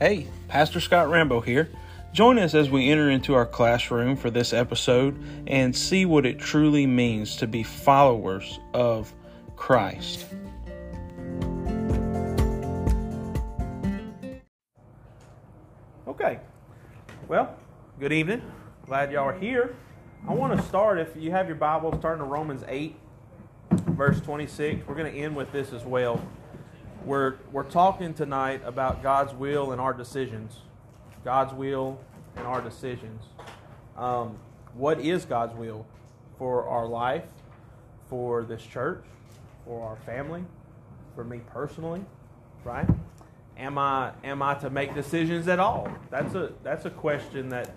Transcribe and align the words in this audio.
Hey, 0.00 0.28
Pastor 0.48 0.80
Scott 0.80 1.10
Rambo 1.10 1.42
here. 1.42 1.68
Join 2.14 2.38
us 2.38 2.54
as 2.54 2.70
we 2.70 2.88
enter 2.88 3.10
into 3.10 3.34
our 3.34 3.44
classroom 3.44 4.16
for 4.16 4.30
this 4.30 4.54
episode 4.54 5.22
and 5.46 5.76
see 5.76 6.06
what 6.06 6.24
it 6.24 6.38
truly 6.38 6.86
means 6.86 7.36
to 7.36 7.46
be 7.46 7.62
followers 7.62 8.58
of 8.72 9.12
Christ. 9.56 10.24
Okay, 16.08 16.40
well, 17.28 17.54
good 17.98 18.14
evening. 18.14 18.40
Glad 18.86 19.12
y'all 19.12 19.28
are 19.28 19.38
here. 19.38 19.76
I 20.26 20.32
want 20.32 20.58
to 20.58 20.66
start, 20.66 20.98
if 20.98 21.14
you 21.14 21.30
have 21.30 21.46
your 21.46 21.56
Bibles, 21.56 22.00
turn 22.00 22.20
to 22.20 22.24
Romans 22.24 22.64
8, 22.66 22.96
verse 23.70 24.18
26. 24.22 24.88
We're 24.88 24.94
going 24.94 25.12
to 25.12 25.18
end 25.18 25.36
with 25.36 25.52
this 25.52 25.74
as 25.74 25.84
well. 25.84 26.26
We're, 27.04 27.36
we're 27.50 27.62
talking 27.62 28.12
tonight 28.12 28.60
about 28.64 29.02
God's 29.02 29.32
will 29.32 29.72
and 29.72 29.80
our 29.80 29.94
decisions. 29.94 30.58
God's 31.24 31.54
will 31.54 31.98
and 32.36 32.46
our 32.46 32.60
decisions. 32.60 33.24
Um, 33.96 34.38
what 34.74 35.00
is 35.00 35.24
God's 35.24 35.54
will 35.54 35.86
for 36.38 36.68
our 36.68 36.86
life, 36.86 37.24
for 38.10 38.44
this 38.44 38.62
church, 38.62 39.02
for 39.64 39.82
our 39.82 39.96
family, 39.96 40.44
for 41.14 41.24
me 41.24 41.40
personally, 41.52 42.04
right? 42.64 42.88
Am 43.56 43.78
I 43.78 44.12
am 44.22 44.42
I 44.42 44.54
to 44.56 44.68
make 44.68 44.94
decisions 44.94 45.48
at 45.48 45.58
all? 45.58 45.88
That's 46.10 46.34
a 46.34 46.52
that's 46.62 46.84
a 46.84 46.90
question 46.90 47.48
that 47.48 47.74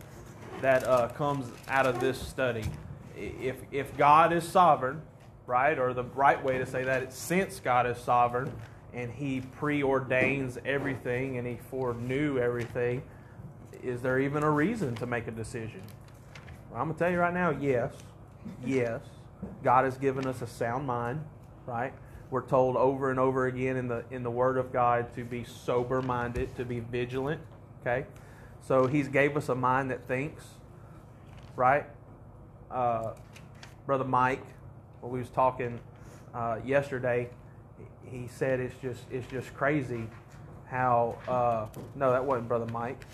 that 0.61 0.83
uh, 0.85 1.07
comes 1.09 1.49
out 1.69 1.85
of 1.85 1.99
this 1.99 2.17
study. 2.17 2.63
If 3.17 3.55
if 3.71 3.95
God 3.97 4.33
is 4.33 4.47
sovereign, 4.47 5.01
right, 5.45 5.79
or 5.79 5.93
the 5.93 6.03
right 6.03 6.41
way 6.43 6.57
to 6.57 6.65
say 6.65 6.83
that, 6.83 7.03
it's 7.03 7.17
since 7.17 7.59
God 7.59 7.85
is 7.87 7.97
sovereign, 7.97 8.51
and 8.93 9.11
he 9.11 9.41
preordains 9.59 10.57
everything 10.65 11.37
and 11.37 11.47
he 11.47 11.57
foreknew 11.69 12.37
everything, 12.37 13.01
is 13.83 14.01
there 14.01 14.19
even 14.19 14.43
a 14.43 14.49
reason 14.49 14.95
to 14.95 15.05
make 15.05 15.27
a 15.27 15.31
decision? 15.31 15.81
Well, 16.71 16.81
I'm 16.81 16.87
going 16.87 16.95
to 16.95 17.03
tell 17.03 17.11
you 17.11 17.19
right 17.19 17.33
now 17.33 17.49
yes. 17.49 17.93
Yes. 18.65 19.01
God 19.63 19.85
has 19.85 19.97
given 19.97 20.25
us 20.25 20.41
a 20.41 20.47
sound 20.47 20.85
mind, 20.87 21.23
right? 21.65 21.93
We're 22.29 22.45
told 22.45 22.77
over 22.77 23.11
and 23.11 23.19
over 23.19 23.45
again 23.45 23.77
in 23.77 23.87
the 23.87 24.03
in 24.09 24.23
the 24.23 24.31
Word 24.31 24.57
of 24.57 24.73
God 24.73 25.13
to 25.15 25.23
be 25.23 25.43
sober 25.43 26.01
minded, 26.01 26.55
to 26.55 26.65
be 26.65 26.79
vigilant. 26.79 27.39
Okay, 27.81 28.05
so 28.61 28.87
He's 28.87 29.07
gave 29.07 29.37
us 29.37 29.49
a 29.49 29.55
mind 29.55 29.91
that 29.91 30.07
thinks, 30.07 30.43
right? 31.55 31.85
Uh, 32.71 33.13
Brother 33.85 34.05
Mike, 34.05 34.43
we 35.03 35.19
was 35.19 35.29
talking 35.29 35.79
uh, 36.33 36.57
yesterday, 36.65 37.29
he 38.09 38.27
said 38.27 38.59
it's 38.59 38.75
just 38.81 39.01
it's 39.11 39.27
just 39.27 39.53
crazy 39.53 40.07
how 40.65 41.17
uh, 41.27 41.79
no 41.95 42.11
that 42.11 42.23
wasn't 42.23 42.47
brother 42.47 42.65
Mike. 42.71 43.05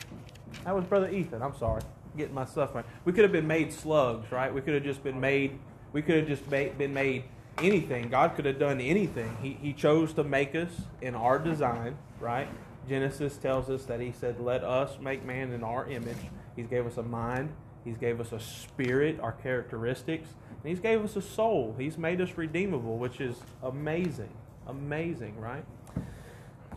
That 0.65 0.75
was 0.75 0.85
brother 0.85 1.09
Ethan. 1.09 1.41
I'm 1.41 1.55
sorry. 1.57 1.81
Getting 2.17 2.33
my 2.33 2.45
stuff 2.45 2.73
right 2.73 2.85
we 3.05 3.13
could 3.13 3.23
have 3.23 3.31
been 3.31 3.47
made 3.47 3.71
slugs 3.71 4.31
right? 4.31 4.53
We 4.53 4.61
could 4.61 4.73
have 4.73 4.83
just 4.83 5.03
been 5.03 5.19
made 5.19 5.59
we 5.91 6.01
could 6.01 6.17
have 6.17 6.27
just 6.27 6.49
made, 6.49 6.77
been 6.77 6.93
made 6.93 7.23
anything. 7.57 8.09
God 8.09 8.35
could 8.35 8.45
have 8.45 8.59
done 8.59 8.79
anything. 8.79 9.35
He, 9.41 9.57
he 9.61 9.73
chose 9.73 10.13
to 10.13 10.23
make 10.23 10.55
us 10.55 10.69
in 11.01 11.15
our 11.15 11.39
design 11.39 11.97
right? 12.19 12.47
Genesis 12.87 13.37
tells 13.37 13.69
us 13.69 13.85
that 13.85 13.99
he 13.99 14.11
said 14.11 14.39
let 14.39 14.63
us 14.63 14.97
make 14.99 15.23
man 15.23 15.51
in 15.51 15.63
our 15.63 15.89
image. 15.89 16.17
He's 16.55 16.67
gave 16.67 16.85
us 16.85 16.97
a 16.97 17.03
mind. 17.03 17.51
He's 17.85 17.97
gave 17.97 18.19
us 18.19 18.31
a 18.31 18.39
spirit 18.39 19.19
our 19.19 19.31
characteristics. 19.31 20.29
And 20.49 20.69
he's 20.69 20.79
gave 20.79 21.03
us 21.03 21.15
a 21.15 21.21
soul. 21.21 21.75
He's 21.77 21.97
made 21.97 22.19
us 22.21 22.37
redeemable 22.37 22.97
which 22.97 23.21
is 23.21 23.35
amazing 23.63 24.29
Amazing, 24.69 25.39
right? 25.39 25.65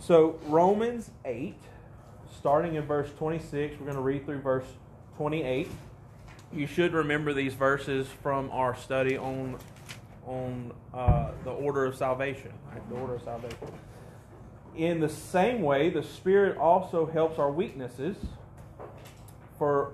So, 0.00 0.38
Romans 0.46 1.10
8, 1.26 1.54
starting 2.38 2.76
in 2.76 2.84
verse 2.86 3.10
26, 3.18 3.78
we're 3.78 3.84
going 3.84 3.96
to 3.96 4.02
read 4.02 4.24
through 4.24 4.40
verse 4.40 4.64
28. 5.18 5.68
You 6.54 6.66
should 6.66 6.94
remember 6.94 7.34
these 7.34 7.52
verses 7.52 8.06
from 8.22 8.50
our 8.50 8.74
study 8.76 9.16
on 9.18 9.58
on 10.26 10.72
uh, 10.94 11.32
the 11.44 11.50
order 11.50 11.84
of 11.84 11.96
salvation, 11.96 12.52
right? 12.70 12.88
The 12.88 12.94
order 12.94 13.16
of 13.16 13.22
salvation. 13.22 13.68
In 14.76 15.00
the 15.00 15.08
same 15.08 15.62
way, 15.62 15.90
the 15.90 16.02
Spirit 16.02 16.56
also 16.56 17.06
helps 17.06 17.38
our 17.38 17.50
weaknesses, 17.50 18.16
for 19.58 19.92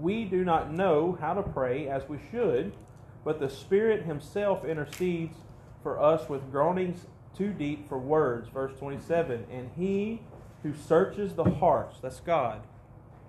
we 0.00 0.24
do 0.24 0.44
not 0.44 0.72
know 0.72 1.18
how 1.20 1.34
to 1.34 1.42
pray 1.42 1.88
as 1.88 2.08
we 2.08 2.18
should, 2.30 2.72
but 3.24 3.38
the 3.40 3.50
Spirit 3.50 4.04
Himself 4.04 4.64
intercedes 4.64 5.36
for 5.82 6.00
us 6.00 6.28
with 6.28 6.50
groanings 6.50 7.06
too 7.36 7.52
deep 7.52 7.88
for 7.88 7.98
words. 7.98 8.48
Verse 8.48 8.72
27 8.78 9.46
And 9.50 9.70
he 9.76 10.20
who 10.62 10.72
searches 10.74 11.34
the 11.34 11.44
hearts, 11.44 11.98
that's 12.00 12.20
God. 12.20 12.62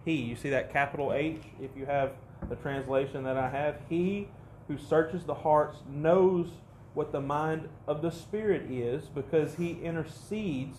He, 0.05 0.13
you 0.13 0.35
see 0.35 0.49
that 0.49 0.71
capital 0.71 1.13
H 1.13 1.41
if 1.61 1.71
you 1.75 1.85
have 1.85 2.11
the 2.47 2.55
translation 2.55 3.23
that 3.23 3.38
I 3.38 3.49
have? 3.49 3.77
He 3.89 4.27
who 4.67 4.77
searches 4.77 5.23
the 5.23 5.33
hearts 5.33 5.79
knows 5.89 6.47
what 6.94 7.11
the 7.11 7.21
mind 7.21 7.67
of 7.88 8.01
the 8.01 8.11
Spirit 8.11 8.71
is 8.71 9.05
because 9.05 9.55
he 9.55 9.73
intercedes 9.83 10.77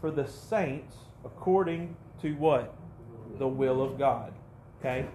for 0.00 0.10
the 0.10 0.26
saints 0.26 0.96
according 1.24 1.96
to 2.22 2.32
what? 2.34 2.74
The 3.38 3.48
will 3.48 3.82
of 3.82 3.98
God. 3.98 4.32
Okay? 4.80 5.06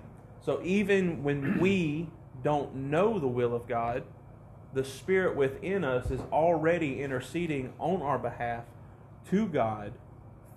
So 0.42 0.62
even 0.64 1.24
when 1.24 1.60
we 1.60 2.08
don't 2.44 2.74
know 2.76 3.20
the 3.20 3.28
will 3.28 3.56
of 3.56 3.68
God, 3.68 4.04
the 4.74 4.84
Spirit 4.84 5.36
within 5.36 5.84
us 5.84 6.12
is 6.12 6.22
already 6.32 7.02
interceding 7.02 7.74
on 7.80 8.02
our 8.02 8.20
behalf 8.20 8.64
to 9.30 9.48
God 9.48 9.94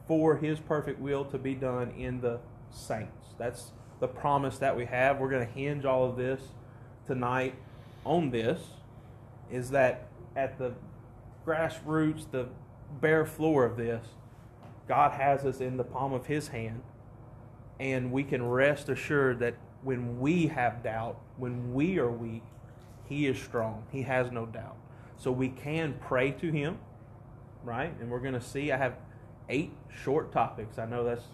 for 0.06 0.36
His 0.36 0.58
perfect 0.58 1.00
will 1.00 1.24
to 1.26 1.38
be 1.38 1.54
done 1.54 1.92
in 1.96 2.20
the 2.20 2.40
saints. 2.70 3.28
That's 3.38 3.72
the 4.00 4.08
promise 4.08 4.58
that 4.58 4.76
we 4.76 4.86
have. 4.86 5.18
We're 5.18 5.30
going 5.30 5.46
to 5.46 5.52
hinge 5.52 5.84
all 5.84 6.08
of 6.08 6.16
this 6.16 6.40
tonight 7.06 7.54
on 8.04 8.30
this 8.30 8.60
is 9.50 9.70
that 9.70 10.08
at 10.36 10.58
the 10.58 10.72
grassroots, 11.46 12.30
the 12.30 12.48
bare 13.00 13.26
floor 13.26 13.64
of 13.64 13.76
this, 13.76 14.06
God 14.88 15.12
has 15.12 15.44
us 15.44 15.60
in 15.60 15.76
the 15.76 15.84
palm 15.84 16.12
of 16.12 16.26
His 16.26 16.48
hand, 16.48 16.82
and 17.78 18.10
we 18.10 18.24
can 18.24 18.46
rest 18.48 18.88
assured 18.88 19.38
that 19.40 19.54
when 19.82 20.20
we 20.20 20.48
have 20.48 20.82
doubt, 20.82 21.20
when 21.36 21.72
we 21.72 21.98
are 21.98 22.10
weak, 22.10 22.42
he 23.10 23.26
is 23.26 23.38
strong. 23.38 23.82
He 23.90 24.02
has 24.02 24.30
no 24.30 24.46
doubt. 24.46 24.76
So 25.18 25.32
we 25.32 25.48
can 25.48 25.96
pray 26.00 26.30
to 26.30 26.50
Him, 26.50 26.78
right? 27.64 27.92
And 28.00 28.08
we're 28.08 28.20
going 28.20 28.34
to 28.34 28.40
see. 28.40 28.70
I 28.70 28.76
have 28.78 28.94
eight 29.50 29.72
short 30.02 30.32
topics. 30.32 30.78
I 30.78 30.86
know 30.86 31.04
that's 31.04 31.24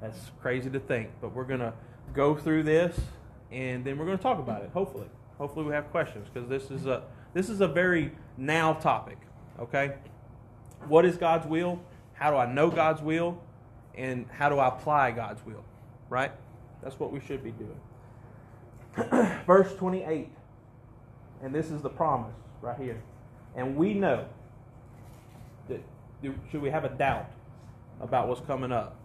that's 0.00 0.30
crazy 0.40 0.70
to 0.70 0.78
think, 0.78 1.10
but 1.20 1.34
we're 1.34 1.44
going 1.44 1.60
to 1.60 1.74
go 2.14 2.36
through 2.36 2.62
this, 2.62 2.98
and 3.50 3.84
then 3.84 3.98
we're 3.98 4.06
going 4.06 4.16
to 4.16 4.22
talk 4.22 4.38
about 4.38 4.62
it. 4.62 4.70
Hopefully, 4.72 5.08
hopefully 5.36 5.66
we 5.66 5.72
have 5.72 5.90
questions 5.90 6.28
because 6.32 6.48
this 6.48 6.70
is 6.70 6.86
a 6.86 7.02
this 7.34 7.50
is 7.50 7.60
a 7.60 7.68
very 7.68 8.12
now 8.38 8.74
topic. 8.74 9.18
Okay, 9.58 9.94
what 10.86 11.04
is 11.04 11.16
God's 11.16 11.46
will? 11.46 11.80
How 12.14 12.30
do 12.30 12.36
I 12.36 12.50
know 12.50 12.70
God's 12.70 13.02
will? 13.02 13.42
And 13.96 14.26
how 14.30 14.48
do 14.48 14.58
I 14.58 14.68
apply 14.68 15.10
God's 15.10 15.44
will? 15.44 15.64
Right? 16.08 16.30
That's 16.82 17.00
what 17.00 17.10
we 17.10 17.18
should 17.18 17.42
be 17.42 17.52
doing. 17.52 17.80
Verse 19.46 19.74
28. 19.74 20.30
And 21.42 21.54
this 21.54 21.70
is 21.70 21.82
the 21.82 21.88
promise 21.90 22.34
right 22.60 22.78
here. 22.78 23.02
And 23.54 23.76
we 23.76 23.94
know 23.94 24.26
that 25.68 25.82
should 26.50 26.62
we 26.62 26.70
have 26.70 26.84
a 26.84 26.88
doubt 26.88 27.30
about 28.00 28.28
what's 28.28 28.40
coming 28.42 28.72
up? 28.72 28.96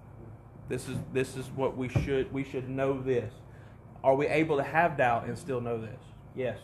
This 0.70 0.88
is 0.88 0.97
this 1.14 1.36
is 1.36 1.47
what 1.56 1.78
we 1.78 1.90
should 1.90 2.31
we 2.31 2.44
should 2.44 2.70
know 2.70 3.02
this. 3.02 3.34
Are 4.03 4.16
we 4.16 4.28
able 4.28 4.58
to 4.58 4.64
have 4.64 4.97
doubt 4.97 5.25
and 5.25 5.38
still 5.38 5.62
know 5.62 5.80
this? 5.80 6.00
Yes. 6.36 6.58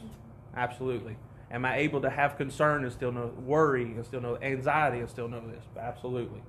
Absolutely. 0.55 1.17
Am 1.51 1.63
I 1.63 1.77
able 1.77 2.01
to 2.01 2.09
have 2.09 2.35
concern 2.37 2.83
and 2.83 2.91
still 2.91 3.11
know 3.11 3.31
worry 3.45 3.83
and 3.83 4.05
still 4.05 4.21
know 4.21 4.37
anxiety 4.41 4.99
and 4.99 5.09
still 5.09 5.27
know 5.27 5.41
this? 5.47 5.63
Absolutely. 5.79 6.41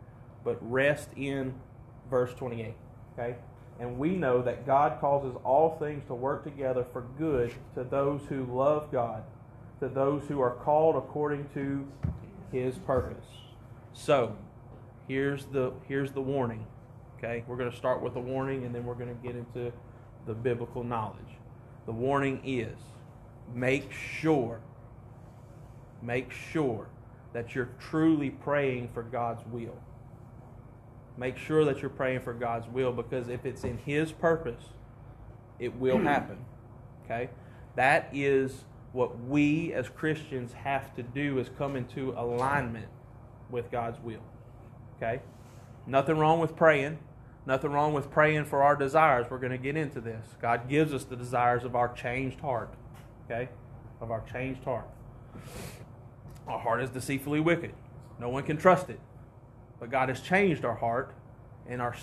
But 0.44 0.58
rest 0.60 1.10
in 1.16 1.54
verse 2.10 2.34
28. 2.34 2.75
Okay? 3.12 3.37
And 3.80 3.98
we 3.98 4.10
know 4.10 4.42
that 4.42 4.66
God 4.66 5.00
causes 5.00 5.36
all 5.44 5.76
things 5.78 6.04
to 6.08 6.14
work 6.14 6.42
together 6.44 6.84
for 6.92 7.02
good 7.16 7.54
to 7.75 7.84
those 7.84 8.22
who 8.28 8.44
love 8.44 8.90
God, 8.90 9.22
to 9.80 9.88
those 9.88 10.25
who 10.26 10.40
are 10.40 10.50
called 10.50 10.96
according 10.96 11.48
to 11.54 11.86
his 12.50 12.76
purpose. 12.78 13.26
So, 13.92 14.36
here's 15.06 15.44
the 15.46 15.72
here's 15.86 16.12
the 16.12 16.20
warning. 16.20 16.66
Okay? 17.19 17.44
We're 17.46 17.56
going 17.56 17.70
to 17.70 17.76
start 17.76 18.02
with 18.02 18.16
a 18.16 18.20
warning 18.20 18.64
and 18.64 18.75
then 18.75 18.84
we're 18.84 18.94
going 18.94 19.14
to 19.16 19.26
get 19.26 19.36
into 19.36 19.72
the 20.26 20.34
biblical 20.34 20.82
knowledge. 20.82 21.38
The 21.86 21.92
warning 21.92 22.40
is 22.44 22.76
make 23.54 23.92
sure 23.92 24.60
make 26.02 26.32
sure 26.32 26.88
that 27.32 27.54
you're 27.54 27.70
truly 27.78 28.30
praying 28.30 28.88
for 28.94 29.02
God's 29.02 29.44
will. 29.46 29.76
Make 31.18 31.36
sure 31.36 31.64
that 31.64 31.82
you're 31.82 31.90
praying 31.90 32.20
for 32.20 32.32
God's 32.32 32.68
will 32.68 32.92
because 32.92 33.28
if 33.28 33.44
it's 33.44 33.64
in 33.64 33.78
His 33.78 34.12
purpose, 34.12 34.62
it 35.58 35.74
will 35.74 35.98
hmm. 35.98 36.06
happen. 36.06 36.38
Okay? 37.04 37.30
That 37.74 38.08
is 38.12 38.64
what 38.92 39.18
we 39.24 39.72
as 39.72 39.88
Christians 39.88 40.52
have 40.52 40.94
to 40.94 41.02
do 41.02 41.38
is 41.38 41.50
come 41.58 41.74
into 41.74 42.12
alignment 42.12 42.88
with 43.50 43.70
God's 43.70 43.98
will. 44.00 44.22
Okay? 44.96 45.20
Nothing 45.86 46.18
wrong 46.18 46.38
with 46.38 46.54
praying. 46.54 46.98
Nothing 47.46 47.72
wrong 47.72 47.94
with 47.94 48.10
praying 48.10 48.44
for 48.44 48.62
our 48.62 48.76
desires. 48.76 49.26
We're 49.28 49.38
going 49.38 49.52
to 49.52 49.58
get 49.58 49.76
into 49.76 50.00
this. 50.00 50.24
God 50.40 50.68
gives 50.68 50.92
us 50.92 51.04
the 51.04 51.16
desires 51.16 51.64
of 51.64 51.74
our 51.74 51.92
changed 51.94 52.40
heart. 52.40 52.72
Okay? 53.24 53.48
Of 54.00 54.10
our 54.10 54.22
changed 54.32 54.62
heart. 54.64 54.86
Our 56.46 56.58
heart 56.58 56.82
is 56.82 56.90
deceitfully 56.90 57.40
wicked. 57.40 57.72
No 58.20 58.28
one 58.28 58.44
can 58.44 58.56
trust 58.56 58.88
it. 58.88 59.00
But 59.80 59.90
God 59.90 60.08
has 60.08 60.20
changed 60.20 60.64
our 60.64 60.75
heart 60.75 61.14
and 61.69 61.80
our 61.80 61.94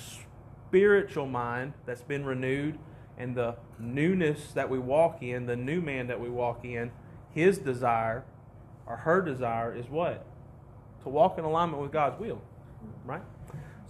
spiritual 0.67 1.25
mind 1.25 1.73
that's 1.85 2.01
been 2.01 2.25
renewed 2.25 2.77
and 3.17 3.35
the 3.35 3.55
newness 3.79 4.51
that 4.53 4.69
we 4.69 4.77
walk 4.77 5.21
in, 5.21 5.45
the 5.45 5.55
new 5.55 5.81
man 5.81 6.07
that 6.07 6.19
we 6.19 6.29
walk 6.29 6.65
in, 6.65 6.91
his 7.33 7.57
desire 7.57 8.23
or 8.85 8.97
her 8.97 9.21
desire 9.21 9.75
is 9.75 9.89
what? 9.89 10.25
To 11.03 11.09
walk 11.09 11.37
in 11.37 11.45
alignment 11.45 11.81
with 11.81 11.91
God's 11.91 12.19
will. 12.19 12.41
Right? 13.05 13.21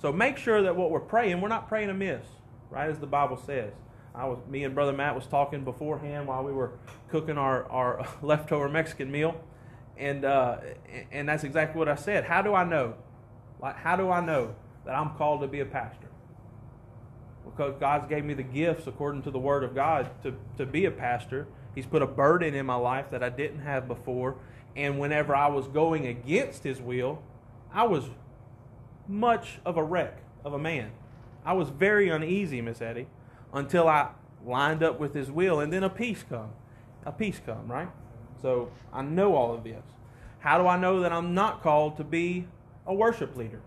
So 0.02 0.12
make 0.12 0.38
sure 0.38 0.62
that 0.64 0.76
what 0.76 0.92
we're 0.92 1.00
praying, 1.00 1.42
we're 1.42 1.48
not 1.50 1.68
praying 1.68 1.90
amiss, 1.90 2.26
right? 2.70 2.90
As 2.90 3.00
the 3.00 3.08
Bible 3.08 3.38
says. 3.38 3.74
I 4.14 4.26
was 4.26 4.40
me 4.48 4.64
and 4.64 4.74
Brother 4.74 4.94
Matt 4.94 5.14
was 5.14 5.26
talking 5.26 5.66
beforehand 5.66 6.28
while 6.28 6.44
we 6.44 6.54
were 6.54 6.72
cooking 7.10 7.38
our, 7.38 7.66
our 7.66 8.08
leftover 8.22 8.70
Mexican 8.70 9.12
meal 9.12 9.42
and 9.98 10.26
uh, 10.26 10.58
and 11.12 11.28
that's 11.28 11.44
exactly 11.44 11.80
what 11.80 11.88
I 11.88 11.96
said. 11.96 12.26
How 12.26 12.42
do 12.42 12.54
I 12.54 12.64
know? 12.64 12.96
Like, 13.66 13.78
how 13.78 13.96
do 13.96 14.12
I 14.12 14.24
know 14.24 14.54
that 14.86 14.94
I'm 14.94 15.16
called 15.16 15.42
to 15.42 15.48
be 15.48 15.60
a 15.60 15.66
pastor? 15.66 16.08
Because 17.44 17.74
God's 17.80 18.08
gave 18.08 18.24
me 18.24 18.36
the 18.36 18.44
gifts 18.44 18.86
according 18.86 19.24
to 19.24 19.32
the 19.32 19.40
Word 19.40 19.64
of 19.64 19.74
God 19.74 20.08
to, 20.22 20.36
to 20.58 20.68
be 20.68 20.86
a 20.86 20.92
pastor. 20.92 21.48
He's 21.74 21.88
put 21.88 22.04
a 22.04 22.06
burden 22.06 22.54
in 22.54 22.68
my 22.68 22.76
life 22.76 23.10
that 23.10 23.24
I 23.24 23.30
didn't 23.30 23.62
have 23.62 23.88
before. 23.88 24.36
And 24.76 25.00
whenever 25.00 25.36
I 25.36 25.48
was 25.48 25.68
going 25.68 26.06
against 26.06 26.64
His 26.64 26.80
will, 26.80 27.24
I 27.74 27.86
was 27.86 28.04
much 29.08 29.58
of 29.66 29.78
a 29.78 29.84
wreck 29.84 30.20
of 30.44 30.54
a 30.54 30.60
man. 30.60 30.92
I 31.44 31.54
was 31.54 31.70
very 31.70 32.10
uneasy, 32.10 32.62
Miss 32.62 32.84
Eddie, 32.84 33.08
until 33.52 33.88
I 33.88 34.10
lined 34.46 34.84
up 34.84 35.00
with 35.00 35.16
His 35.16 35.32
will, 35.32 35.60
and 35.60 35.74
then 35.74 35.84
a 35.84 35.90
peace 35.90 36.24
come. 36.30 36.52
A 37.04 37.12
peace 37.12 37.42
come, 37.44 37.68
right? 37.68 37.90
So 38.44 38.70
I 38.94 39.02
know 39.02 39.36
all 39.36 39.56
of 39.56 39.64
this. 39.64 39.84
How 40.38 40.60
do 40.60 40.68
I 40.68 40.78
know 40.78 41.00
that 41.00 41.12
I'm 41.12 41.34
not 41.34 41.64
called 41.64 41.98
to 41.98 42.04
be 42.04 42.46
a 42.86 42.94
worship 42.94 43.36
leader? 43.36 43.62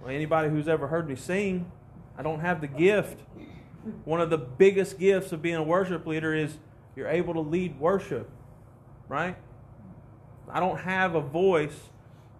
Well, 0.00 0.10
anybody 0.10 0.48
who's 0.48 0.68
ever 0.68 0.88
heard 0.88 1.08
me 1.08 1.16
sing, 1.16 1.70
I 2.16 2.22
don't 2.22 2.40
have 2.40 2.60
the 2.60 2.66
gift. 2.66 3.20
One 4.04 4.20
of 4.20 4.30
the 4.30 4.38
biggest 4.38 4.98
gifts 4.98 5.32
of 5.32 5.42
being 5.42 5.56
a 5.56 5.62
worship 5.62 6.06
leader 6.06 6.34
is 6.34 6.58
you're 6.96 7.08
able 7.08 7.34
to 7.34 7.40
lead 7.40 7.78
worship, 7.78 8.30
right? 9.08 9.36
I 10.48 10.60
don't 10.60 10.80
have 10.80 11.14
a 11.14 11.20
voice 11.20 11.90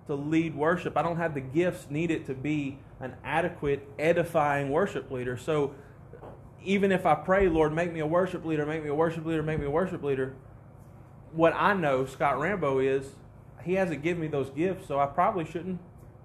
to 0.07 0.15
lead 0.15 0.55
worship. 0.55 0.97
I 0.97 1.03
don't 1.03 1.17
have 1.17 1.35
the 1.35 1.41
gifts 1.41 1.87
needed 1.91 2.27
to 2.27 2.35
be 2.35 2.79
an 3.01 3.15
adequate, 3.25 3.89
edifying 3.99 4.71
worship 4.71 5.11
leader. 5.11 5.37
So 5.37 5.75
even 6.63 6.93
if 6.93 7.07
I 7.07 7.15
pray, 7.15 7.49
Lord, 7.49 7.75
make 7.75 7.93
me 7.93 8.01
a 8.01 8.07
worship 8.07 8.45
leader, 8.45 8.65
make 8.65 8.83
me 8.83 8.89
a 8.89 8.95
worship 8.95 9.25
leader, 9.27 9.43
make 9.43 9.59
me 9.59 9.67
a 9.67 9.71
worship 9.71 10.03
leader, 10.03 10.35
what 11.33 11.53
I 11.55 11.75
know, 11.75 12.07
Scott 12.07 12.39
Rambo, 12.39 12.79
is 12.79 13.07
he 13.65 13.75
hasn't 13.75 14.03
given 14.03 14.21
me 14.21 14.29
those 14.29 14.51
gifts, 14.51 14.87
so 14.87 14.99
I 14.99 15.07
probably 15.07 15.45
shouldn't 15.45 15.81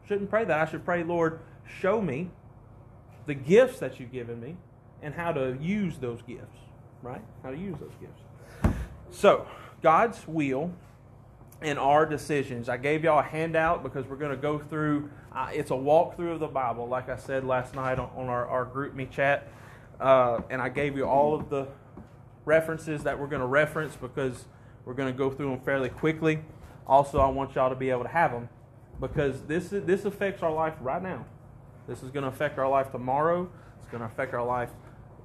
shouldn't 0.07 0.29
pray 0.29 0.43
that. 0.45 0.59
I 0.59 0.69
should 0.69 0.83
pray, 0.83 1.03
Lord, 1.03 1.39
show 1.79 2.01
me 2.01 2.31
the 3.27 3.35
gifts 3.35 3.79
that 3.79 3.99
you've 3.99 4.11
given 4.11 4.39
me 4.41 4.55
and 5.03 5.13
how 5.13 5.31
to 5.31 5.57
use 5.61 5.97
those 5.99 6.21
gifts, 6.23 6.57
right? 7.03 7.21
How 7.43 7.51
to 7.51 7.57
use 7.57 7.77
those 7.79 7.93
gifts. 8.01 8.75
So, 9.11 9.45
God's 9.81 10.27
will 10.27 10.71
and 11.61 11.77
our 11.77 12.05
decisions. 12.05 12.69
I 12.69 12.77
gave 12.77 13.03
y'all 13.03 13.19
a 13.19 13.23
handout 13.23 13.83
because 13.83 14.05
we're 14.07 14.15
going 14.15 14.31
to 14.31 14.37
go 14.37 14.59
through, 14.59 15.09
uh, 15.31 15.49
it's 15.53 15.71
a 15.71 15.75
walkthrough 15.75 16.33
of 16.33 16.39
the 16.39 16.47
Bible, 16.47 16.87
like 16.87 17.09
I 17.09 17.17
said 17.17 17.43
last 17.43 17.75
night 17.75 17.99
on, 17.99 18.09
on 18.15 18.27
our, 18.27 18.47
our 18.47 18.65
GroupMe 18.65 19.09
chat. 19.09 19.51
Uh, 19.99 20.41
and 20.49 20.61
I 20.61 20.69
gave 20.69 20.95
you 20.95 21.05
all 21.05 21.35
of 21.35 21.49
the 21.49 21.67
references 22.45 23.03
that 23.03 23.19
we're 23.19 23.27
going 23.27 23.41
to 23.41 23.47
reference 23.47 23.95
because 23.95 24.45
we're 24.85 24.93
going 24.93 25.11
to 25.11 25.17
go 25.17 25.29
through 25.29 25.51
them 25.51 25.59
fairly 25.59 25.89
quickly. 25.89 26.39
Also, 26.89 27.19
I 27.19 27.27
want 27.29 27.53
y'all 27.53 27.69
to 27.69 27.75
be 27.75 27.91
able 27.91 28.01
to 28.01 28.09
have 28.09 28.31
them 28.31 28.49
because 28.99 29.43
this 29.43 29.69
this 29.69 30.05
affects 30.05 30.41
our 30.41 30.51
life 30.51 30.73
right 30.81 31.01
now. 31.01 31.25
This 31.87 32.01
is 32.01 32.09
going 32.09 32.23
to 32.23 32.29
affect 32.29 32.57
our 32.57 32.67
life 32.67 32.91
tomorrow. 32.91 33.47
It's 33.79 33.89
going 33.91 34.01
to 34.01 34.07
affect 34.07 34.33
our 34.33 34.45
life 34.45 34.71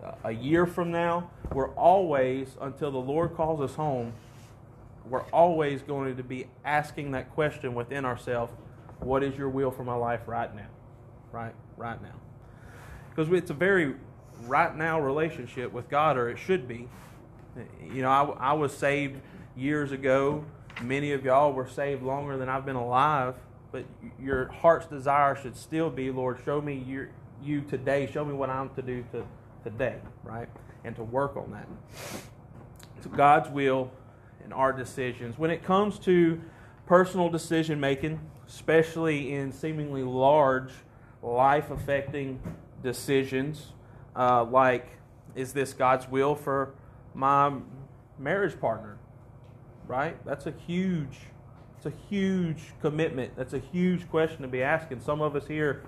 uh, 0.04 0.12
a 0.24 0.30
year 0.30 0.66
from 0.66 0.90
now. 0.90 1.30
We're 1.52 1.70
always, 1.70 2.56
until 2.60 2.90
the 2.90 2.98
Lord 2.98 3.34
calls 3.34 3.60
us 3.60 3.74
home, 3.76 4.12
we're 5.08 5.24
always 5.30 5.82
going 5.82 6.16
to 6.16 6.22
be 6.22 6.46
asking 6.64 7.12
that 7.12 7.32
question 7.32 7.74
within 7.74 8.04
ourselves 8.04 8.52
what 9.00 9.22
is 9.22 9.36
your 9.36 9.48
will 9.48 9.70
for 9.70 9.84
my 9.84 9.94
life 9.94 10.20
right 10.26 10.54
now? 10.54 10.68
Right? 11.32 11.54
Right 11.76 12.00
now. 12.02 12.14
Because 13.10 13.32
it's 13.32 13.50
a 13.50 13.54
very 13.54 13.94
right 14.42 14.74
now 14.76 15.00
relationship 15.00 15.72
with 15.72 15.88
God, 15.88 16.16
or 16.16 16.28
it 16.28 16.38
should 16.38 16.68
be. 16.68 16.88
You 17.82 18.02
know, 18.02 18.10
I, 18.10 18.50
I 18.50 18.52
was 18.52 18.76
saved 18.76 19.20
years 19.56 19.92
ago. 19.92 20.44
Many 20.84 21.12
of 21.12 21.24
y'all 21.24 21.52
were 21.52 21.68
saved 21.68 22.02
longer 22.02 22.36
than 22.36 22.48
I've 22.48 22.66
been 22.66 22.76
alive, 22.76 23.34
but 23.72 23.84
your 24.20 24.48
heart's 24.48 24.86
desire 24.86 25.34
should 25.34 25.56
still 25.56 25.90
be, 25.90 26.10
Lord, 26.10 26.38
show 26.44 26.60
me 26.60 26.74
your, 26.74 27.08
you 27.42 27.62
today. 27.62 28.08
Show 28.10 28.24
me 28.24 28.34
what 28.34 28.50
I'm 28.50 28.70
to 28.74 28.82
do 28.82 29.04
to, 29.12 29.24
today, 29.62 29.96
right? 30.22 30.48
And 30.84 30.94
to 30.96 31.02
work 31.02 31.36
on 31.36 31.50
that. 31.52 31.68
So 33.02 33.10
God's 33.10 33.48
will 33.50 33.90
and 34.42 34.52
our 34.52 34.72
decisions. 34.72 35.38
When 35.38 35.50
it 35.50 35.64
comes 35.64 35.98
to 36.00 36.40
personal 36.86 37.30
decision 37.30 37.80
making, 37.80 38.20
especially 38.46 39.32
in 39.32 39.52
seemingly 39.52 40.02
large, 40.02 40.70
life 41.22 41.70
affecting 41.70 42.40
decisions, 42.82 43.72
uh, 44.14 44.44
like 44.44 44.86
is 45.34 45.52
this 45.52 45.72
God's 45.72 46.08
will 46.08 46.34
for 46.34 46.74
my 47.14 47.52
marriage 48.18 48.60
partner? 48.60 48.98
Right? 49.86 50.16
That's 50.24 50.46
a 50.46 50.54
huge, 50.66 51.18
it's 51.76 51.86
a 51.86 51.92
huge 52.08 52.58
commitment. 52.80 53.36
That's 53.36 53.52
a 53.52 53.58
huge 53.58 54.08
question 54.08 54.42
to 54.42 54.48
be 54.48 54.62
asking. 54.62 55.00
Some 55.00 55.20
of 55.20 55.36
us 55.36 55.46
here 55.46 55.84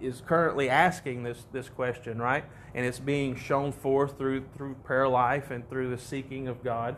is 0.00 0.22
currently 0.26 0.68
asking 0.68 1.22
this 1.22 1.44
this 1.52 1.68
question, 1.68 2.18
right? 2.18 2.44
And 2.74 2.84
it's 2.84 2.98
being 2.98 3.36
shown 3.36 3.72
forth 3.72 4.18
through 4.18 4.44
through 4.56 4.74
prayer 4.84 5.08
life 5.08 5.50
and 5.50 5.68
through 5.68 5.90
the 5.90 5.98
seeking 5.98 6.48
of 6.48 6.62
God. 6.62 6.96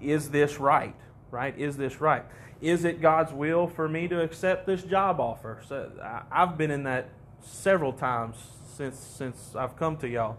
Is 0.00 0.30
this 0.30 0.58
right? 0.60 0.94
Right? 1.30 1.56
Is 1.58 1.76
this 1.76 2.00
right? 2.00 2.24
Is 2.60 2.84
it 2.84 3.00
God's 3.00 3.32
will 3.32 3.66
for 3.66 3.88
me 3.88 4.06
to 4.08 4.20
accept 4.20 4.66
this 4.66 4.82
job 4.82 5.18
offer? 5.18 5.60
So 5.66 5.90
I've 6.30 6.58
been 6.58 6.70
in 6.70 6.84
that 6.84 7.08
several 7.42 7.92
times 7.92 8.36
since 8.64 8.98
since 8.98 9.54
I've 9.56 9.76
come 9.76 9.96
to 9.98 10.08
y'all. 10.08 10.38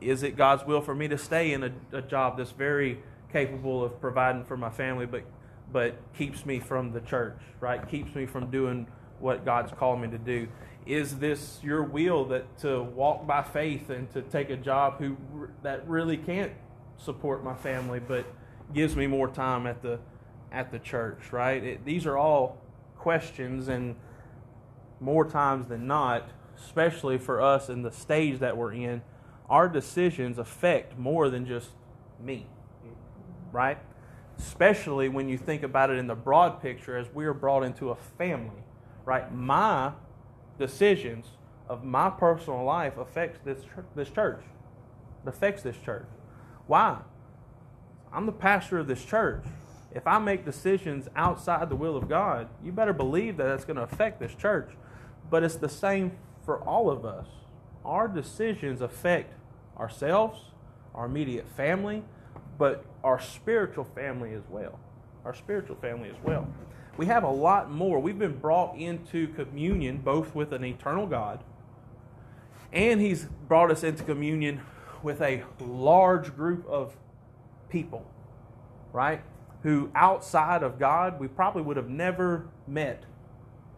Is 0.00 0.22
it 0.22 0.36
God's 0.36 0.64
will 0.64 0.80
for 0.80 0.94
me 0.94 1.06
to 1.08 1.18
stay 1.18 1.52
in 1.52 1.62
a, 1.62 1.70
a 1.92 2.02
job 2.02 2.38
that's 2.38 2.50
very 2.50 3.00
capable 3.32 3.84
of 3.84 4.00
providing 4.00 4.44
for 4.44 4.56
my 4.56 4.70
family, 4.70 5.06
but 5.06 5.24
but 5.72 5.96
keeps 6.16 6.44
me 6.44 6.58
from 6.58 6.92
the 6.92 7.00
church, 7.00 7.38
right? 7.60 7.88
Keeps 7.88 8.14
me 8.14 8.26
from 8.26 8.50
doing 8.50 8.86
what 9.20 9.44
God's 9.44 9.72
called 9.72 10.00
me 10.00 10.08
to 10.08 10.18
do. 10.18 10.48
Is 10.86 11.18
this 11.18 11.60
your 11.62 11.82
will 11.82 12.24
that 12.26 12.58
to 12.58 12.82
walk 12.82 13.26
by 13.26 13.42
faith 13.42 13.90
and 13.90 14.10
to 14.12 14.22
take 14.22 14.50
a 14.50 14.56
job 14.56 14.98
who 14.98 15.16
that 15.62 15.86
really 15.88 16.16
can't 16.16 16.52
support 16.96 17.44
my 17.44 17.54
family, 17.54 18.00
but 18.00 18.26
gives 18.74 18.96
me 18.96 19.06
more 19.06 19.28
time 19.28 19.66
at 19.66 19.82
the 19.82 19.98
at 20.50 20.72
the 20.72 20.78
church, 20.78 21.32
right? 21.32 21.62
It, 21.62 21.84
these 21.84 22.06
are 22.06 22.16
all 22.16 22.58
questions, 22.98 23.68
and 23.68 23.94
more 24.98 25.24
times 25.24 25.68
than 25.68 25.86
not, 25.86 26.30
especially 26.58 27.18
for 27.18 27.40
us 27.40 27.68
in 27.68 27.82
the 27.82 27.92
stage 27.92 28.40
that 28.40 28.56
we're 28.56 28.72
in, 28.72 29.02
our 29.48 29.68
decisions 29.68 30.38
affect 30.38 30.98
more 30.98 31.30
than 31.30 31.46
just 31.46 31.70
me 32.20 32.46
right? 33.52 33.78
Especially 34.38 35.08
when 35.08 35.28
you 35.28 35.36
think 35.36 35.62
about 35.62 35.90
it 35.90 35.98
in 35.98 36.06
the 36.06 36.14
broad 36.14 36.62
picture 36.62 36.96
as 36.96 37.06
we 37.12 37.24
are 37.26 37.34
brought 37.34 37.62
into 37.62 37.90
a 37.90 37.96
family, 38.18 38.62
right? 39.04 39.32
My 39.34 39.92
decisions 40.58 41.26
of 41.68 41.84
my 41.84 42.10
personal 42.10 42.64
life 42.64 42.98
affects 42.98 43.38
this 43.44 43.58
this 43.94 44.10
church. 44.10 44.42
It 45.24 45.28
affects 45.28 45.62
this 45.62 45.76
church. 45.76 46.06
Why? 46.66 46.98
I'm 48.12 48.26
the 48.26 48.32
pastor 48.32 48.78
of 48.78 48.86
this 48.86 49.04
church. 49.04 49.44
If 49.92 50.06
I 50.06 50.18
make 50.18 50.44
decisions 50.44 51.08
outside 51.16 51.68
the 51.68 51.76
will 51.76 51.96
of 51.96 52.08
God, 52.08 52.48
you 52.62 52.72
better 52.72 52.92
believe 52.92 53.36
that 53.36 53.44
that's 53.44 53.64
going 53.64 53.76
to 53.76 53.82
affect 53.82 54.20
this 54.20 54.34
church. 54.34 54.70
But 55.28 55.42
it's 55.42 55.56
the 55.56 55.68
same 55.68 56.12
for 56.44 56.58
all 56.62 56.90
of 56.90 57.04
us. 57.04 57.26
Our 57.84 58.08
decisions 58.08 58.80
affect 58.80 59.34
ourselves, 59.78 60.38
our 60.94 61.06
immediate 61.06 61.46
family, 61.56 62.04
but 62.60 62.84
our 63.02 63.18
spiritual 63.18 63.84
family 63.84 64.34
as 64.34 64.42
well. 64.50 64.78
Our 65.24 65.34
spiritual 65.34 65.76
family 65.76 66.10
as 66.10 66.16
well. 66.22 66.46
We 66.98 67.06
have 67.06 67.24
a 67.24 67.30
lot 67.30 67.70
more. 67.70 67.98
We've 67.98 68.18
been 68.18 68.36
brought 68.36 68.76
into 68.76 69.28
communion 69.28 69.96
both 69.96 70.34
with 70.34 70.52
an 70.52 70.62
eternal 70.62 71.06
God, 71.06 71.42
and 72.70 73.00
He's 73.00 73.24
brought 73.48 73.70
us 73.70 73.82
into 73.82 74.04
communion 74.04 74.60
with 75.02 75.22
a 75.22 75.42
large 75.58 76.36
group 76.36 76.66
of 76.68 76.94
people, 77.70 78.04
right? 78.92 79.22
Who 79.62 79.90
outside 79.94 80.62
of 80.62 80.78
God 80.78 81.18
we 81.18 81.28
probably 81.28 81.62
would 81.62 81.78
have 81.78 81.88
never 81.88 82.46
met, 82.66 83.04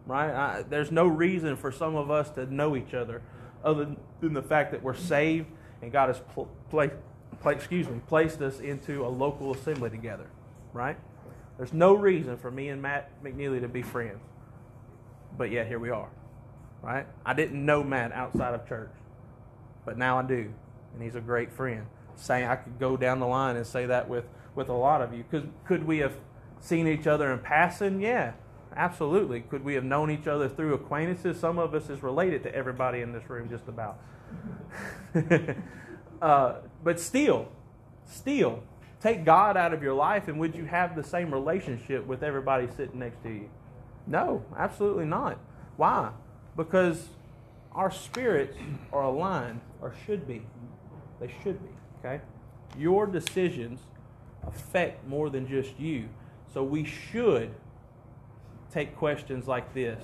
right? 0.05 0.29
I, 0.29 0.61
there's 0.63 0.91
no 0.91 1.07
reason 1.07 1.55
for 1.55 1.71
some 1.71 1.95
of 1.95 2.11
us 2.11 2.29
to 2.31 2.53
know 2.53 2.75
each 2.75 2.93
other 2.93 3.21
other 3.63 3.95
than 4.19 4.33
the 4.33 4.43
fact 4.43 4.71
that 4.71 4.83
we're 4.83 4.93
saved 4.93 5.47
and 5.81 5.89
God 5.89 6.07
has 6.07 6.19
pl- 6.33 6.49
pla- 6.69 6.87
pla- 6.87 6.97
excuse 7.51 7.87
me, 7.87 8.01
placed 8.07 8.41
us 8.41 8.59
into 8.59 9.05
a 9.05 9.09
local 9.09 9.53
assembly 9.53 9.89
together, 9.89 10.27
right? 10.73 10.97
There's 11.57 11.73
no 11.73 11.93
reason 11.93 12.37
for 12.37 12.49
me 12.49 12.69
and 12.69 12.81
Matt 12.81 13.11
McNeely 13.23 13.61
to 13.61 13.67
be 13.67 13.81
friends, 13.81 14.21
but 15.37 15.51
yet 15.51 15.67
here 15.67 15.79
we 15.79 15.89
are, 15.89 16.09
right? 16.81 17.05
I 17.25 17.33
didn't 17.33 17.63
know 17.63 17.83
Matt 17.83 18.11
outside 18.11 18.53
of 18.53 18.67
church, 18.67 18.91
but 19.85 19.97
now 19.97 20.19
I 20.19 20.23
do, 20.23 20.51
and 20.93 21.03
he's 21.03 21.15
a 21.15 21.21
great 21.21 21.51
friend. 21.51 21.85
Saying 22.15 22.45
I 22.47 22.55
could 22.57 22.79
go 22.79 22.95
down 22.95 23.19
the 23.19 23.25
line 23.25 23.55
and 23.55 23.65
say 23.65 23.87
that 23.87 24.07
with 24.07 24.25
with 24.55 24.69
a 24.69 24.73
lot 24.73 25.01
of 25.01 25.13
you. 25.13 25.23
Could 25.31 25.51
could 25.65 25.83
we 25.83 25.97
have 25.97 26.15
seen 26.59 26.87
each 26.87 27.07
other 27.07 27.31
in 27.31 27.39
passing? 27.39 28.01
Yeah, 28.01 28.33
absolutely. 28.75 29.41
Could 29.41 29.63
we 29.63 29.73
have 29.73 29.83
known 29.83 30.11
each 30.11 30.27
other 30.27 30.47
through 30.47 30.75
acquaintances? 30.75 31.39
Some 31.39 31.57
of 31.57 31.73
us 31.73 31.89
is 31.89 32.03
related 32.03 32.43
to 32.43 32.53
everybody 32.53 33.01
in 33.01 33.13
this 33.13 33.27
room, 33.29 33.49
just 33.49 33.67
about. 33.67 33.99
uh, 36.23 36.61
but 36.85 37.01
still, 37.01 37.49
still, 38.05 38.63
take 39.01 39.25
God 39.25 39.57
out 39.57 39.73
of 39.73 39.83
your 39.83 39.93
life, 39.93 40.29
and 40.29 40.39
would 40.39 40.55
you 40.55 40.63
have 40.63 40.95
the 40.95 41.03
same 41.03 41.33
relationship 41.33 42.07
with 42.07 42.23
everybody 42.23 42.69
sitting 42.77 42.99
next 42.99 43.21
to 43.23 43.29
you? 43.29 43.49
No, 44.07 44.45
absolutely 44.57 45.03
not. 45.03 45.37
Why? 45.75 46.11
Because 46.55 47.09
our 47.73 47.91
spirits 47.91 48.55
are 48.93 49.03
aligned, 49.03 49.59
or 49.81 49.93
should 50.05 50.25
be. 50.25 50.43
They 51.19 51.29
should 51.43 51.61
be. 51.61 51.69
Okay? 51.99 52.21
Your 52.77 53.05
decisions 53.05 53.81
affect 54.47 55.05
more 55.05 55.29
than 55.29 55.45
just 55.45 55.77
you. 55.77 56.07
So 56.53 56.63
we 56.63 56.85
should 56.85 57.53
take 58.71 58.95
questions 58.95 59.45
like 59.45 59.73
this 59.73 60.01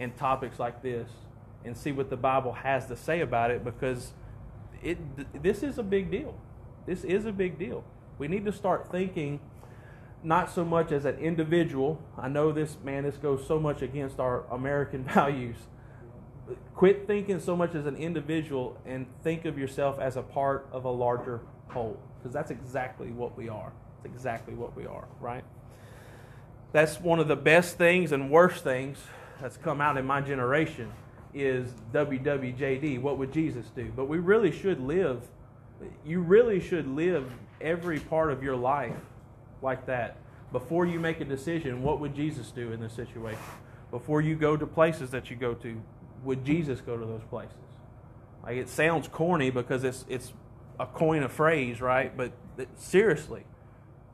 and 0.00 0.16
topics 0.16 0.58
like 0.58 0.82
this 0.82 1.08
and 1.64 1.76
see 1.76 1.92
what 1.92 2.10
the 2.10 2.16
Bible 2.16 2.54
has 2.54 2.86
to 2.86 2.96
say 2.96 3.20
about 3.20 3.52
it 3.52 3.62
because 3.62 4.12
it 4.82 5.42
this 5.42 5.62
is 5.62 5.78
a 5.78 5.82
big 5.82 6.10
deal. 6.10 6.34
This 6.86 7.04
is 7.04 7.24
a 7.24 7.32
big 7.32 7.58
deal. 7.58 7.84
We 8.18 8.28
need 8.28 8.44
to 8.46 8.52
start 8.52 8.90
thinking 8.90 9.40
not 10.22 10.50
so 10.50 10.64
much 10.64 10.90
as 10.90 11.04
an 11.04 11.16
individual. 11.18 12.00
I 12.16 12.28
know 12.28 12.50
this 12.52 12.76
man 12.82 13.04
this 13.04 13.16
goes 13.16 13.46
so 13.46 13.60
much 13.60 13.82
against 13.82 14.18
our 14.18 14.44
American 14.50 15.04
values. 15.14 15.56
Quit 16.74 17.06
thinking 17.06 17.40
so 17.40 17.54
much 17.54 17.74
as 17.74 17.86
an 17.86 17.96
individual 17.96 18.78
and 18.86 19.06
think 19.22 19.44
of 19.44 19.58
yourself 19.58 19.98
as 19.98 20.16
a 20.16 20.22
part 20.22 20.66
of 20.72 20.84
a 20.84 20.90
larger 20.90 21.40
whole 21.68 22.00
because 22.18 22.32
that's 22.32 22.50
exactly 22.50 23.10
what 23.10 23.36
we 23.36 23.48
are. 23.48 23.72
It's 23.98 24.12
exactly 24.12 24.54
what 24.54 24.76
we 24.76 24.86
are, 24.86 25.06
right? 25.20 25.44
That's 26.72 27.00
one 27.00 27.18
of 27.18 27.28
the 27.28 27.36
best 27.36 27.76
things 27.76 28.12
and 28.12 28.30
worst 28.30 28.64
things 28.64 28.98
that's 29.40 29.56
come 29.56 29.80
out 29.80 29.96
in 29.96 30.06
my 30.06 30.20
generation 30.20 30.90
is 31.38 31.72
WWJD. 31.92 33.00
What 33.00 33.18
would 33.18 33.32
Jesus 33.32 33.66
do? 33.74 33.92
But 33.94 34.06
we 34.06 34.18
really 34.18 34.52
should 34.52 34.80
live, 34.80 35.22
you 36.04 36.20
really 36.20 36.60
should 36.60 36.88
live 36.88 37.30
every 37.60 38.00
part 38.00 38.32
of 38.32 38.42
your 38.42 38.56
life 38.56 38.94
like 39.62 39.86
that. 39.86 40.16
Before 40.52 40.86
you 40.86 40.98
make 40.98 41.20
a 41.20 41.24
decision, 41.24 41.82
what 41.82 42.00
would 42.00 42.14
Jesus 42.14 42.50
do 42.50 42.72
in 42.72 42.80
this 42.80 42.94
situation? 42.94 43.40
Before 43.90 44.20
you 44.20 44.34
go 44.34 44.56
to 44.56 44.66
places 44.66 45.10
that 45.10 45.30
you 45.30 45.36
go 45.36 45.54
to, 45.54 45.80
would 46.24 46.44
Jesus 46.44 46.80
go 46.80 46.96
to 46.96 47.04
those 47.04 47.24
places? 47.30 47.56
Like 48.42 48.56
it 48.56 48.68
sounds 48.68 49.08
corny 49.08 49.50
because 49.50 49.84
it's 49.84 50.04
it's 50.08 50.32
a 50.80 50.86
coin 50.86 51.22
of 51.22 51.32
phrase, 51.32 51.80
right? 51.80 52.16
But 52.16 52.32
seriously, 52.76 53.44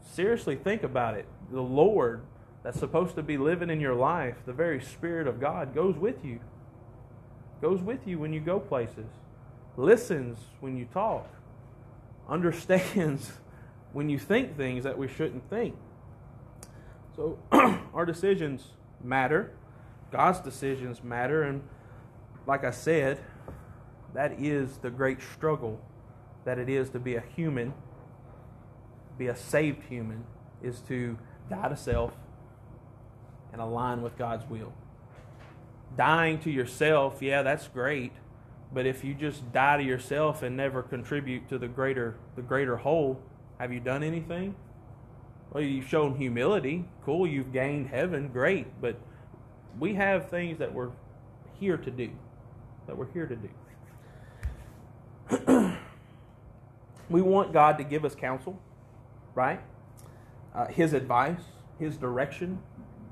seriously 0.02 0.56
think 0.56 0.82
about 0.82 1.14
it. 1.14 1.26
The 1.52 1.60
Lord 1.60 2.22
that's 2.62 2.78
supposed 2.78 3.14
to 3.16 3.22
be 3.22 3.36
living 3.36 3.70
in 3.70 3.80
your 3.80 3.94
life, 3.94 4.36
the 4.46 4.52
very 4.52 4.80
Spirit 4.80 5.26
of 5.26 5.40
God 5.40 5.74
goes 5.74 5.96
with 5.96 6.24
you. 6.24 6.40
Goes 7.64 7.80
with 7.80 8.06
you 8.06 8.18
when 8.18 8.34
you 8.34 8.40
go 8.40 8.60
places. 8.60 9.06
Listens 9.78 10.38
when 10.60 10.76
you 10.76 10.84
talk. 10.84 11.26
Understands 12.28 13.32
when 13.94 14.10
you 14.10 14.18
think 14.18 14.54
things 14.58 14.84
that 14.84 14.98
we 14.98 15.08
shouldn't 15.08 15.48
think. 15.48 15.74
So 17.16 17.38
our 17.94 18.04
decisions 18.04 18.66
matter. 19.02 19.50
God's 20.12 20.40
decisions 20.40 21.02
matter. 21.02 21.42
And 21.44 21.62
like 22.46 22.64
I 22.64 22.70
said, 22.70 23.18
that 24.12 24.38
is 24.38 24.76
the 24.76 24.90
great 24.90 25.22
struggle 25.22 25.80
that 26.44 26.58
it 26.58 26.68
is 26.68 26.90
to 26.90 26.98
be 26.98 27.14
a 27.14 27.24
human, 27.34 27.72
be 29.16 29.28
a 29.28 29.36
saved 29.36 29.84
human, 29.84 30.26
is 30.62 30.80
to 30.88 31.16
die 31.48 31.70
to 31.70 31.78
self 31.78 32.12
and 33.54 33.62
align 33.62 34.02
with 34.02 34.18
God's 34.18 34.44
will. 34.50 34.74
Dying 35.96 36.38
to 36.40 36.50
yourself, 36.50 37.22
yeah, 37.22 37.42
that's 37.42 37.68
great, 37.68 38.12
but 38.72 38.86
if 38.86 39.04
you 39.04 39.14
just 39.14 39.52
die 39.52 39.76
to 39.76 39.82
yourself 39.82 40.42
and 40.42 40.56
never 40.56 40.82
contribute 40.82 41.48
to 41.48 41.58
the 41.58 41.68
greater 41.68 42.16
the 42.34 42.42
greater 42.42 42.76
whole, 42.76 43.20
have 43.58 43.72
you 43.72 43.80
done 43.80 44.02
anything? 44.02 44.56
Well, 45.52 45.62
you've 45.62 45.88
shown 45.88 46.16
humility. 46.16 46.84
Cool, 47.04 47.26
you've 47.26 47.52
gained 47.52 47.88
heaven. 47.88 48.28
Great, 48.28 48.66
but 48.80 48.96
we 49.78 49.94
have 49.94 50.28
things 50.28 50.58
that 50.58 50.74
we're 50.74 50.90
here 51.60 51.76
to 51.76 51.90
do. 51.90 52.10
That 52.86 52.96
we're 52.96 53.12
here 53.12 53.26
to 53.26 53.36
do. 53.36 53.48
We 57.10 57.22
want 57.22 57.52
God 57.52 57.78
to 57.78 57.84
give 57.84 58.04
us 58.04 58.14
counsel, 58.14 58.60
right? 59.34 59.60
Uh, 60.54 60.66
his 60.66 60.92
advice, 60.92 61.40
His 61.78 61.96
direction. 61.96 62.60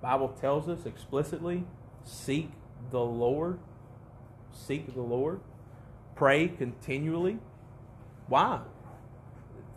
Bible 0.00 0.28
tells 0.28 0.68
us 0.68 0.86
explicitly: 0.86 1.64
seek 2.04 2.50
the 2.90 3.00
Lord. 3.00 3.58
Seek 4.52 4.94
the 4.94 5.00
Lord. 5.00 5.40
Pray 6.14 6.48
continually. 6.48 7.38
Why? 8.28 8.60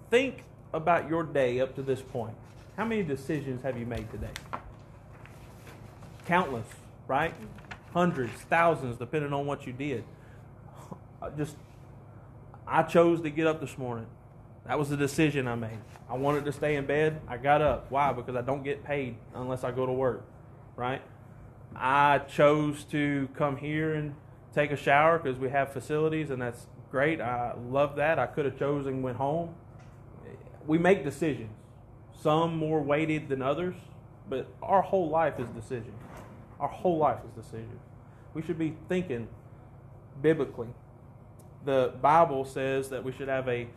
Think 0.10 0.44
about 0.74 1.10
your 1.10 1.24
day 1.24 1.60
up 1.60 1.76
to 1.76 1.82
this 1.82 2.02
point. 2.02 2.36
How 2.78 2.86
many 2.86 3.04
decisions 3.04 3.62
have 3.64 3.78
you 3.78 3.86
made 3.86 4.10
today? 4.12 4.60
Countless, 6.26 6.68
right? 7.08 7.34
Hundreds, 7.94 8.34
thousands, 8.50 8.98
depending 8.98 9.32
on 9.32 9.46
what 9.46 9.66
you 9.66 9.74
did. 9.74 10.04
Just 11.38 11.56
I 12.68 12.84
chose 12.84 13.22
to 13.22 13.30
get 13.30 13.48
up 13.48 13.62
this 13.62 13.78
morning. 13.78 14.08
That 14.68 14.80
was 14.80 14.90
the 14.90 14.98
decision 14.98 15.48
I 15.48 15.56
made. 15.56 15.78
I 16.10 16.16
wanted 16.16 16.46
to 16.46 16.52
stay 16.52 16.76
in 16.76 16.86
bed. 16.86 17.22
I 17.28 17.38
got 17.38 17.62
up. 17.62 17.86
Why? 17.90 18.12
Because 18.12 18.36
I 18.36 18.42
don't 18.42 18.64
get 18.64 18.84
paid 18.84 19.16
unless 19.36 19.64
I 19.64 19.72
go 19.72 19.86
to 19.86 19.92
work, 19.92 20.24
right? 20.76 21.02
I 21.76 22.20
chose 22.20 22.84
to 22.86 23.28
come 23.36 23.58
here 23.58 23.94
and 23.94 24.16
take 24.54 24.72
a 24.72 24.78
shower 24.78 25.20
because 25.20 25.38
we 25.38 25.50
have 25.50 25.74
facilities, 25.74 26.30
and 26.30 26.42
that's 26.42 26.68
great. 26.92 27.20
I 27.22 27.54
love 27.70 27.98
that. 27.98 28.20
I 28.20 28.28
could 28.28 28.46
have 28.46 28.58
chosen 28.58 29.02
went 29.02 29.18
home. 29.18 29.54
We 30.66 30.78
make 30.78 31.04
decisions, 31.04 31.52
some 32.22 32.58
more 32.58 32.82
weighted 32.82 33.30
than 33.30 33.42
others, 33.42 33.76
but 34.30 34.48
our 34.64 34.82
whole 34.82 35.10
life 35.10 35.40
is 35.40 35.48
decision. 35.50 35.94
Our 36.60 36.68
whole 36.68 36.98
life 36.98 37.20
is 37.26 37.44
decision. 37.44 37.80
We 38.34 38.42
should 38.42 38.58
be 38.58 38.76
thinking 38.90 39.28
biblically 40.22 40.70
the 41.66 41.94
Bible 42.02 42.46
says 42.46 42.90
that 42.90 43.04
we 43.04 43.12
should 43.12 43.28
have 43.28 43.50
a 43.50 43.68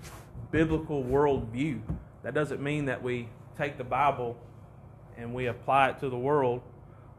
biblical 0.50 1.02
worldview. 1.02 1.80
That 2.22 2.34
doesn't 2.34 2.62
mean 2.62 2.84
that 2.84 3.02
we 3.02 3.28
take 3.56 3.78
the 3.78 3.84
Bible 3.84 4.36
and 5.16 5.34
we 5.34 5.46
apply 5.46 5.90
it 5.90 5.98
to 6.00 6.08
the 6.08 6.18
world, 6.18 6.60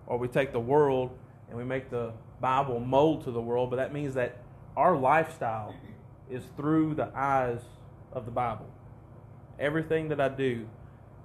or 0.09 0.17
we 0.17 0.27
take 0.27 0.51
the 0.51 0.59
world 0.59 1.11
and 1.47 1.57
we 1.57 1.63
make 1.63 1.89
the 1.89 2.11
Bible 2.41 2.79
mold 2.79 3.23
to 3.23 3.31
the 3.31 3.41
world, 3.41 3.69
but 3.69 3.77
that 3.77 3.93
means 3.93 4.15
that 4.15 4.37
our 4.75 4.97
lifestyle 4.97 5.73
is 6.29 6.43
through 6.57 6.95
the 6.95 7.09
eyes 7.15 7.61
of 8.11 8.25
the 8.25 8.31
Bible. 8.31 8.67
Everything 9.59 10.09
that 10.09 10.19
I 10.19 10.29
do 10.29 10.67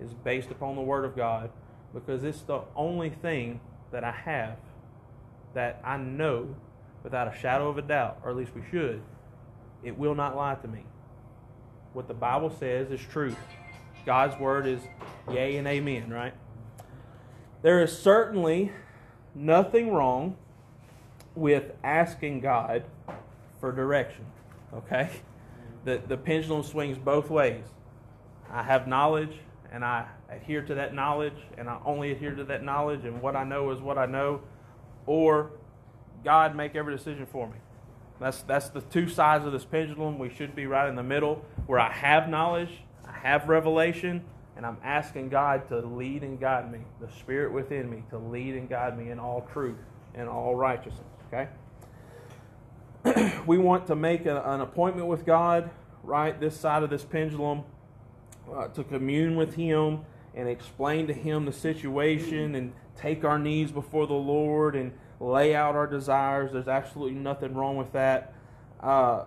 is 0.00 0.12
based 0.12 0.50
upon 0.50 0.76
the 0.76 0.82
Word 0.82 1.04
of 1.04 1.16
God 1.16 1.50
because 1.92 2.24
it's 2.24 2.42
the 2.42 2.60
only 2.76 3.10
thing 3.10 3.60
that 3.92 4.04
I 4.04 4.10
have 4.10 4.56
that 5.54 5.80
I 5.84 5.96
know 5.96 6.54
without 7.04 7.32
a 7.32 7.38
shadow 7.38 7.68
of 7.68 7.78
a 7.78 7.82
doubt, 7.82 8.18
or 8.24 8.30
at 8.30 8.36
least 8.36 8.52
we 8.54 8.62
should, 8.70 9.00
it 9.84 9.96
will 9.96 10.14
not 10.14 10.36
lie 10.36 10.56
to 10.56 10.68
me. 10.68 10.84
What 11.92 12.08
the 12.08 12.14
Bible 12.14 12.50
says 12.58 12.90
is 12.90 13.00
truth. 13.00 13.36
God's 14.04 14.38
word 14.40 14.66
is 14.66 14.80
yea 15.30 15.56
and 15.56 15.68
amen, 15.68 16.10
right? 16.10 16.34
There 17.64 17.82
is 17.82 17.96
certainly 17.96 18.72
nothing 19.34 19.90
wrong 19.90 20.36
with 21.34 21.72
asking 21.82 22.40
God 22.40 22.84
for 23.58 23.72
direction, 23.72 24.26
okay? 24.74 25.08
The, 25.86 25.98
the 26.06 26.18
pendulum 26.18 26.62
swings 26.62 26.98
both 26.98 27.30
ways. 27.30 27.64
I 28.50 28.62
have 28.64 28.86
knowledge 28.86 29.32
and 29.72 29.82
I 29.82 30.08
adhere 30.28 30.60
to 30.60 30.74
that 30.74 30.92
knowledge 30.92 31.38
and 31.56 31.70
I 31.70 31.78
only 31.86 32.12
adhere 32.12 32.34
to 32.34 32.44
that 32.44 32.62
knowledge 32.62 33.06
and 33.06 33.22
what 33.22 33.34
I 33.34 33.44
know 33.44 33.70
is 33.70 33.80
what 33.80 33.96
I 33.96 34.04
know, 34.04 34.42
or 35.06 35.50
God 36.22 36.54
make 36.54 36.76
every 36.76 36.94
decision 36.94 37.24
for 37.24 37.46
me. 37.46 37.56
That's, 38.20 38.42
that's 38.42 38.68
the 38.68 38.82
two 38.82 39.08
sides 39.08 39.46
of 39.46 39.52
this 39.52 39.64
pendulum. 39.64 40.18
We 40.18 40.28
should 40.28 40.54
be 40.54 40.66
right 40.66 40.86
in 40.86 40.96
the 40.96 41.02
middle 41.02 41.42
where 41.66 41.80
I 41.80 41.90
have 41.90 42.28
knowledge, 42.28 42.82
I 43.08 43.12
have 43.26 43.48
revelation, 43.48 44.22
and 44.56 44.64
I'm 44.64 44.78
asking 44.84 45.30
God 45.30 45.68
to 45.68 45.80
lead 45.80 46.22
and 46.22 46.38
guide 46.38 46.70
me, 46.70 46.78
the 47.00 47.10
Spirit 47.10 47.52
within 47.52 47.90
me 47.90 48.04
to 48.10 48.18
lead 48.18 48.54
and 48.54 48.68
guide 48.68 48.96
me 48.98 49.10
in 49.10 49.18
all 49.18 49.48
truth 49.52 49.78
and 50.14 50.28
all 50.28 50.54
righteousness. 50.54 51.02
Okay? 51.32 51.48
we 53.46 53.58
want 53.58 53.86
to 53.88 53.96
make 53.96 54.26
a, 54.26 54.42
an 54.42 54.60
appointment 54.60 55.08
with 55.08 55.26
God, 55.26 55.70
right, 56.02 56.38
this 56.40 56.58
side 56.58 56.82
of 56.82 56.90
this 56.90 57.04
pendulum, 57.04 57.64
uh, 58.52 58.68
to 58.68 58.84
commune 58.84 59.36
with 59.36 59.54
Him 59.56 60.00
and 60.34 60.48
explain 60.48 61.06
to 61.08 61.12
Him 61.12 61.44
the 61.44 61.52
situation 61.52 62.54
and 62.54 62.72
take 62.96 63.24
our 63.24 63.38
needs 63.38 63.72
before 63.72 64.06
the 64.06 64.14
Lord 64.14 64.76
and 64.76 64.92
lay 65.18 65.54
out 65.54 65.74
our 65.74 65.86
desires. 65.86 66.52
There's 66.52 66.68
absolutely 66.68 67.18
nothing 67.18 67.54
wrong 67.54 67.76
with 67.76 67.92
that. 67.92 68.34
Uh, 68.80 69.24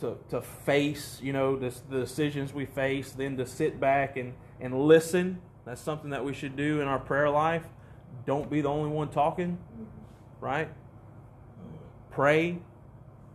to, 0.00 0.18
to 0.28 0.42
face, 0.42 1.20
you 1.22 1.32
know, 1.32 1.56
the 1.56 1.72
decisions 1.90 2.52
we 2.52 2.66
face, 2.66 3.12
then 3.12 3.36
to 3.36 3.46
sit 3.46 3.78
back 3.78 4.16
and, 4.16 4.34
and 4.60 4.86
listen. 4.86 5.40
That's 5.64 5.80
something 5.80 6.10
that 6.10 6.24
we 6.24 6.34
should 6.34 6.56
do 6.56 6.80
in 6.80 6.88
our 6.88 6.98
prayer 6.98 7.30
life. 7.30 7.64
Don't 8.26 8.50
be 8.50 8.60
the 8.60 8.68
only 8.68 8.90
one 8.90 9.08
talking, 9.08 9.58
right? 10.40 10.68
Pray 12.10 12.58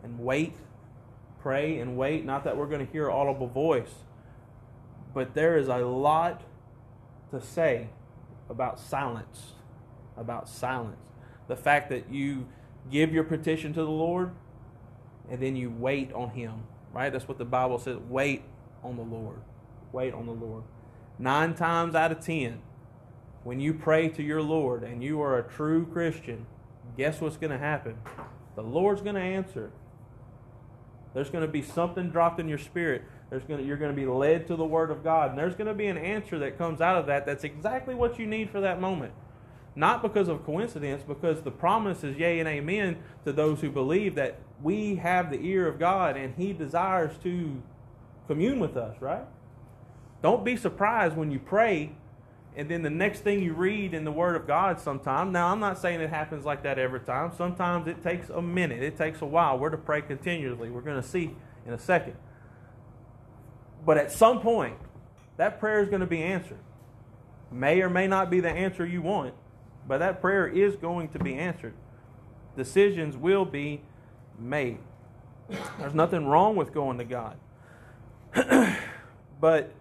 and 0.03 0.19
wait. 0.19 0.53
Pray 1.41 1.79
and 1.79 1.97
wait. 1.97 2.25
Not 2.25 2.43
that 2.43 2.57
we're 2.57 2.67
going 2.67 2.85
to 2.85 2.91
hear 2.91 3.09
audible 3.09 3.47
voice, 3.47 3.93
but 5.13 5.33
there 5.33 5.57
is 5.57 5.67
a 5.67 5.77
lot 5.77 6.43
to 7.31 7.41
say 7.41 7.89
about 8.49 8.79
silence. 8.79 9.53
About 10.17 10.49
silence. 10.49 10.97
The 11.47 11.55
fact 11.55 11.89
that 11.89 12.11
you 12.11 12.47
give 12.91 13.13
your 13.13 13.23
petition 13.23 13.73
to 13.73 13.83
the 13.83 13.89
Lord 13.89 14.31
and 15.29 15.41
then 15.41 15.55
you 15.55 15.69
wait 15.69 16.11
on 16.13 16.29
Him, 16.31 16.63
right? 16.93 17.11
That's 17.11 17.27
what 17.27 17.37
the 17.37 17.45
Bible 17.45 17.79
says. 17.79 17.97
Wait 18.09 18.43
on 18.83 18.95
the 18.95 19.03
Lord. 19.03 19.41
Wait 19.91 20.13
on 20.13 20.25
the 20.25 20.31
Lord. 20.31 20.63
Nine 21.21 21.53
times 21.53 21.95
out 21.95 22.13
of 22.13 22.21
ten, 22.21 22.59
when 23.43 23.59
you 23.59 23.73
pray 23.73 24.07
to 24.07 24.23
your 24.23 24.41
Lord 24.41 24.83
and 24.83 25.03
you 25.03 25.21
are 25.21 25.37
a 25.37 25.43
true 25.43 25.85
Christian, 25.85 26.45
guess 26.97 27.19
what's 27.19 27.35
going 27.35 27.51
to 27.51 27.57
happen? 27.57 27.97
The 28.55 28.63
Lord's 28.63 29.01
going 29.01 29.15
to 29.15 29.21
answer. 29.21 29.71
There's 31.13 31.29
going 31.29 31.45
to 31.45 31.51
be 31.51 31.61
something 31.61 32.09
dropped 32.09 32.39
in 32.39 32.47
your 32.47 32.57
spirit. 32.57 33.03
There's 33.29 33.43
going 33.43 33.59
to, 33.59 33.65
you're 33.65 33.77
going 33.77 33.93
to 33.93 33.95
be 33.95 34.07
led 34.07 34.47
to 34.47 34.55
the 34.55 34.65
Word 34.65 34.91
of 34.91 35.03
God. 35.03 35.31
And 35.31 35.37
there's 35.37 35.55
going 35.55 35.67
to 35.67 35.73
be 35.73 35.87
an 35.87 35.97
answer 35.97 36.39
that 36.39 36.57
comes 36.57 36.79
out 36.79 36.97
of 36.97 37.07
that 37.07 37.25
that's 37.25 37.43
exactly 37.43 37.95
what 37.95 38.17
you 38.17 38.25
need 38.25 38.49
for 38.49 38.61
that 38.61 38.79
moment. 38.79 39.13
Not 39.75 40.01
because 40.01 40.29
of 40.29 40.45
coincidence, 40.45 41.03
because 41.05 41.41
the 41.41 41.51
promise 41.51 42.03
is 42.03 42.17
yea 42.17 42.39
and 42.39 42.47
amen 42.47 42.97
to 43.25 43.33
those 43.33 43.61
who 43.61 43.69
believe 43.69 44.15
that 44.15 44.39
we 44.61 44.95
have 44.95 45.31
the 45.31 45.39
ear 45.39 45.67
of 45.67 45.79
God 45.79 46.15
and 46.15 46.33
He 46.35 46.53
desires 46.53 47.17
to 47.23 47.61
commune 48.27 48.59
with 48.59 48.77
us, 48.77 48.95
right? 49.01 49.25
Don't 50.21 50.43
be 50.43 50.55
surprised 50.55 51.15
when 51.15 51.31
you 51.31 51.39
pray 51.39 51.91
and 52.59 52.69
then 52.69 52.81
the 52.81 52.89
next 52.89 53.21
thing 53.21 53.41
you 53.41 53.53
read 53.53 53.93
in 53.93 54.03
the 54.03 54.11
Word 54.11 54.35
of 54.35 54.45
God 54.45 54.81
sometime. 54.81 55.31
Now, 55.31 55.47
I'm 55.47 55.61
not 55.61 55.77
saying 55.77 56.01
it 56.01 56.09
happens 56.09 56.43
like 56.43 56.63
that 56.63 56.77
every 56.77 56.99
time. 56.99 57.31
Sometimes 57.37 57.87
it 57.87 58.03
takes 58.03 58.29
a 58.29 58.41
minute, 58.41 58.83
it 58.83 58.97
takes 58.97 59.21
a 59.21 59.25
while. 59.25 59.57
We're 59.57 59.69
to 59.69 59.77
pray 59.77 60.01
continuously. 60.01 60.69
We're 60.69 60.81
going 60.81 61.01
to 61.01 61.07
see 61.07 61.35
in 61.65 61.73
a 61.73 61.79
second. 61.79 62.15
But 63.85 63.97
at 63.97 64.11
some 64.11 64.41
point, 64.41 64.75
that 65.37 65.59
prayer 65.59 65.81
is 65.81 65.87
going 65.87 66.01
to 66.01 66.05
be 66.05 66.21
answered. 66.21 66.59
May 67.49 67.81
or 67.81 67.89
may 67.89 68.07
not 68.07 68.29
be 68.29 68.41
the 68.41 68.49
answer 68.49 68.85
you 68.85 69.01
want, 69.01 69.35
but 69.87 69.99
that 69.99 70.19
prayer 70.19 70.45
is 70.45 70.75
going 70.75 71.09
to 71.09 71.19
be 71.19 71.35
answered. 71.35 71.73
Decisions 72.57 73.15
will 73.15 73.45
be 73.45 73.83
made. 74.37 74.79
There's 75.79 75.93
nothing 75.93 76.25
wrong 76.25 76.57
with 76.57 76.73
going 76.73 76.97
to 76.97 77.05
God. 77.05 77.37
but 79.39 79.71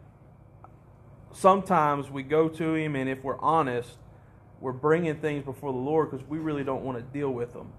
sometimes 1.39 2.11
we 2.11 2.23
go 2.23 2.49
to 2.49 2.75
Him, 2.75 2.97
and 2.97 3.09
if 3.09 3.23
we're 3.23 3.39
honest, 3.39 3.97
we're 4.61 4.73
bringing 4.73 5.17
things 5.17 5.45
before 5.45 5.73
the 5.73 5.79
Lord 5.79 6.11
because 6.11 6.27
we 6.27 6.39
really 6.39 6.65
don't 6.65 6.83
want 6.83 6.99
to 6.99 7.05
deal 7.19 7.31
with 7.31 7.53
them. 7.53 7.73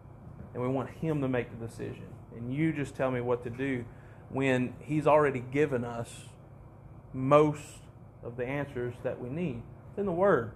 And 0.54 0.64
we 0.64 0.70
want 0.70 0.90
Him 0.90 1.22
to 1.22 1.28
make 1.28 1.50
the 1.58 1.68
decision. 1.68 2.08
And 2.36 2.54
you 2.54 2.72
just 2.72 2.96
tell 2.96 3.12
me 3.12 3.22
what 3.22 3.44
to 3.44 3.50
do 3.50 3.86
when 4.30 4.74
He's 4.80 5.06
already 5.06 5.42
given 5.42 5.84
us 5.84 6.10
most 7.14 7.64
of 8.24 8.38
the 8.38 8.46
answers 8.46 8.96
that 9.04 9.20
we 9.20 9.30
need. 9.30 9.62
It's 9.90 10.00
in 10.00 10.06
the 10.06 10.12
Word. 10.12 10.52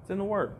It's 0.00 0.10
in 0.10 0.18
the 0.18 0.24
Word. 0.24 0.54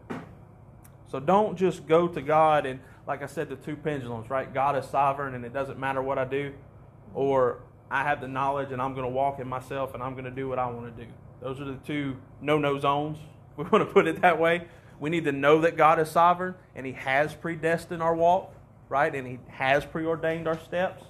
So 1.10 1.20
don't 1.20 1.56
just 1.56 1.86
go 1.86 2.08
to 2.08 2.22
God 2.22 2.64
and, 2.66 2.80
like 3.06 3.22
I 3.22 3.26
said, 3.26 3.50
the 3.50 3.56
two 3.56 3.76
pendulums, 3.76 4.30
right? 4.30 4.52
God 4.52 4.76
is 4.76 4.86
sovereign 4.86 5.34
and 5.34 5.44
it 5.44 5.52
doesn't 5.52 5.78
matter 5.78 6.02
what 6.02 6.18
I 6.18 6.24
do, 6.24 6.54
or 7.14 7.60
I 7.90 8.02
have 8.04 8.20
the 8.22 8.28
knowledge 8.28 8.72
and 8.72 8.80
I'm 8.80 8.94
going 8.94 9.04
to 9.04 9.12
walk 9.12 9.38
in 9.38 9.46
myself 9.46 9.92
and 9.92 10.02
I'm 10.02 10.12
going 10.12 10.24
to 10.24 10.30
do 10.30 10.48
what 10.48 10.58
I 10.58 10.66
want 10.70 10.96
to 10.96 11.04
do. 11.04 11.10
Those 11.42 11.60
are 11.60 11.64
the 11.64 11.74
two 11.86 12.16
no 12.40 12.58
no 12.58 12.78
zones. 12.78 13.18
We 13.54 13.64
want 13.64 13.86
to 13.86 13.92
put 13.92 14.06
it 14.06 14.22
that 14.22 14.40
way. 14.40 14.66
We 14.98 15.10
need 15.10 15.24
to 15.24 15.32
know 15.32 15.60
that 15.60 15.76
God 15.76 15.98
is 15.98 16.10
sovereign 16.10 16.54
and 16.74 16.86
He 16.86 16.92
has 16.92 17.34
predestined 17.34 18.02
our 18.02 18.14
walk, 18.14 18.54
right? 18.88 19.14
And 19.14 19.26
He 19.26 19.38
has 19.48 19.84
preordained 19.84 20.48
our 20.48 20.58
steps. 20.58 21.04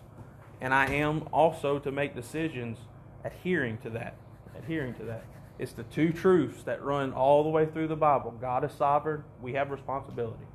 And 0.61 0.75
I 0.75 0.87
am 0.87 1.29
also 1.33 1.79
to 1.79 1.93
make 1.93 2.17
decisions 2.17 2.79
adhering 3.25 3.79
to 3.79 3.91
that. 3.91 4.17
Adhering 4.59 4.95
to 4.95 5.05
that. 5.05 5.25
It's 5.59 5.73
the 5.73 5.85
two 5.85 6.13
truths 6.13 6.65
that 6.65 6.83
run 6.83 7.13
all 7.13 7.45
the 7.45 7.49
way 7.49 7.67
through 7.67 7.87
the 7.87 7.97
Bible. 7.97 8.33
God 8.41 8.65
is 8.65 8.73
sovereign, 8.73 9.23
we 9.41 9.53
have 9.53 9.71
responsibility. 9.71 10.47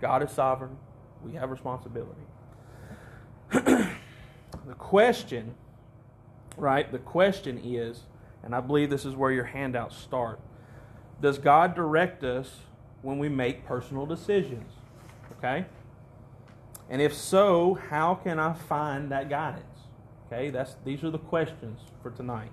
God 0.00 0.22
is 0.22 0.30
sovereign, 0.30 0.76
we 1.24 1.32
have 1.32 1.50
responsibility. 1.50 2.20
the 3.50 4.74
question, 4.76 5.54
right? 6.58 6.90
The 6.90 6.98
question 6.98 7.60
is 7.64 8.02
and 8.44 8.54
I 8.54 8.60
believe 8.60 8.90
this 8.90 9.04
is 9.04 9.16
where 9.16 9.32
your 9.32 9.44
handouts 9.44 9.96
start. 9.96 10.38
Does 11.20 11.38
God 11.38 11.74
direct 11.74 12.22
us 12.22 12.60
when 13.02 13.18
we 13.18 13.28
make 13.28 13.66
personal 13.66 14.06
decisions? 14.06 14.70
Okay? 15.38 15.64
And 16.90 17.00
if 17.00 17.14
so, 17.14 17.74
how 17.74 18.14
can 18.14 18.38
I 18.38 18.52
find 18.52 19.10
that 19.10 19.30
guidance? 19.30 19.64
Okay, 20.26 20.50
that's 20.50 20.76
these 20.84 21.02
are 21.02 21.10
the 21.10 21.18
questions 21.18 21.80
for 22.02 22.10
tonight. 22.10 22.50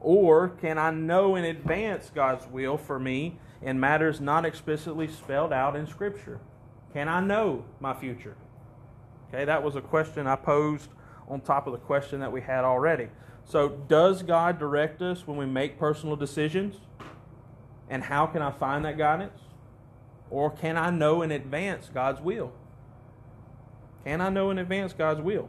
Or 0.00 0.48
can 0.48 0.78
I 0.78 0.90
know 0.90 1.36
in 1.36 1.44
advance 1.44 2.10
God's 2.14 2.46
will 2.46 2.76
for 2.76 2.98
me 2.98 3.38
in 3.62 3.78
matters 3.80 4.20
not 4.20 4.44
explicitly 4.44 5.08
spelled 5.08 5.52
out 5.52 5.76
in 5.76 5.86
Scripture? 5.86 6.40
Can 6.92 7.08
I 7.08 7.20
know 7.20 7.64
my 7.80 7.94
future? 7.94 8.36
Okay, 9.28 9.44
that 9.44 9.62
was 9.62 9.76
a 9.76 9.80
question 9.80 10.26
I 10.26 10.36
posed 10.36 10.90
on 11.28 11.40
top 11.40 11.66
of 11.66 11.72
the 11.72 11.78
question 11.78 12.20
that 12.20 12.30
we 12.30 12.40
had 12.40 12.64
already. 12.64 13.08
So, 13.46 13.68
does 13.68 14.22
God 14.22 14.58
direct 14.58 15.02
us 15.02 15.26
when 15.26 15.36
we 15.36 15.46
make 15.46 15.78
personal 15.78 16.16
decisions? 16.16 16.76
And 17.88 18.02
how 18.02 18.26
can 18.26 18.42
I 18.42 18.50
find 18.50 18.84
that 18.84 18.96
guidance? 18.96 19.38
Or 20.30 20.50
can 20.50 20.76
I 20.76 20.90
know 20.90 21.22
in 21.22 21.30
advance 21.30 21.90
God's 21.92 22.20
will? 22.20 22.52
Can 24.04 24.20
I 24.20 24.30
know 24.30 24.50
in 24.50 24.58
advance 24.58 24.92
God's 24.92 25.20
will? 25.20 25.48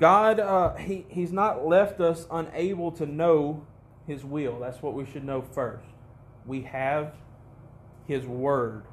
God, 0.00 0.40
uh, 0.40 0.74
he, 0.74 1.06
He's 1.08 1.32
not 1.32 1.66
left 1.66 2.00
us 2.00 2.26
unable 2.30 2.90
to 2.92 3.06
know 3.06 3.64
His 4.06 4.24
will. 4.24 4.58
That's 4.58 4.82
what 4.82 4.94
we 4.94 5.06
should 5.06 5.24
know 5.24 5.42
first. 5.42 5.86
We 6.44 6.62
have 6.62 7.14
His 8.06 8.26
Word, 8.26 8.84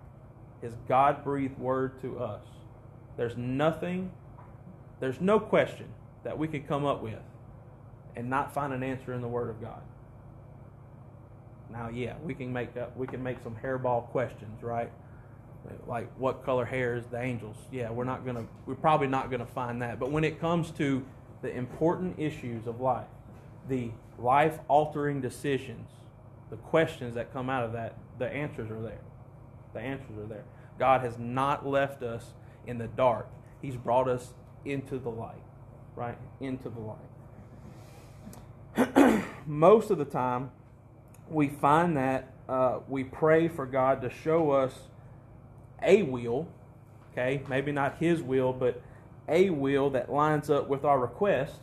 His 0.62 0.74
God 0.88 1.24
breathed 1.24 1.58
Word 1.58 2.00
to 2.02 2.20
us. 2.20 2.44
There's 3.17 3.36
nothing, 3.36 4.12
there's 5.00 5.20
no 5.20 5.39
question 5.39 5.88
that 6.24 6.38
we 6.38 6.48
could 6.48 6.67
come 6.67 6.86
up 6.86 7.02
with 7.02 7.20
and 8.15 8.30
not 8.30 8.54
find 8.54 8.74
an 8.74 8.84
answer 8.84 9.13
in 9.13 9.21
the 9.21 9.28
Word 9.28 9.50
of 9.50 9.62
God. 9.62 9.82
Now, 11.71 11.89
yeah, 11.89 12.15
we 12.24 12.34
can 12.34 12.52
make 12.52 12.76
up, 12.76 12.95
we 12.97 13.08
can 13.08 13.24
make 13.24 13.38
some 13.43 13.56
hairball 13.63 14.08
questions, 14.08 14.62
right? 14.62 14.91
Like 15.88 16.10
what 16.17 16.43
color 16.43 16.65
hair 16.65 16.95
is 16.95 17.06
the 17.06 17.21
angels? 17.21 17.56
Yeah, 17.71 17.91
we're 17.91 18.04
not 18.04 18.26
gonna, 18.26 18.45
we're 18.65 18.76
probably 18.76 19.08
not 19.08 19.32
gonna 19.32 19.45
find 19.45 19.82
that. 19.82 20.00
But 20.00 20.12
when 20.12 20.24
it 20.24 20.39
comes 20.39 20.71
to 20.71 21.06
the 21.41 21.56
important 21.56 22.19
issues 22.19 22.67
of 22.67 22.82
life, 22.82 23.08
the 23.69 23.91
life-altering 24.17 25.21
decisions, 25.21 25.88
the 26.50 26.58
questions 26.58 27.15
that 27.15 27.32
come 27.32 27.50
out 27.50 27.63
of 27.63 27.74
that, 27.74 27.95
the 28.19 28.28
answers 28.28 28.69
are 28.69 28.82
there. 28.82 29.02
The 29.74 29.80
answers 29.80 30.17
are 30.17 30.28
there. 30.28 30.43
God 30.78 31.02
has 31.02 31.17
not 31.17 31.65
left 31.65 32.04
us 32.04 32.34
in 32.67 32.78
the 32.78 32.88
dark. 32.88 33.28
He's 33.62 33.76
brought 33.76 34.10
us 34.10 34.34
into 34.65 34.97
the 34.97 35.10
light, 35.10 35.43
right? 35.95 36.17
Into 36.39 36.69
the 36.69 36.80
light. 36.80 36.97
Most 39.52 39.92
of 39.92 39.98
the 39.98 40.06
time, 40.06 40.50
we 41.30 41.50
find 41.50 41.98
that 41.98 42.32
uh, 42.48 42.80
we 42.88 43.04
pray 43.04 43.50
for 43.50 43.66
God 43.66 44.02
to 44.02 44.10
show 44.10 44.52
us 44.52 44.74
a 45.84 46.04
will, 46.04 46.48
okay, 47.12 47.42
maybe 47.50 47.74
not 47.74 47.98
His 47.98 48.22
will, 48.22 48.54
but 48.54 48.82
a 49.28 49.50
will 49.50 49.90
that 49.90 50.10
lines 50.10 50.50
up 50.50 50.70
with 50.70 50.86
our 50.86 50.98
request. 50.98 51.56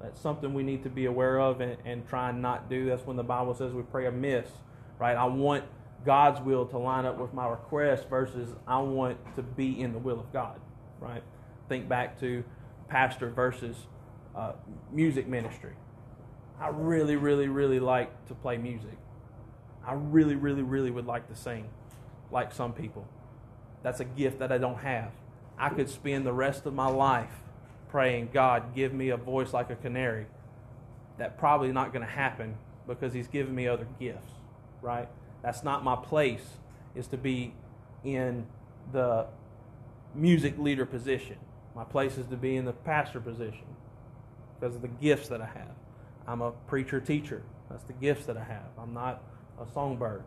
That's 0.00 0.20
something 0.20 0.54
we 0.54 0.62
need 0.62 0.84
to 0.84 0.88
be 0.88 1.06
aware 1.06 1.40
of 1.40 1.60
and, 1.60 1.76
and 1.84 2.08
try 2.08 2.30
and 2.30 2.40
not 2.40 2.70
do. 2.70 2.86
That's 2.86 3.04
when 3.04 3.16
the 3.16 3.24
Bible 3.24 3.54
says 3.54 3.72
we 3.72 3.82
pray 3.82 4.06
amiss, 4.06 4.46
right? 5.00 5.16
I 5.16 5.24
want 5.24 5.64
God's 6.06 6.40
will 6.40 6.66
to 6.66 6.78
line 6.78 7.06
up 7.06 7.18
with 7.18 7.34
my 7.34 7.48
request 7.48 8.08
versus 8.08 8.50
I 8.68 8.78
want 8.78 9.18
to 9.34 9.42
be 9.42 9.80
in 9.80 9.92
the 9.92 9.98
will 9.98 10.20
of 10.20 10.32
God, 10.32 10.60
right? 11.00 11.24
Think 11.68 11.88
back 11.88 12.20
to 12.20 12.44
pastor 12.88 13.30
versus 13.30 13.76
uh, 14.36 14.52
music 14.92 15.26
ministry. 15.26 15.72
I 16.62 16.68
really, 16.68 17.16
really, 17.16 17.48
really 17.48 17.80
like 17.80 18.26
to 18.28 18.34
play 18.34 18.56
music. 18.56 18.96
I 19.84 19.94
really, 19.94 20.36
really, 20.36 20.62
really 20.62 20.92
would 20.92 21.06
like 21.06 21.26
to 21.28 21.34
sing 21.34 21.68
like 22.30 22.52
some 22.52 22.72
people. 22.72 23.04
That's 23.82 23.98
a 23.98 24.04
gift 24.04 24.38
that 24.38 24.52
I 24.52 24.58
don't 24.58 24.78
have. 24.78 25.10
I 25.58 25.70
could 25.70 25.90
spend 25.90 26.24
the 26.24 26.32
rest 26.32 26.64
of 26.64 26.72
my 26.72 26.86
life 26.86 27.32
praying, 27.88 28.30
God, 28.32 28.76
give 28.76 28.94
me 28.94 29.08
a 29.08 29.16
voice 29.16 29.52
like 29.52 29.70
a 29.70 29.74
canary. 29.74 30.26
That 31.18 31.36
probably 31.36 31.72
not 31.72 31.92
going 31.92 32.06
to 32.06 32.12
happen 32.12 32.54
because 32.86 33.12
He's 33.12 33.26
given 33.26 33.56
me 33.56 33.66
other 33.66 33.88
gifts, 33.98 34.32
right? 34.80 35.08
That's 35.42 35.64
not 35.64 35.82
my 35.82 35.96
place, 35.96 36.44
is 36.94 37.08
to 37.08 37.16
be 37.16 37.54
in 38.04 38.46
the 38.92 39.26
music 40.14 40.56
leader 40.58 40.86
position. 40.86 41.38
My 41.74 41.84
place 41.84 42.18
is 42.18 42.26
to 42.28 42.36
be 42.36 42.54
in 42.54 42.66
the 42.66 42.72
pastor 42.72 43.20
position 43.20 43.66
because 44.60 44.76
of 44.76 44.82
the 44.82 44.88
gifts 44.88 45.28
that 45.28 45.40
I 45.40 45.46
have. 45.46 45.81
I'm 46.26 46.40
a 46.40 46.52
preacher 46.52 47.00
teacher. 47.00 47.42
That's 47.70 47.84
the 47.84 47.92
gifts 47.92 48.26
that 48.26 48.36
I 48.36 48.44
have. 48.44 48.70
I'm 48.78 48.94
not 48.94 49.22
a 49.60 49.66
songbird. 49.72 50.24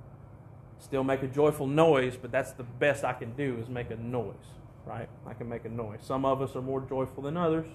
Still 0.80 1.04
make 1.04 1.24
a 1.24 1.28
joyful 1.28 1.68
noise, 1.68 2.18
but 2.18 2.32
that's 2.32 2.52
the 2.52 2.64
best 2.64 3.04
I 3.04 3.14
can 3.14 3.34
do 3.36 3.58
is 3.62 3.70
make 3.70 3.92
a 3.92 3.96
noise, 3.96 4.34
right? 4.86 5.08
I 5.26 5.34
can 5.34 5.48
make 5.48 5.66
a 5.66 5.70
noise. 5.70 6.00
Some 6.02 6.26
of 6.26 6.42
us 6.42 6.56
are 6.56 6.62
more 6.62 6.82
joyful 6.82 7.24
than 7.24 7.38
others. 7.38 7.68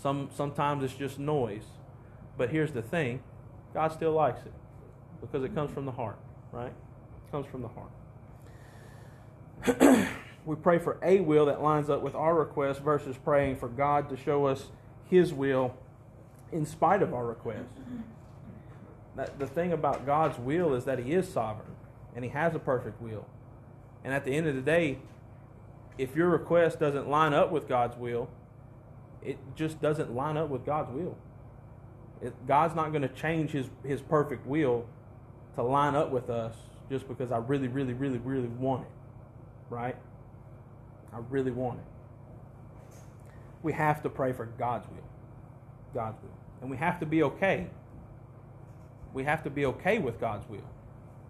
Some 0.00 0.30
sometimes 0.34 0.82
it's 0.82 0.94
just 0.94 1.18
noise. 1.18 1.64
But 2.36 2.50
here's 2.50 2.72
the 2.72 2.82
thing, 2.82 3.22
God 3.74 3.92
still 3.92 4.12
likes 4.12 4.40
it 4.46 4.52
because 5.20 5.44
it 5.44 5.54
comes 5.54 5.70
from 5.72 5.84
the 5.84 5.92
heart, 5.92 6.18
right? 6.52 6.72
It 6.72 7.30
comes 7.30 7.46
from 7.46 7.62
the 7.62 7.68
heart. 7.68 7.90
we 10.46 10.56
pray 10.56 10.78
for 10.78 10.98
a 11.02 11.20
will 11.20 11.46
that 11.46 11.62
lines 11.62 11.90
up 11.90 12.00
with 12.02 12.14
our 12.14 12.34
request 12.34 12.80
versus 12.80 13.16
praying 13.22 13.56
for 13.56 13.68
God 13.68 14.08
to 14.08 14.16
show 14.16 14.46
us 14.46 14.68
his 15.08 15.34
will 15.34 15.74
in 16.52 16.66
spite 16.66 17.02
of 17.02 17.14
our 17.14 17.26
request. 17.26 17.68
That, 19.16 19.38
the 19.38 19.46
thing 19.46 19.72
about 19.72 20.06
God's 20.06 20.38
will 20.38 20.74
is 20.74 20.84
that 20.84 20.98
He 20.98 21.12
is 21.12 21.28
sovereign 21.28 21.76
and 22.14 22.24
He 22.24 22.30
has 22.30 22.54
a 22.54 22.58
perfect 22.58 23.00
will. 23.00 23.26
And 24.04 24.14
at 24.14 24.24
the 24.24 24.34
end 24.34 24.46
of 24.46 24.54
the 24.54 24.62
day, 24.62 24.98
if 25.98 26.16
your 26.16 26.30
request 26.30 26.80
doesn't 26.80 27.08
line 27.08 27.34
up 27.34 27.50
with 27.50 27.68
God's 27.68 27.96
will, 27.96 28.30
it 29.22 29.38
just 29.54 29.80
doesn't 29.82 30.14
line 30.14 30.36
up 30.36 30.48
with 30.48 30.64
God's 30.64 30.90
will. 30.90 31.16
It, 32.22 32.46
God's 32.46 32.74
not 32.74 32.90
going 32.90 33.02
to 33.02 33.08
change 33.08 33.50
his, 33.50 33.66
his 33.84 34.00
perfect 34.00 34.46
will 34.46 34.86
to 35.56 35.62
line 35.62 35.94
up 35.94 36.10
with 36.10 36.30
us 36.30 36.54
just 36.88 37.06
because 37.06 37.30
I 37.30 37.38
really, 37.38 37.68
really, 37.68 37.92
really, 37.92 38.18
really 38.18 38.48
want 38.48 38.82
it. 38.82 38.92
Right? 39.68 39.96
I 41.12 41.18
really 41.28 41.50
want 41.50 41.78
it. 41.78 41.84
We 43.62 43.72
have 43.74 44.02
to 44.02 44.08
pray 44.08 44.32
for 44.32 44.46
God's 44.46 44.86
will. 44.88 45.04
God's 45.94 46.16
will. 46.22 46.39
And 46.60 46.70
we 46.70 46.76
have 46.76 47.00
to 47.00 47.06
be 47.06 47.22
okay. 47.22 47.66
We 49.12 49.24
have 49.24 49.42
to 49.44 49.50
be 49.50 49.66
okay 49.66 49.98
with 49.98 50.20
God's 50.20 50.48
will. 50.48 50.68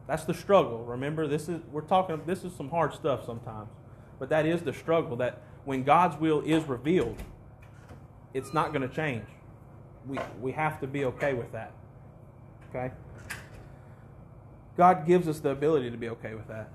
That's 0.06 0.24
the 0.24 0.34
struggle. 0.34 0.84
Remember, 0.84 1.26
this 1.26 1.48
is 1.48 1.60
we're 1.70 1.82
talking 1.82 2.20
this 2.26 2.44
is 2.44 2.52
some 2.54 2.68
hard 2.68 2.94
stuff 2.94 3.24
sometimes. 3.24 3.68
But 4.18 4.28
that 4.30 4.44
is 4.44 4.62
the 4.62 4.72
struggle 4.72 5.16
that 5.16 5.42
when 5.64 5.84
God's 5.84 6.16
will 6.16 6.42
is 6.42 6.64
revealed, 6.64 7.16
it's 8.34 8.52
not 8.52 8.72
going 8.72 8.86
to 8.86 8.94
change. 8.94 9.24
We 10.06 10.18
we 10.40 10.52
have 10.52 10.80
to 10.80 10.86
be 10.86 11.04
okay 11.04 11.34
with 11.34 11.52
that. 11.52 11.72
Okay? 12.68 12.92
God 14.76 15.06
gives 15.06 15.28
us 15.28 15.40
the 15.40 15.50
ability 15.50 15.90
to 15.90 15.96
be 15.96 16.08
okay 16.08 16.34
with 16.34 16.48
that. 16.48 16.70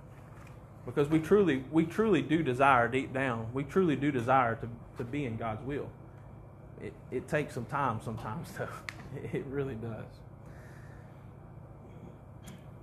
Because 0.86 1.10
we 1.10 1.20
truly 1.20 1.64
we 1.72 1.86
truly 1.86 2.22
do 2.22 2.42
desire 2.42 2.88
deep 2.88 3.14
down. 3.14 3.48
We 3.54 3.64
truly 3.64 3.96
do 3.96 4.12
desire 4.12 4.56
to, 4.56 4.70
to 4.98 5.04
be 5.04 5.26
in 5.26 5.36
God's 5.36 5.64
will 5.66 5.90
it, 6.82 6.94
it 7.12 7.28
takes 7.28 7.54
some 7.54 7.66
time 7.66 8.00
sometimes, 8.04 8.52
though. 8.58 8.68
It 9.32 9.46
really 9.46 9.76
does. 9.76 10.06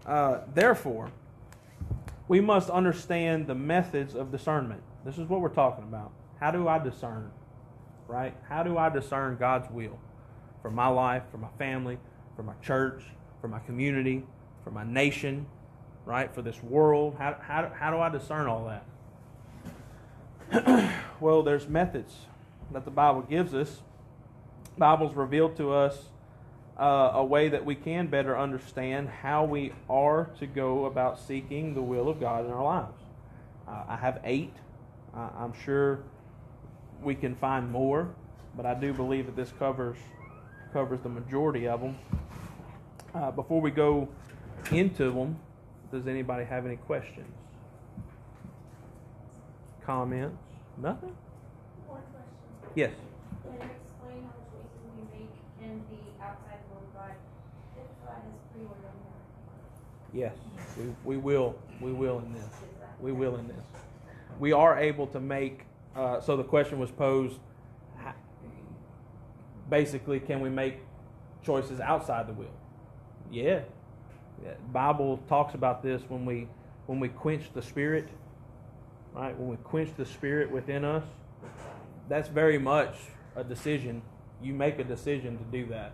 Uh, 0.06 0.40
therefore, 0.54 1.10
we 2.28 2.40
must 2.40 2.70
understand 2.70 3.46
the 3.46 3.54
methods 3.54 4.14
of 4.14 4.32
discernment. 4.32 4.82
This 5.04 5.18
is 5.18 5.28
what 5.28 5.40
we're 5.40 5.48
talking 5.48 5.84
about. 5.84 6.12
How 6.40 6.50
do 6.50 6.68
I 6.68 6.78
discern? 6.78 7.30
Right? 8.08 8.34
How 8.48 8.62
do 8.62 8.78
I 8.78 8.88
discern 8.88 9.36
God's 9.36 9.70
will 9.70 9.98
for 10.60 10.70
my 10.70 10.88
life, 10.88 11.22
for 11.30 11.38
my 11.38 11.50
family, 11.58 11.98
for 12.34 12.42
my 12.42 12.54
church, 12.62 13.02
for 13.40 13.48
my 13.48 13.58
community, 13.60 14.24
for 14.64 14.70
my 14.70 14.84
nation, 14.84 15.46
right? 16.04 16.34
For 16.34 16.42
this 16.42 16.62
world? 16.62 17.16
How, 17.18 17.36
how, 17.40 17.70
how 17.78 17.90
do 17.90 17.98
I 17.98 18.08
discern 18.08 18.46
all 18.46 18.72
that? 20.50 20.94
well, 21.20 21.42
there's 21.42 21.68
methods 21.68 22.14
that 22.72 22.84
the 22.84 22.90
Bible 22.90 23.22
gives 23.22 23.54
us. 23.54 23.82
The 24.74 24.80
Bible's 24.80 25.14
revealed 25.14 25.56
to 25.56 25.72
us 25.72 26.06
uh, 26.78 27.12
a 27.14 27.24
way 27.24 27.48
that 27.48 27.64
we 27.64 27.74
can 27.74 28.06
better 28.06 28.38
understand 28.38 29.08
how 29.08 29.44
we 29.44 29.72
are 29.88 30.30
to 30.38 30.46
go 30.46 30.86
about 30.86 31.18
seeking 31.18 31.74
the 31.74 31.82
will 31.82 32.08
of 32.08 32.18
God 32.18 32.46
in 32.46 32.50
our 32.50 32.64
lives. 32.64 33.02
Uh, 33.68 33.84
I 33.88 33.96
have 33.96 34.20
eight. 34.24 34.54
Uh, 35.14 35.28
I'm 35.38 35.52
sure 35.64 36.00
we 37.02 37.14
can 37.14 37.34
find 37.34 37.70
more, 37.70 38.14
but 38.56 38.64
I 38.64 38.74
do 38.74 38.92
believe 38.92 39.26
that 39.26 39.36
this 39.36 39.52
covers 39.58 39.98
covers 40.72 41.00
the 41.02 41.08
majority 41.08 41.68
of 41.68 41.82
them. 41.82 41.98
Uh, 43.14 43.30
before 43.30 43.60
we 43.60 43.70
go 43.70 44.08
into 44.70 45.12
them, 45.12 45.38
does 45.90 46.06
anybody 46.06 46.46
have 46.46 46.64
any 46.64 46.76
questions? 46.76 47.30
Comments? 49.84 50.34
Nothing? 50.78 51.14
Yes. 52.74 52.90
Can 53.42 53.52
you 53.52 53.58
explain 53.58 54.24
how 54.24 54.32
choices 54.48 54.80
we 54.96 55.02
make 55.12 55.28
can 55.60 55.78
be 55.90 56.00
outside 56.22 56.56
the 56.64 56.74
will 56.74 56.80
of 56.80 56.94
God 56.94 57.12
if 57.76 57.84
God 58.06 58.16
has 58.16 58.40
free 58.54 58.64
will 58.64 58.76
Yes, 60.14 60.34
we, 60.78 61.16
we 61.16 61.16
will. 61.18 61.54
We 61.80 61.92
will 61.92 62.18
in 62.20 62.32
this. 62.32 62.48
We 63.00 63.12
will 63.12 63.36
in 63.36 63.48
this. 63.48 63.64
We 64.38 64.52
are 64.52 64.78
able 64.78 65.06
to 65.08 65.20
make. 65.20 65.64
Uh, 65.94 66.20
so 66.20 66.36
the 66.36 66.44
question 66.44 66.78
was 66.78 66.90
posed. 66.90 67.38
Basically, 69.68 70.20
can 70.20 70.40
we 70.40 70.48
make 70.48 70.78
choices 71.42 71.80
outside 71.80 72.26
the 72.26 72.34
will? 72.34 72.46
Yeah. 73.30 73.60
yeah. 74.42 74.52
Bible 74.72 75.18
talks 75.28 75.54
about 75.54 75.82
this 75.82 76.02
when 76.08 76.24
we 76.24 76.48
when 76.86 77.00
we 77.00 77.08
quench 77.08 77.52
the 77.52 77.62
spirit. 77.62 78.08
Right 79.14 79.38
when 79.38 79.48
we 79.48 79.56
quench 79.56 79.90
the 79.96 80.06
spirit 80.06 80.50
within 80.50 80.86
us 80.86 81.04
that's 82.08 82.28
very 82.28 82.58
much 82.58 82.94
a 83.36 83.44
decision. 83.44 84.02
You 84.42 84.54
make 84.54 84.78
a 84.78 84.84
decision 84.84 85.38
to 85.38 85.44
do 85.44 85.66
that. 85.66 85.92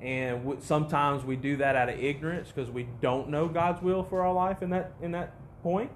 And 0.00 0.42
w- 0.42 0.60
sometimes 0.60 1.24
we 1.24 1.36
do 1.36 1.56
that 1.56 1.76
out 1.76 1.88
of 1.88 1.98
ignorance 1.98 2.52
because 2.54 2.70
we 2.70 2.86
don't 3.00 3.30
know 3.30 3.48
God's 3.48 3.82
will 3.82 4.02
for 4.02 4.22
our 4.22 4.32
life 4.32 4.62
in 4.62 4.70
that 4.70 4.92
in 5.00 5.12
that 5.12 5.34
point. 5.62 5.90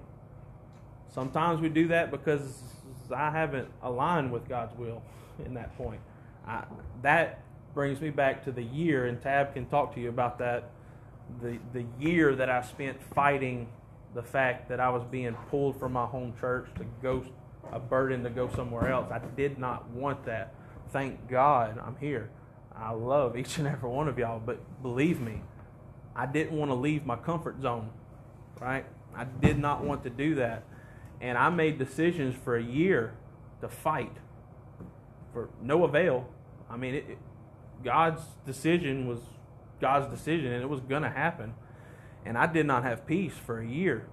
Sometimes 1.13 1.61
we 1.61 1.69
do 1.69 1.87
that 1.89 2.09
because 2.09 2.61
I 3.13 3.29
haven't 3.29 3.67
aligned 3.83 4.31
with 4.31 4.47
God's 4.47 4.75
will 4.77 5.03
in 5.45 5.53
that 5.53 5.77
point. 5.77 6.01
I, 6.47 6.63
that 7.03 7.43
brings 7.73 8.01
me 8.01 8.09
back 8.09 8.43
to 8.45 8.51
the 8.51 8.63
year, 8.63 9.05
and 9.05 9.21
Tab 9.21 9.53
can 9.53 9.65
talk 9.67 9.93
to 9.95 10.01
you 10.01 10.09
about 10.09 10.39
that. 10.39 10.71
The 11.41 11.59
the 11.73 11.85
year 11.99 12.35
that 12.35 12.49
I 12.49 12.61
spent 12.63 13.01
fighting 13.13 13.67
the 14.13 14.23
fact 14.23 14.67
that 14.69 14.79
I 14.79 14.89
was 14.89 15.03
being 15.03 15.35
pulled 15.49 15.79
from 15.79 15.93
my 15.93 16.05
home 16.05 16.33
church 16.39 16.67
to 16.77 16.85
go 17.01 17.23
a 17.71 17.79
burden 17.79 18.23
to 18.23 18.29
go 18.29 18.49
somewhere 18.55 18.91
else. 18.91 19.11
I 19.11 19.19
did 19.19 19.57
not 19.57 19.89
want 19.89 20.25
that. 20.25 20.53
Thank 20.91 21.29
God 21.29 21.79
I'm 21.85 21.95
here. 21.99 22.29
I 22.75 22.91
love 22.91 23.37
each 23.37 23.57
and 23.57 23.67
every 23.67 23.89
one 23.89 24.07
of 24.07 24.17
y'all, 24.17 24.39
but 24.39 24.59
believe 24.81 25.19
me, 25.19 25.41
I 26.15 26.25
didn't 26.25 26.57
want 26.57 26.71
to 26.71 26.75
leave 26.75 27.05
my 27.05 27.15
comfort 27.15 27.61
zone, 27.61 27.89
right? 28.59 28.85
I 29.15 29.25
did 29.25 29.57
not 29.57 29.83
want 29.83 30.03
to 30.03 30.09
do 30.09 30.35
that. 30.35 30.63
And 31.19 31.37
I 31.37 31.49
made 31.49 31.77
decisions 31.77 32.35
for 32.35 32.55
a 32.55 32.63
year 32.63 33.13
to 33.61 33.69
fight 33.69 34.11
for 35.33 35.49
no 35.61 35.83
avail. 35.83 36.27
I 36.69 36.77
mean, 36.77 36.95
it, 36.95 37.05
it, 37.09 37.17
God's 37.83 38.21
decision 38.45 39.07
was 39.07 39.19
God's 39.79 40.07
decision, 40.07 40.51
and 40.51 40.61
it 40.61 40.69
was 40.69 40.81
going 40.81 41.03
to 41.03 41.09
happen. 41.09 41.53
And 42.25 42.37
I 42.37 42.45
did 42.47 42.65
not 42.65 42.83
have 42.83 43.05
peace 43.05 43.33
for 43.33 43.59
a 43.59 43.67
year. 43.67 44.07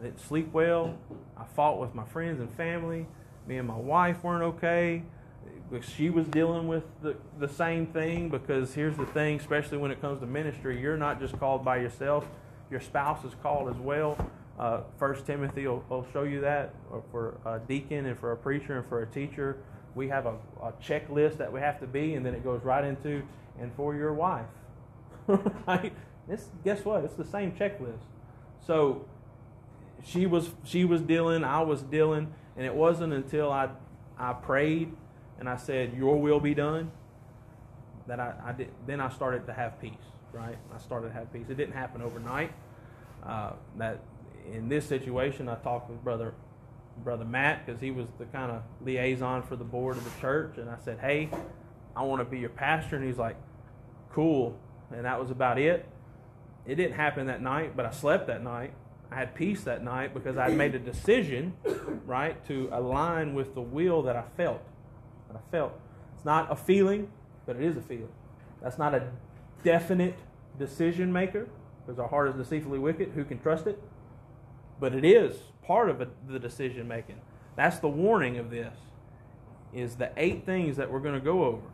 I 0.00 0.04
didn't 0.04 0.20
sleep 0.20 0.50
well. 0.52 0.96
I 1.36 1.44
fought 1.44 1.78
with 1.78 1.94
my 1.94 2.04
friends 2.04 2.40
and 2.40 2.50
family. 2.54 3.06
Me 3.46 3.58
and 3.58 3.68
my 3.68 3.76
wife 3.76 4.24
weren't 4.24 4.42
okay. 4.42 5.02
She 5.82 6.08
was 6.08 6.26
dealing 6.26 6.68
with 6.68 6.84
the, 7.02 7.16
the 7.38 7.48
same 7.48 7.86
thing 7.86 8.30
because 8.30 8.72
here's 8.72 8.96
the 8.96 9.06
thing, 9.06 9.38
especially 9.38 9.76
when 9.76 9.90
it 9.90 10.00
comes 10.00 10.20
to 10.20 10.26
ministry, 10.26 10.80
you're 10.80 10.96
not 10.96 11.20
just 11.20 11.38
called 11.38 11.64
by 11.64 11.76
yourself, 11.76 12.26
your 12.70 12.80
spouse 12.80 13.24
is 13.24 13.34
called 13.42 13.68
as 13.68 13.76
well. 13.76 14.16
Uh, 14.58 14.80
First 14.98 15.26
Timothy 15.26 15.66
will, 15.66 15.84
will, 15.88 16.06
show 16.12 16.22
you 16.22 16.40
that 16.40 16.74
for 17.10 17.38
a 17.44 17.58
deacon 17.58 18.06
and 18.06 18.18
for 18.18 18.32
a 18.32 18.36
preacher 18.36 18.78
and 18.78 18.86
for 18.86 19.02
a 19.02 19.06
teacher. 19.06 19.58
We 19.94 20.08
have 20.08 20.26
a, 20.26 20.34
a 20.62 20.72
checklist 20.82 21.36
that 21.38 21.52
we 21.52 21.60
have 21.60 21.78
to 21.80 21.86
be, 21.86 22.14
and 22.14 22.24
then 22.24 22.34
it 22.34 22.42
goes 22.42 22.62
right 22.62 22.84
into 22.84 23.22
and 23.60 23.72
for 23.74 23.94
your 23.94 24.14
wife. 24.14 24.46
right? 25.66 25.92
This, 26.28 26.48
guess 26.64 26.84
what? 26.84 27.04
It's 27.04 27.14
the 27.14 27.24
same 27.24 27.52
checklist. 27.52 28.02
So 28.66 29.06
she 30.04 30.26
was 30.26 30.50
she 30.64 30.84
was 30.84 31.02
dealing, 31.02 31.44
I 31.44 31.60
was 31.60 31.82
dealing, 31.82 32.32
and 32.56 32.66
it 32.66 32.74
wasn't 32.74 33.12
until 33.12 33.52
I 33.52 33.70
I 34.18 34.32
prayed 34.32 34.92
and 35.38 35.48
I 35.48 35.56
said, 35.56 35.94
"Your 35.94 36.20
will 36.20 36.40
be 36.40 36.54
done," 36.54 36.90
that 38.06 38.20
I, 38.20 38.34
I 38.44 38.52
did. 38.52 38.70
Then 38.86 39.00
I 39.00 39.08
started 39.10 39.46
to 39.46 39.52
have 39.52 39.80
peace. 39.80 39.94
Right? 40.32 40.56
I 40.72 40.78
started 40.78 41.08
to 41.08 41.14
have 41.14 41.32
peace. 41.32 41.46
It 41.48 41.56
didn't 41.56 41.74
happen 41.74 42.02
overnight. 42.02 42.52
Uh, 43.24 43.52
that 43.76 44.00
in 44.52 44.68
this 44.68 44.86
situation, 44.86 45.48
I 45.48 45.56
talked 45.56 45.90
with 45.90 46.02
brother 46.04 46.34
Brother 47.02 47.24
Matt 47.24 47.64
because 47.64 47.80
he 47.80 47.90
was 47.90 48.06
the 48.18 48.26
kind 48.26 48.50
of 48.52 48.62
liaison 48.82 49.42
for 49.42 49.56
the 49.56 49.64
board 49.64 49.96
of 49.96 50.04
the 50.04 50.20
church. 50.20 50.58
And 50.58 50.68
I 50.68 50.76
said, 50.84 50.98
Hey, 51.00 51.30
I 51.96 52.02
want 52.02 52.20
to 52.20 52.24
be 52.24 52.38
your 52.38 52.50
pastor. 52.50 52.96
And 52.96 53.04
he's 53.04 53.18
like, 53.18 53.36
Cool. 54.12 54.58
And 54.92 55.04
that 55.04 55.20
was 55.20 55.30
about 55.30 55.58
it. 55.58 55.88
It 56.66 56.74
didn't 56.74 56.96
happen 56.96 57.26
that 57.26 57.42
night, 57.42 57.76
but 57.76 57.86
I 57.86 57.90
slept 57.90 58.26
that 58.26 58.42
night. 58.42 58.72
I 59.10 59.16
had 59.16 59.34
peace 59.34 59.64
that 59.64 59.82
night 59.82 60.14
because 60.14 60.36
I 60.36 60.48
made 60.48 60.74
a 60.74 60.78
decision, 60.78 61.54
right, 62.06 62.44
to 62.46 62.68
align 62.72 63.34
with 63.34 63.54
the 63.54 63.60
will 63.60 64.02
that 64.02 64.16
I 64.16 64.24
felt. 64.36 64.62
That 65.28 65.36
I 65.36 65.50
felt. 65.50 65.72
It's 66.14 66.24
not 66.24 66.50
a 66.50 66.56
feeling, 66.56 67.10
but 67.46 67.56
it 67.56 67.62
is 67.62 67.76
a 67.76 67.82
feeling. 67.82 68.12
That's 68.62 68.78
not 68.78 68.94
a 68.94 69.08
definite 69.64 70.16
decision 70.58 71.12
maker 71.12 71.48
because 71.84 71.98
our 71.98 72.08
heart 72.08 72.28
is 72.28 72.36
deceitfully 72.36 72.78
wicked. 72.78 73.10
Who 73.14 73.24
can 73.24 73.40
trust 73.40 73.66
it? 73.66 73.82
But 74.78 74.94
it 74.94 75.04
is 75.04 75.36
part 75.64 75.90
of 75.90 76.06
the 76.28 76.38
decision 76.38 76.86
making. 76.86 77.20
That's 77.56 77.78
the 77.78 77.88
warning 77.88 78.38
of 78.38 78.50
this. 78.50 78.76
Is 79.72 79.96
the 79.96 80.10
eight 80.16 80.44
things 80.44 80.76
that 80.78 80.90
we're 80.90 81.00
going 81.00 81.14
to 81.14 81.20
go 81.20 81.44
over. 81.44 81.66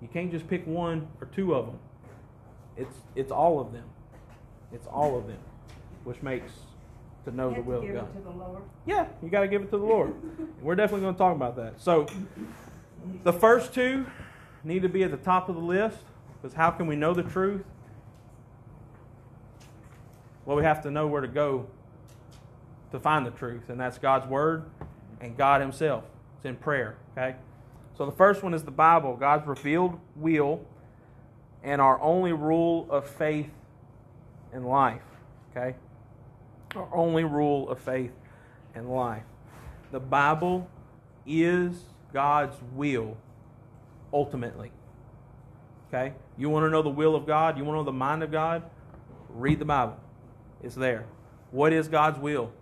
You 0.00 0.08
can't 0.08 0.32
just 0.32 0.48
pick 0.48 0.66
one 0.66 1.06
or 1.20 1.28
two 1.28 1.54
of 1.54 1.66
them. 1.66 1.78
It's 2.76 2.96
it's 3.14 3.30
all 3.30 3.60
of 3.60 3.72
them. 3.72 3.84
It's 4.72 4.86
all 4.86 5.16
of 5.16 5.26
them, 5.26 5.38
which 6.04 6.22
makes 6.22 6.52
to 7.24 7.30
know 7.30 7.52
the 7.54 7.62
will 7.62 7.82
of 7.82 7.86
God. 7.86 8.08
it 8.08 8.18
to 8.18 8.20
the 8.24 8.30
Lord. 8.30 8.62
Yeah, 8.86 9.06
you 9.22 9.28
got 9.28 9.42
to 9.42 9.48
give 9.48 9.62
it 9.62 9.70
to 9.70 9.78
the 9.78 9.84
Lord. 9.84 10.14
We're 10.60 10.74
definitely 10.74 11.02
going 11.02 11.14
to 11.14 11.18
talk 11.18 11.34
about 11.34 11.56
that. 11.56 11.80
So, 11.80 12.06
the 13.22 13.32
first 13.32 13.72
two 13.72 14.06
need 14.64 14.82
to 14.82 14.88
be 14.88 15.02
at 15.04 15.10
the 15.10 15.16
top 15.16 15.48
of 15.48 15.54
the 15.54 15.60
list 15.60 15.98
because 16.40 16.54
how 16.54 16.70
can 16.70 16.86
we 16.86 16.96
know 16.96 17.14
the 17.14 17.22
truth? 17.22 17.64
Well, 20.44 20.56
we 20.56 20.64
have 20.64 20.82
to 20.82 20.90
know 20.90 21.06
where 21.06 21.20
to 21.20 21.28
go 21.28 21.66
to 22.90 22.98
find 22.98 23.24
the 23.24 23.30
truth, 23.30 23.68
and 23.68 23.78
that's 23.78 23.98
God's 23.98 24.26
Word 24.26 24.64
and 25.20 25.36
God 25.36 25.60
Himself. 25.60 26.04
It's 26.36 26.44
in 26.44 26.56
prayer, 26.56 26.96
okay? 27.16 27.36
So, 27.96 28.06
the 28.06 28.12
first 28.12 28.42
one 28.42 28.52
is 28.52 28.64
the 28.64 28.72
Bible, 28.72 29.14
God's 29.16 29.46
revealed 29.46 29.98
will, 30.16 30.64
and 31.62 31.80
our 31.80 32.00
only 32.00 32.32
rule 32.32 32.88
of 32.90 33.08
faith 33.08 33.50
in 34.52 34.64
life, 34.64 35.02
okay? 35.50 35.76
Our 36.74 36.88
only 36.92 37.24
rule 37.24 37.68
of 37.68 37.78
faith 37.78 38.12
and 38.74 38.90
life. 38.90 39.22
The 39.90 40.00
Bible 40.00 40.68
is 41.26 41.76
God's 42.12 42.56
will 42.74 43.16
ultimately. 44.12 44.70
Okay? 45.88 46.14
You 46.38 46.48
want 46.48 46.64
to 46.64 46.70
know 46.70 46.82
the 46.82 46.88
will 46.88 47.14
of 47.14 47.26
God? 47.26 47.58
You 47.58 47.64
want 47.64 47.74
to 47.74 47.80
know 47.80 47.84
the 47.84 47.92
mind 47.92 48.22
of 48.22 48.32
God? 48.32 48.62
Read 49.28 49.58
the 49.58 49.64
Bible. 49.64 49.98
It's 50.62 50.74
there. 50.74 51.04
What 51.50 51.72
is 51.72 51.88
God's 51.88 52.18
will? 52.18 52.52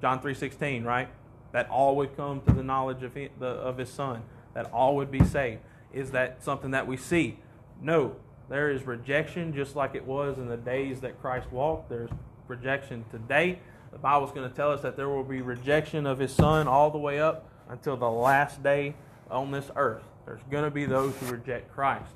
John 0.00 0.20
3:16, 0.20 0.84
right? 0.84 1.08
That 1.52 1.68
all 1.70 1.96
would 1.96 2.16
come 2.16 2.40
to 2.42 2.52
the 2.52 2.62
knowledge 2.62 3.02
of 3.02 3.14
his, 3.14 3.30
the, 3.38 3.46
of 3.46 3.78
his 3.78 3.90
son, 3.90 4.22
that 4.54 4.70
all 4.72 4.96
would 4.96 5.10
be 5.10 5.24
saved. 5.24 5.60
Is 5.92 6.10
that 6.12 6.42
something 6.42 6.72
that 6.72 6.86
we 6.86 6.96
see? 6.96 7.38
No. 7.80 8.16
There 8.48 8.70
is 8.70 8.86
rejection 8.86 9.52
just 9.54 9.74
like 9.74 9.94
it 9.94 10.04
was 10.04 10.38
in 10.38 10.48
the 10.48 10.56
days 10.56 11.00
that 11.00 11.20
Christ 11.20 11.50
walked. 11.50 11.88
There's 11.88 12.10
rejection 12.46 13.04
today. 13.10 13.58
The 13.92 13.98
Bible's 13.98 14.30
going 14.32 14.48
to 14.48 14.54
tell 14.54 14.70
us 14.70 14.82
that 14.82 14.96
there 14.96 15.08
will 15.08 15.24
be 15.24 15.40
rejection 15.40 16.06
of 16.06 16.18
his 16.18 16.32
son 16.32 16.68
all 16.68 16.90
the 16.90 16.98
way 16.98 17.20
up 17.20 17.48
until 17.68 17.96
the 17.96 18.10
last 18.10 18.62
day 18.62 18.94
on 19.30 19.50
this 19.50 19.70
earth. 19.74 20.04
There's 20.26 20.42
going 20.50 20.64
to 20.64 20.70
be 20.70 20.84
those 20.84 21.16
who 21.16 21.26
reject 21.26 21.72
Christ. 21.72 22.12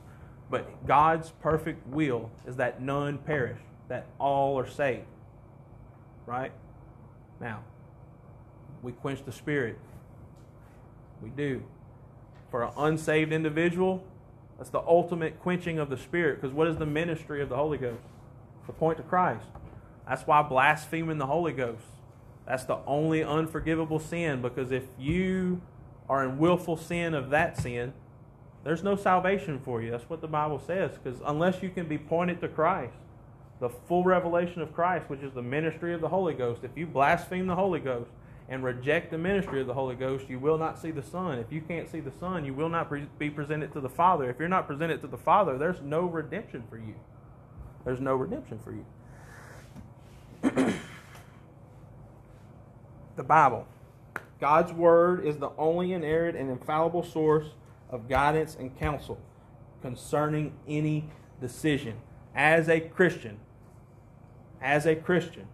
But 0.51 0.87
God's 0.87 1.31
perfect 1.43 1.87
will 1.89 2.31
is 2.47 2.57
that 2.57 2.83
none 2.83 3.19
perish, 3.19 3.59
that 3.89 4.07
all 4.19 4.59
are 4.59 4.69
saved. 4.69 5.07
Right? 6.27 6.53
Now, 7.41 7.61
we 8.83 8.93
quench 8.93 9.25
the 9.25 9.33
spirit. 9.33 9.79
We 11.23 11.31
do. 11.31 11.63
For 12.51 12.65
an 12.65 12.73
unsaved 12.77 13.33
individual, 13.33 14.05
that's 14.61 14.69
the 14.69 14.83
ultimate 14.87 15.41
quenching 15.41 15.79
of 15.79 15.89
the 15.89 15.97
spirit. 15.97 16.39
Because 16.39 16.55
what 16.55 16.69
is 16.69 16.77
the 16.77 16.85
ministry 16.85 17.41
of 17.41 17.49
the 17.49 17.57
Holy 17.57 17.79
Ghost? 17.79 18.03
To 18.67 18.73
point 18.75 18.99
to 18.99 19.03
Christ. 19.03 19.47
That's 20.07 20.27
why 20.27 20.43
blaspheming 20.43 21.17
the 21.17 21.25
Holy 21.27 21.53
Ghost. 21.53 21.83
That's 22.47 22.65
the 22.65 22.77
only 22.87 23.25
unforgivable 23.25 23.99
sin. 23.99 24.43
Because 24.43 24.71
if 24.71 24.83
you 24.99 25.63
are 26.11 26.23
in 26.23 26.37
willful 26.37 26.77
sin 26.77 27.15
of 27.15 27.31
that 27.31 27.57
sin, 27.57 27.95
there's 28.63 28.83
no 28.83 28.97
salvation 28.97 29.59
for 29.65 29.81
you. 29.81 29.93
That's 29.93 30.11
what 30.11 30.21
the 30.21 30.29
Bible 30.29 30.59
says. 30.59 30.91
Because 31.03 31.23
unless 31.25 31.63
you 31.63 31.71
can 31.71 31.89
be 31.89 31.97
pointed 31.97 32.43
to 32.43 32.49
Christ, 32.49 32.93
the 33.61 33.71
full 33.71 34.05
revelation 34.05 34.61
of 34.61 34.75
Christ, 34.75 35.09
which 35.09 35.23
is 35.23 35.33
the 35.33 35.41
ministry 35.41 35.95
of 35.95 36.03
the 36.03 36.09
Holy 36.09 36.35
Ghost, 36.35 36.65
if 36.65 36.73
you 36.77 36.87
blaspheme 36.87 37.47
the 37.47 37.55
Holy 37.55 37.81
Ghost 37.81 38.11
and 38.51 38.65
reject 38.65 39.13
the 39.13 39.17
ministry 39.17 39.61
of 39.61 39.69
the 39.69 39.75
Holy 39.75 39.95
Ghost, 39.95 40.29
you 40.29 40.41
will 40.41 40.59
not 40.59 40.77
see 40.77 40.91
the 40.91 41.05
Son. 41.05 41.39
If 41.39 41.53
you 41.53 41.61
can't 41.61 41.89
see 41.89 42.01
the 42.01 42.11
Son, 42.11 42.45
you 42.45 42.53
will 42.53 42.69
not 42.69 42.89
pre- 42.89 43.07
be 43.17 43.31
presented 43.31 43.73
to 43.75 43.81
the 43.81 43.89
Father. 43.89 44.29
If 44.29 44.41
you're 44.41 44.49
not 44.49 44.67
presented 44.67 45.01
to 45.03 45.07
the 45.07 45.17
Father, 45.17 45.57
there's 45.57 45.81
no 45.81 46.01
redemption 46.01 46.65
for 46.69 46.77
you. 46.77 46.97
There's 47.85 48.01
no 48.01 48.17
redemption 48.17 48.59
for 48.59 48.73
you. 48.73 48.85
the 53.17 53.23
Bible. 53.23 53.69
God's 54.41 54.73
Word 54.73 55.25
is 55.25 55.37
the 55.37 55.51
only 55.57 55.93
inerrant 55.93 56.37
and 56.37 56.51
infallible 56.51 57.05
source 57.05 57.47
of 57.89 58.09
guidance 58.09 58.57
and 58.59 58.77
counsel 58.77 59.21
concerning 59.81 60.55
any 60.67 61.09
decision. 61.41 61.95
As 62.35 62.69
a 62.69 62.81
Christian, 62.81 63.39
as 64.61 64.87
a 64.87 64.97
Christian, 64.97 65.47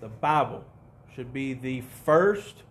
the 0.00 0.08
Bible 0.08 0.64
should 1.14 1.32
be 1.32 1.54
the 1.54 1.82
first 2.04 2.62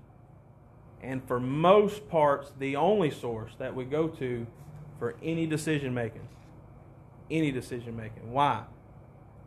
and 1.02 1.24
for 1.28 1.40
most 1.40 2.10
parts 2.10 2.52
the 2.60 2.76
only 2.76 3.12
source 3.12 3.52
that 3.58 3.76
we 3.76 3.86
go 3.86 4.08
to 4.08 4.46
for 4.98 5.16
any 5.24 5.46
decision 5.46 5.94
making. 5.94 6.28
Any 7.32 7.52
decision 7.52 7.96
making. 7.96 8.32
Why? 8.32 8.64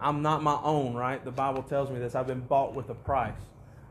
I'm 0.01 0.23
not 0.23 0.43
my 0.43 0.59
own, 0.63 0.95
right? 0.95 1.25
The 1.25 1.31
Bible 1.31 1.63
tells 1.63 1.91
me 1.91 1.99
this. 1.99 2.15
I've 2.15 2.27
been 2.27 2.41
bought 2.41 2.75
with 2.75 2.89
a 2.91 2.95
price. 2.95 3.35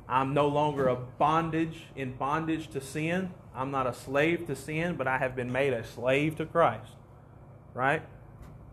I'm 0.09 0.33
no 0.33 0.47
longer 0.47 0.87
a 0.87 0.95
bondage 0.95 1.83
in 1.95 2.13
bondage 2.13 2.69
to 2.71 2.81
sin. 2.81 3.31
I'm 3.55 3.71
not 3.71 3.87
a 3.87 3.93
slave 3.93 4.47
to 4.47 4.55
sin, 4.55 4.95
but 4.95 5.07
I 5.07 5.17
have 5.19 5.35
been 5.35 5.51
made 5.51 5.73
a 5.73 5.85
slave 5.85 6.35
to 6.37 6.45
Christ. 6.45 6.91
Right? 7.73 8.01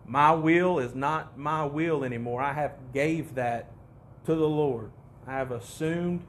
My 0.07 0.33
will 0.33 0.79
is 0.79 0.95
not 0.95 1.39
my 1.39 1.65
will 1.65 2.03
anymore. 2.03 2.41
I 2.41 2.55
have 2.55 2.93
gave 2.93 3.35
that 3.35 3.71
to 4.25 4.35
the 4.35 4.49
Lord. 4.49 4.91
I 5.29 5.33
have 5.33 5.51
assumed 5.51 6.25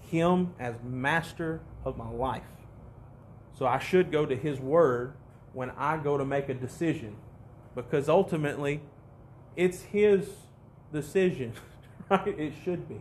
him 0.00 0.54
as 0.58 0.74
master 0.82 1.60
of 1.84 1.96
my 1.96 2.08
life. 2.08 2.42
So 3.56 3.66
I 3.66 3.78
should 3.78 4.10
go 4.10 4.26
to 4.26 4.34
his 4.34 4.58
word 4.58 5.14
when 5.52 5.70
I 5.70 5.96
go 5.98 6.18
to 6.18 6.24
make 6.24 6.48
a 6.48 6.54
decision 6.54 7.16
because 7.74 8.08
ultimately 8.08 8.80
it's 9.56 9.82
his 9.82 10.28
decision, 10.92 11.52
right? 12.10 12.38
It 12.38 12.54
should 12.64 12.88
be. 12.88 13.00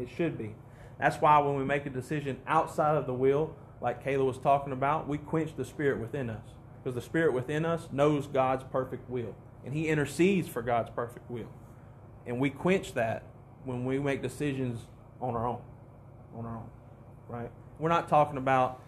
It 0.00 0.08
should 0.08 0.38
be. 0.38 0.54
That's 0.98 1.16
why 1.16 1.38
when 1.38 1.56
we 1.56 1.64
make 1.64 1.84
a 1.84 1.90
decision 1.90 2.38
outside 2.46 2.96
of 2.96 3.06
the 3.06 3.14
will, 3.14 3.54
like 3.80 4.02
Kayla 4.04 4.24
was 4.24 4.38
talking 4.38 4.72
about, 4.72 5.06
we 5.06 5.18
quench 5.18 5.56
the 5.56 5.64
spirit 5.64 6.00
within 6.00 6.30
us 6.30 6.44
because 6.82 6.94
the 6.94 7.02
spirit 7.02 7.34
within 7.34 7.66
us 7.66 7.88
knows 7.92 8.26
God's 8.26 8.64
perfect 8.64 9.08
will 9.10 9.34
and 9.64 9.74
he 9.74 9.88
intercedes 9.88 10.48
for 10.48 10.62
God's 10.62 10.90
perfect 10.90 11.30
will. 11.30 11.50
And 12.26 12.40
we 12.40 12.50
quench 12.50 12.94
that 12.94 13.24
when 13.64 13.84
we 13.84 13.98
make 13.98 14.22
decisions 14.22 14.80
on 15.20 15.34
our 15.34 15.46
own. 15.46 15.60
On 16.36 16.46
our 16.46 16.56
own. 16.56 16.70
Right? 17.28 17.50
We're 17.78 17.88
not 17.88 18.08
talking 18.08 18.36
about 18.36 18.82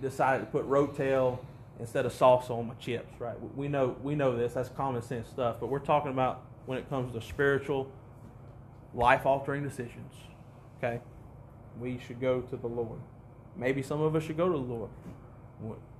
deciding 0.00 0.46
to 0.46 0.50
put 0.50 0.68
rotel 0.68 1.38
instead 1.78 2.06
of 2.06 2.12
salsa 2.12 2.50
on 2.50 2.68
my 2.68 2.74
chips, 2.74 3.12
right? 3.18 3.36
We 3.56 3.68
know 3.68 3.96
we 4.02 4.14
know 4.14 4.36
this, 4.36 4.54
that's 4.54 4.68
common 4.68 5.02
sense 5.02 5.28
stuff, 5.28 5.56
but 5.60 5.68
we're 5.68 5.78
talking 5.78 6.10
about 6.10 6.42
when 6.66 6.78
it 6.78 6.88
comes 6.88 7.14
to 7.14 7.20
spiritual 7.20 7.90
life 8.94 9.26
altering 9.26 9.62
decisions. 9.62 10.12
Okay? 10.78 11.00
We 11.80 11.98
should 12.06 12.20
go 12.20 12.40
to 12.42 12.56
the 12.56 12.66
Lord. 12.66 13.00
Maybe 13.56 13.82
some 13.82 14.00
of 14.00 14.14
us 14.14 14.24
should 14.24 14.36
go 14.36 14.46
to 14.46 14.58
the 14.58 14.58
Lord. 14.58 14.90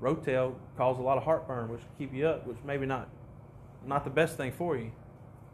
Rotel 0.01 0.55
causes 0.77 1.01
a 1.01 1.03
lot 1.03 1.19
of 1.19 1.25
heartburn, 1.25 1.69
which 1.69 1.81
will 1.81 1.99
keep 1.99 2.15
you 2.15 2.27
up, 2.27 2.47
which 2.47 2.57
maybe 2.65 2.87
not 2.87 3.09
not 3.87 4.05
the 4.05 4.11
best 4.11 4.37
thing 4.37 4.53
for 4.53 4.77
you. 4.77 4.93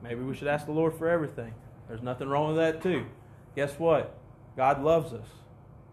Maybe 0.03 0.22
we 0.22 0.35
should 0.35 0.49
ask 0.49 0.66
the 0.66 0.72
Lord 0.72 0.94
for 0.94 1.09
everything. 1.09 1.55
There's 1.88 2.03
nothing 2.03 2.29
wrong 2.29 2.49
with 2.49 2.57
that 2.57 2.83
too. 2.83 3.07
Guess 3.55 3.79
what? 3.79 4.16
God 4.57 4.83
loves 4.83 5.12
us. 5.12 5.27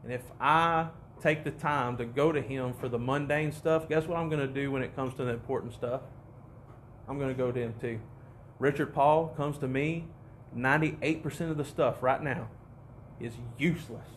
And 0.03 0.12
if 0.12 0.21
I 0.39 0.88
take 1.21 1.43
the 1.43 1.51
time 1.51 1.97
to 1.97 2.06
go 2.06 2.32
to 2.32 2.41
Him 2.41 2.73
for 2.73 2.89
the 2.89 2.99
mundane 2.99 3.51
stuff, 3.51 3.88
guess 3.88 4.06
what 4.06 4.17
I'm 4.17 4.29
going 4.29 4.45
to 4.45 4.53
do 4.53 4.71
when 4.71 4.82
it 4.82 4.95
comes 4.95 5.13
to 5.15 5.23
the 5.23 5.32
important 5.32 5.73
stuff? 5.73 6.01
I'm 7.08 7.17
going 7.17 7.29
to 7.29 7.38
go 7.38 7.51
to 7.51 7.60
Him 7.60 7.73
too. 7.79 7.99
Richard 8.60 8.93
Paul 8.93 9.27
comes 9.27 9.58
to 9.60 9.67
me. 9.67 10.06
98% 10.56 11.49
of 11.49 11.58
the 11.58 11.65
stuff 11.65 12.03
right 12.03 12.21
now 12.21 12.47
is 13.19 13.34
useless. 13.58 14.08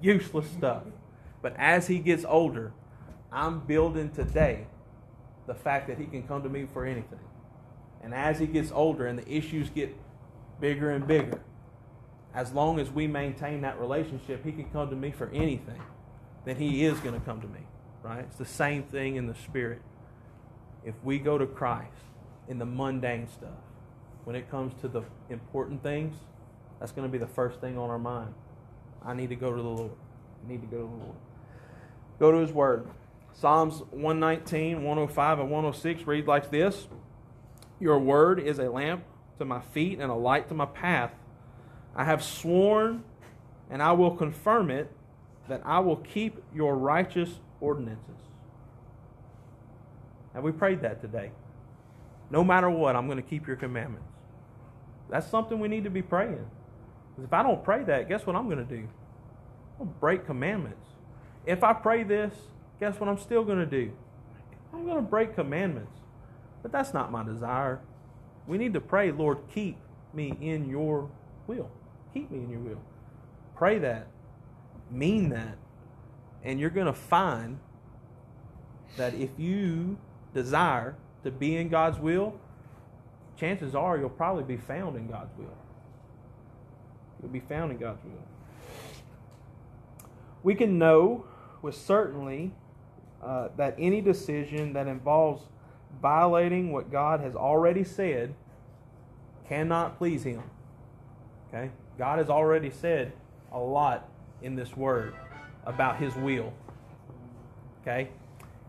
Useless 0.00 0.50
stuff. 0.50 0.82
But 1.40 1.54
as 1.56 1.86
he 1.86 1.98
gets 1.98 2.24
older, 2.24 2.72
I'm 3.30 3.60
building 3.60 4.10
today 4.10 4.66
the 5.46 5.54
fact 5.54 5.88
that 5.88 5.98
he 5.98 6.06
can 6.06 6.22
come 6.22 6.42
to 6.42 6.48
me 6.48 6.66
for 6.72 6.84
anything. 6.84 7.20
And 8.02 8.14
as 8.14 8.38
he 8.38 8.46
gets 8.46 8.72
older 8.72 9.06
and 9.06 9.18
the 9.18 9.28
issues 9.28 9.70
get 9.70 9.96
bigger 10.62 10.92
and 10.92 11.06
bigger, 11.06 11.40
as 12.34 12.52
long 12.52 12.78
as 12.78 12.90
we 12.90 13.06
maintain 13.06 13.60
that 13.62 13.78
relationship, 13.78 14.42
He 14.44 14.52
can 14.52 14.64
come 14.70 14.88
to 14.88 14.96
me 14.96 15.10
for 15.10 15.28
anything. 15.30 15.82
Then 16.46 16.56
He 16.56 16.84
is 16.84 16.98
going 17.00 17.18
to 17.18 17.26
come 17.26 17.42
to 17.42 17.48
me, 17.48 17.60
right? 18.02 18.20
It's 18.20 18.36
the 18.36 18.46
same 18.46 18.84
thing 18.84 19.16
in 19.16 19.26
the 19.26 19.34
Spirit. 19.34 19.82
If 20.84 20.94
we 21.02 21.18
go 21.18 21.36
to 21.36 21.46
Christ 21.46 21.90
in 22.48 22.58
the 22.58 22.64
mundane 22.64 23.28
stuff, 23.28 23.50
when 24.24 24.36
it 24.36 24.50
comes 24.50 24.72
to 24.80 24.88
the 24.88 25.02
important 25.28 25.82
things, 25.82 26.14
that's 26.78 26.92
going 26.92 27.06
to 27.06 27.12
be 27.12 27.18
the 27.18 27.30
first 27.30 27.60
thing 27.60 27.76
on 27.76 27.90
our 27.90 27.98
mind. 27.98 28.32
I 29.04 29.14
need 29.14 29.30
to 29.30 29.36
go 29.36 29.50
to 29.50 29.60
the 29.60 29.68
Lord. 29.68 29.92
I 30.44 30.50
need 30.50 30.60
to 30.60 30.68
go 30.68 30.78
to 30.78 30.88
the 30.88 31.04
Lord. 31.04 31.16
Go 32.20 32.30
to 32.30 32.38
His 32.38 32.52
Word. 32.52 32.88
Psalms 33.34 33.82
119, 33.90 34.84
105, 34.84 35.38
and 35.40 35.50
106 35.50 36.06
read 36.06 36.28
like 36.28 36.52
this 36.52 36.86
Your 37.80 37.98
Word 37.98 38.38
is 38.38 38.60
a 38.60 38.70
lamp 38.70 39.02
to 39.38 39.44
my 39.44 39.60
feet 39.60 39.98
and 39.98 40.10
a 40.10 40.14
light 40.14 40.48
to 40.48 40.54
my 40.54 40.66
path. 40.66 41.12
I 41.94 42.04
have 42.04 42.22
sworn, 42.22 43.04
and 43.70 43.82
I 43.82 43.92
will 43.92 44.12
confirm 44.12 44.70
it, 44.70 44.90
that 45.48 45.62
I 45.64 45.80
will 45.80 45.96
keep 45.96 46.42
your 46.54 46.76
righteous 46.76 47.40
ordinances. 47.60 48.16
And 50.34 50.42
we 50.42 50.52
prayed 50.52 50.82
that 50.82 51.00
today? 51.00 51.32
No 52.30 52.42
matter 52.42 52.70
what, 52.70 52.96
I'm 52.96 53.06
going 53.06 53.18
to 53.18 53.22
keep 53.22 53.46
your 53.46 53.56
commandments. 53.56 54.08
That's 55.10 55.26
something 55.26 55.60
we 55.60 55.68
need 55.68 55.84
to 55.84 55.90
be 55.90 56.00
praying. 56.00 56.46
Because 57.10 57.24
if 57.24 57.32
I 57.32 57.42
don't 57.42 57.62
pray 57.62 57.84
that, 57.84 58.08
guess 58.08 58.24
what 58.26 58.34
I'm 58.36 58.46
going 58.46 58.58
to 58.58 58.64
do? 58.64 58.88
I'm 59.78 59.78
going 59.78 59.90
to 59.90 60.00
break 60.00 60.24
commandments. 60.24 60.86
If 61.44 61.62
I 61.62 61.74
pray 61.74 62.04
this, 62.04 62.32
guess 62.80 62.98
what 62.98 63.08
I'm 63.10 63.18
still 63.18 63.44
going 63.44 63.58
to 63.58 63.66
do? 63.66 63.92
I'm 64.72 64.84
going 64.84 64.96
to 64.96 65.02
break 65.02 65.34
commandments. 65.34 65.92
But 66.62 66.72
that's 66.72 66.94
not 66.94 67.12
my 67.12 67.22
desire. 67.22 67.80
We 68.46 68.58
need 68.58 68.74
to 68.74 68.80
pray, 68.80 69.10
Lord, 69.12 69.38
keep 69.52 69.76
me 70.12 70.36
in 70.40 70.68
your 70.68 71.10
will. 71.46 71.70
Keep 72.12 72.30
me 72.30 72.38
in 72.38 72.50
your 72.50 72.60
will. 72.60 72.80
Pray 73.56 73.78
that. 73.78 74.06
Mean 74.90 75.28
that. 75.30 75.56
And 76.42 76.58
you're 76.58 76.70
going 76.70 76.86
to 76.86 76.92
find 76.92 77.58
that 78.96 79.14
if 79.14 79.30
you 79.38 79.96
desire 80.34 80.96
to 81.24 81.30
be 81.30 81.56
in 81.56 81.68
God's 81.68 81.98
will, 81.98 82.38
chances 83.36 83.74
are 83.74 83.96
you'll 83.96 84.10
probably 84.10 84.44
be 84.44 84.56
found 84.56 84.96
in 84.96 85.06
God's 85.06 85.36
will. 85.38 85.56
You'll 87.20 87.30
be 87.30 87.40
found 87.40 87.70
in 87.70 87.78
God's 87.78 88.02
will. 88.04 88.12
We 90.42 90.54
can 90.54 90.78
know 90.78 91.24
with 91.62 91.76
certainty 91.76 92.52
uh, 93.22 93.48
that 93.56 93.76
any 93.78 94.00
decision 94.00 94.72
that 94.72 94.88
involves 94.88 95.44
violating 96.00 96.72
what 96.72 96.90
God 96.90 97.20
has 97.20 97.34
already 97.34 97.84
said 97.84 98.34
cannot 99.48 99.98
please 99.98 100.22
Him. 100.22 100.42
Okay? 101.48 101.70
God 101.98 102.18
has 102.18 102.28
already 102.28 102.70
said 102.70 103.12
a 103.52 103.58
lot 103.58 104.08
in 104.40 104.54
this 104.54 104.76
word 104.76 105.14
about 105.66 105.98
His 105.98 106.14
will. 106.16 106.52
Okay? 107.82 108.08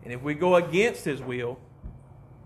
And 0.04 0.12
if 0.12 0.22
we 0.22 0.34
go 0.34 0.56
against 0.56 1.04
His 1.04 1.22
will, 1.22 1.58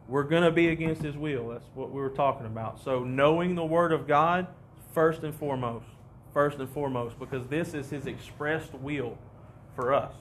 we're 0.07 0.23
going 0.23 0.45
to 0.45 0.51
be 0.51 0.69
against 0.69 1.03
His 1.03 1.17
will. 1.17 1.49
That's 1.49 1.67
what 1.75 1.91
we 1.91 2.01
were 2.01 2.11
talking 2.11 2.47
about. 2.47 2.83
So, 2.83 3.05
knowing 3.05 3.55
the 3.55 3.64
Word 3.64 3.93
of 3.93 4.07
God, 4.07 4.47
first 4.95 5.23
and 5.23 5.35
foremost. 5.35 5.87
First 6.33 6.59
and 6.59 6.69
foremost, 6.69 7.19
because 7.19 7.47
this 7.49 7.75
is 7.75 7.91
His 7.91 8.07
expressed 8.07 8.75
will 8.75 9.19
for 9.75 9.93
us 9.93 10.12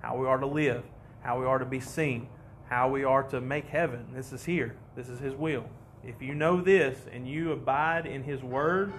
how 0.00 0.16
we 0.16 0.26
are 0.26 0.38
to 0.38 0.46
live, 0.46 0.84
how 1.22 1.38
we 1.40 1.46
are 1.46 1.58
to 1.58 1.64
be 1.64 1.80
seen, 1.80 2.28
how 2.68 2.88
we 2.88 3.04
are 3.04 3.22
to 3.24 3.40
make 3.40 3.66
heaven. 3.66 4.06
This 4.12 4.32
is 4.32 4.44
here. 4.44 4.76
This 4.96 5.08
is 5.08 5.20
His 5.20 5.34
will. 5.34 5.64
If 6.04 6.20
you 6.20 6.34
know 6.34 6.60
this 6.60 6.98
and 7.12 7.28
you 7.28 7.52
abide 7.52 8.06
in 8.06 8.22
His 8.22 8.42
Word, 8.42 8.92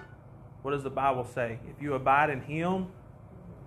what 0.62 0.72
does 0.72 0.82
the 0.82 0.90
Bible 0.90 1.24
say? 1.24 1.58
If 1.70 1.82
you 1.82 1.94
abide 1.94 2.30
in 2.30 2.40
Him, 2.40 2.88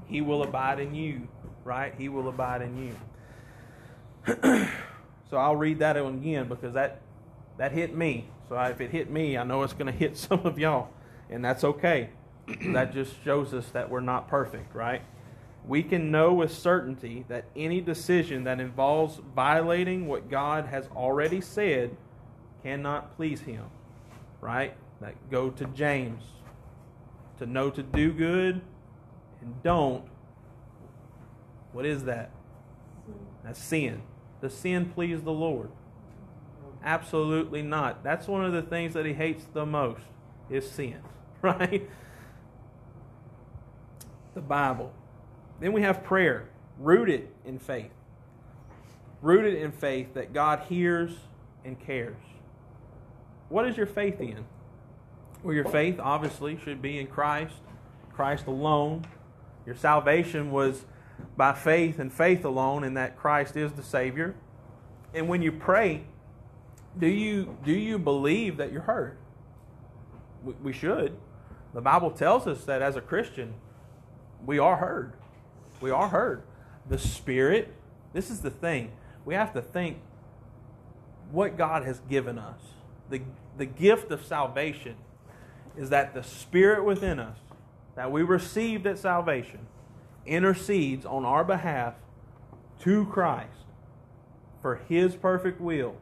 He 0.08 0.22
will 0.22 0.44
abide 0.44 0.80
in 0.80 0.94
you, 0.96 1.28
right? 1.64 1.94
He 1.98 2.10
will 2.10 2.30
abide 2.30 2.62
in 2.62 2.78
you. 2.78 2.96
so 5.30 5.38
I'll 5.38 5.56
read 5.56 5.80
that 5.80 5.98
again 5.98 6.48
because 6.48 6.74
that 6.74 7.02
that 7.58 7.72
hit 7.72 7.96
me. 7.96 8.26
So 8.50 8.60
if 8.60 8.82
it 8.82 8.92
hit 8.92 9.10
me, 9.10 9.38
I 9.38 9.44
know 9.44 9.64
it's 9.64 9.74
going 9.74 9.92
to 9.92 9.98
hit 9.98 10.18
some 10.30 10.46
of 10.46 10.58
y'all, 10.58 10.90
and 11.30 11.44
that's 11.44 11.64
okay. 11.64 12.10
that 12.74 12.94
just 12.94 13.14
shows 13.24 13.54
us 13.54 13.68
that 13.70 13.90
we're 13.90 14.02
not 14.02 14.28
perfect, 14.28 14.76
right? 14.76 15.02
We 15.68 15.84
can 15.84 16.12
know 16.12 16.34
with 16.34 16.52
certainty 16.52 17.26
that 17.28 17.46
any 17.56 17.82
decision 17.82 18.44
that 18.46 18.60
involves 18.60 19.20
violating 19.36 20.08
what 20.08 20.30
God 20.30 20.66
has 20.66 20.88
already 20.96 21.40
said 21.40 21.96
cannot 22.64 23.16
please 23.16 23.42
Him. 23.42 23.66
Right? 24.40 24.76
That 25.02 25.16
go 25.30 25.50
to 25.52 25.66
James. 25.66 26.24
To 27.40 27.46
know 27.46 27.70
to 27.70 27.84
do 27.84 28.12
good 28.12 28.62
and 29.42 29.64
don't. 29.64 30.04
What 31.74 31.86
is 31.86 32.06
that? 32.06 32.32
That's 33.44 33.62
sin. 33.62 34.02
Does 34.42 34.54
sin 34.54 34.92
please 34.94 35.22
the 35.22 35.32
Lord? 35.32 35.70
Absolutely 36.84 37.62
not. 37.62 38.04
That's 38.04 38.28
one 38.28 38.44
of 38.44 38.54
the 38.54 38.62
things 38.62 38.94
that 38.96 39.06
He 39.06 39.14
hates 39.14 39.46
the 39.54 39.66
most 39.66 40.04
is 40.50 40.70
sin. 40.70 40.98
Right? 41.44 41.90
The 44.36 44.42
Bible. 44.42 44.94
Then 45.62 45.74
we 45.74 45.84
have 45.84 46.04
prayer, 46.04 46.50
rooted 46.80 47.30
in 47.46 47.60
faith. 47.60 47.92
Rooted 49.22 49.54
in 49.54 49.72
faith 49.72 50.16
that 50.16 50.34
God 50.34 50.62
hears 50.68 51.12
and 51.64 51.80
cares. 51.80 52.18
What 53.48 53.68
is 53.68 53.78
your 53.78 53.86
faith 53.86 54.20
in? 54.20 54.44
Well, 55.44 55.54
your 55.54 55.66
faith 55.66 56.00
obviously 56.00 56.58
should 56.58 56.82
be 56.82 57.00
in 57.00 57.08
Christ, 57.08 57.56
Christ 58.12 58.48
alone. 58.48 59.06
Your 59.66 59.76
salvation 59.76 60.52
was 60.52 60.86
by 61.38 61.54
faith 61.54 62.00
and 62.00 62.12
faith 62.12 62.44
alone, 62.44 62.84
and 62.84 62.98
that 62.98 63.16
Christ 63.16 63.56
is 63.56 63.74
the 63.74 63.84
Savior. 63.84 64.36
And 65.14 65.28
when 65.28 65.44
you 65.44 65.52
pray, 65.52 66.06
do 66.98 67.08
you 67.08 67.56
do 67.64 67.72
you 67.72 68.00
believe 68.00 68.58
that 68.58 68.72
you're 68.72 68.82
heard? 68.82 69.18
We, 70.44 70.54
we 70.64 70.74
should. 70.74 71.18
The 71.74 71.82
Bible 71.82 72.10
tells 72.10 72.48
us 72.48 72.64
that 72.66 72.82
as 72.82 72.96
a 72.96 73.02
Christian, 73.02 73.54
we 74.44 74.58
are 74.58 74.78
heard. 74.78 75.14
We 75.82 75.90
are 75.90 76.08
heard. 76.08 76.44
The 76.88 76.98
Spirit, 76.98 77.74
this 78.14 78.30
is 78.30 78.42
the 78.42 78.50
thing. 78.50 78.92
We 79.26 79.34
have 79.34 79.54
to 79.54 79.62
think 79.62 79.98
what 81.32 81.58
God 81.58 81.84
has 81.84 82.00
given 82.10 82.38
us. 82.38 82.60
The, 83.10 83.22
the 83.58 83.66
gift 83.66 84.12
of 84.12 84.24
salvation 84.26 84.96
is 85.78 85.90
that 85.90 86.14
the 86.14 86.24
Spirit 86.24 86.86
within 86.86 87.20
us, 87.20 87.38
that 87.96 88.12
we 88.12 88.24
received 88.24 88.86
at 88.88 88.98
salvation, 88.98 89.60
intercedes 90.26 91.06
on 91.06 91.26
our 91.26 91.44
behalf 91.44 91.96
to 92.82 93.06
Christ 93.06 93.50
for 94.62 94.82
His 94.88 95.16
perfect 95.16 95.60
will. 95.60 95.96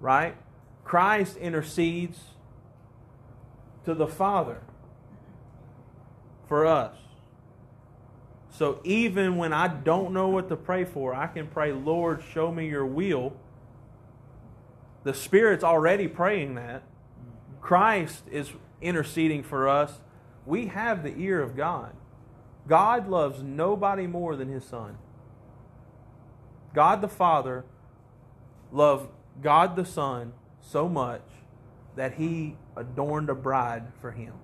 Right? 0.00 0.36
Christ 0.84 1.36
intercedes 1.36 2.18
to 3.84 3.94
the 3.94 4.06
Father 4.06 4.60
for 6.46 6.66
us. 6.66 6.94
So 8.50 8.80
even 8.84 9.36
when 9.36 9.52
I 9.52 9.68
don't 9.68 10.12
know 10.12 10.28
what 10.28 10.48
to 10.48 10.56
pray 10.56 10.84
for, 10.84 11.14
I 11.14 11.26
can 11.26 11.46
pray, 11.46 11.72
Lord, 11.72 12.22
show 12.32 12.50
me 12.50 12.68
your 12.68 12.86
will. 12.86 13.34
The 15.04 15.14
Spirit's 15.14 15.64
already 15.64 16.08
praying 16.08 16.54
that. 16.56 16.82
Christ 17.60 18.24
is 18.30 18.50
interceding 18.80 19.42
for 19.42 19.68
us. 19.68 20.00
We 20.46 20.66
have 20.68 21.02
the 21.02 21.16
ear 21.16 21.42
of 21.42 21.56
God. 21.56 21.94
God 22.66 23.08
loves 23.08 23.42
nobody 23.42 24.06
more 24.06 24.36
than 24.36 24.48
his 24.48 24.64
Son. 24.64 24.98
God 26.74 27.00
the 27.00 27.08
Father 27.08 27.64
loved 28.72 29.10
God 29.42 29.76
the 29.76 29.84
Son 29.84 30.32
so 30.60 30.88
much 30.88 31.22
that 31.96 32.14
he 32.14 32.56
adorned 32.76 33.30
a 33.30 33.34
bride 33.34 33.84
for 34.00 34.12
him. 34.12 34.34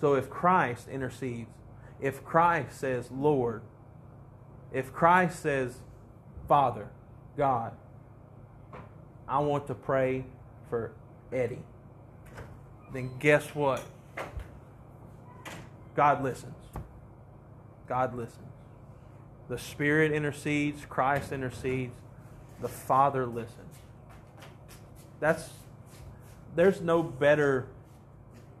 So 0.00 0.14
if 0.14 0.28
Christ 0.28 0.88
intercedes, 0.88 1.50
if 2.02 2.24
Christ 2.24 2.80
says 2.80 3.10
Lord, 3.10 3.62
if 4.72 4.92
Christ 4.92 5.40
says 5.40 5.76
Father, 6.48 6.88
God, 7.36 7.72
I 9.28 9.38
want 9.38 9.68
to 9.68 9.74
pray 9.74 10.24
for 10.68 10.92
Eddie, 11.32 11.62
then 12.92 13.10
guess 13.18 13.54
what? 13.54 13.82
God 15.94 16.22
listens. 16.22 16.54
God 17.88 18.14
listens. 18.14 18.48
The 19.48 19.58
Spirit 19.58 20.12
intercedes, 20.12 20.84
Christ 20.84 21.30
intercedes, 21.32 21.94
the 22.60 22.68
Father 22.68 23.26
listens. 23.26 23.76
That's 25.20 25.50
there's 26.54 26.80
no 26.80 27.02
better 27.02 27.66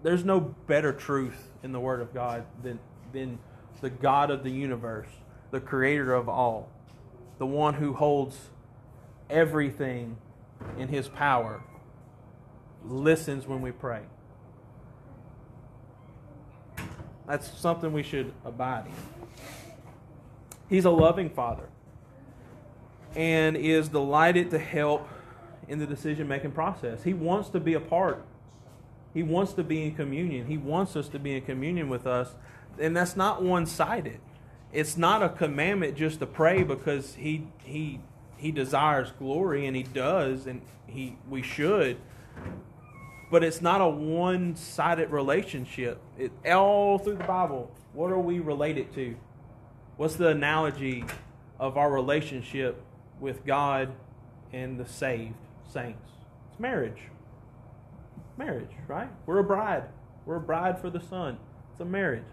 there's 0.02 0.24
no 0.24 0.40
better 0.40 0.92
truth 0.92 1.50
in 1.62 1.72
the 1.72 1.80
Word 1.80 2.00
of 2.00 2.12
God 2.14 2.44
than 2.62 2.78
than 3.12 3.38
the 3.80 3.90
God 3.90 4.30
of 4.30 4.44
the 4.44 4.50
universe, 4.50 5.08
the 5.50 5.60
creator 5.60 6.14
of 6.14 6.28
all, 6.28 6.68
the 7.38 7.46
one 7.46 7.74
who 7.74 7.92
holds 7.92 8.50
everything 9.28 10.16
in 10.78 10.88
his 10.88 11.08
power, 11.08 11.62
listens 12.84 13.46
when 13.46 13.60
we 13.60 13.72
pray. 13.72 14.02
That's 17.26 17.50
something 17.58 17.92
we 17.92 18.02
should 18.02 18.32
abide 18.44 18.86
in. 18.86 18.92
He's 20.68 20.84
a 20.84 20.90
loving 20.90 21.30
Father 21.30 21.68
and 23.14 23.56
is 23.56 23.88
delighted 23.88 24.50
to 24.50 24.58
help 24.58 25.08
in 25.68 25.78
the 25.78 25.86
decision 25.86 26.26
making 26.26 26.52
process. 26.52 27.02
He 27.02 27.14
wants 27.14 27.48
to 27.50 27.60
be 27.60 27.74
a 27.74 27.80
part. 27.80 28.24
He 29.14 29.22
wants 29.22 29.52
to 29.54 29.64
be 29.64 29.84
in 29.84 29.94
communion. 29.94 30.46
He 30.46 30.56
wants 30.56 30.96
us 30.96 31.08
to 31.08 31.18
be 31.18 31.36
in 31.36 31.42
communion 31.42 31.88
with 31.88 32.06
us. 32.06 32.34
And 32.78 32.96
that's 32.96 33.16
not 33.16 33.42
one 33.42 33.66
sided. 33.66 34.20
It's 34.72 34.96
not 34.96 35.22
a 35.22 35.28
commandment 35.28 35.96
just 35.96 36.20
to 36.20 36.26
pray 36.26 36.62
because 36.62 37.14
he 37.14 37.46
he 37.62 38.00
he 38.38 38.50
desires 38.50 39.12
glory 39.18 39.66
and 39.66 39.76
he 39.76 39.82
does 39.82 40.46
and 40.46 40.62
he 40.86 41.16
we 41.28 41.42
should. 41.42 41.98
But 43.30 43.44
it's 43.44 43.62
not 43.62 43.80
a 43.80 43.88
one-sided 43.88 45.10
relationship. 45.10 46.00
It 46.18 46.32
all 46.46 46.98
through 46.98 47.16
the 47.16 47.24
bible 47.24 47.70
what 47.92 48.10
are 48.10 48.18
we 48.18 48.40
related 48.40 48.92
to? 48.94 49.14
What's 49.96 50.16
the 50.16 50.28
analogy 50.28 51.04
of 51.60 51.76
our 51.76 51.90
relationship 51.90 52.82
with 53.20 53.44
god 53.44 53.92
and 54.52 54.80
the 54.80 54.86
saved 54.86 55.34
saints? 55.70 56.10
It's 56.50 56.58
marriage. 56.58 57.02
Marriage 58.38 58.70
right? 58.88 59.10
We're 59.26 59.40
a 59.40 59.44
bride. 59.44 59.84
We're 60.24 60.36
a 60.36 60.40
bride 60.40 60.80
for 60.80 60.88
the 60.88 61.00
son. 61.00 61.36
It's 61.72 61.80
a 61.80 61.84
marriage 61.84 62.24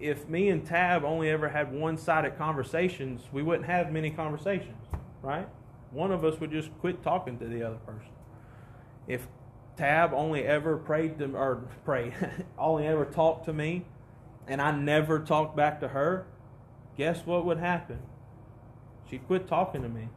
if 0.00 0.28
me 0.28 0.48
and 0.50 0.64
tab 0.64 1.04
only 1.04 1.28
ever 1.30 1.48
had 1.48 1.72
one-sided 1.72 2.38
conversations 2.38 3.22
we 3.32 3.42
wouldn't 3.42 3.66
have 3.66 3.92
many 3.92 4.10
conversations 4.10 4.84
right? 5.24 5.48
One 5.90 6.12
of 6.12 6.24
us 6.24 6.38
would 6.38 6.52
just 6.52 6.70
quit 6.80 7.02
talking 7.02 7.38
to 7.38 7.46
the 7.46 7.62
other 7.62 7.76
person. 7.76 8.12
If 9.08 9.26
Tab 9.76 10.12
only 10.12 10.44
ever 10.44 10.76
prayed 10.76 11.18
to 11.18 11.34
or 11.34 11.62
pray, 11.84 12.14
only 12.58 12.86
ever 12.86 13.04
talked 13.04 13.46
to 13.46 13.52
me, 13.52 13.86
and 14.46 14.60
I 14.60 14.70
never 14.70 15.18
talked 15.18 15.56
back 15.56 15.80
to 15.80 15.88
her, 15.88 16.26
guess 16.96 17.24
what 17.24 17.44
would 17.44 17.58
happen? 17.58 17.98
She'd 19.08 19.26
quit 19.26 19.48
talking 19.48 19.82
to 19.82 19.88
me, 19.88 20.08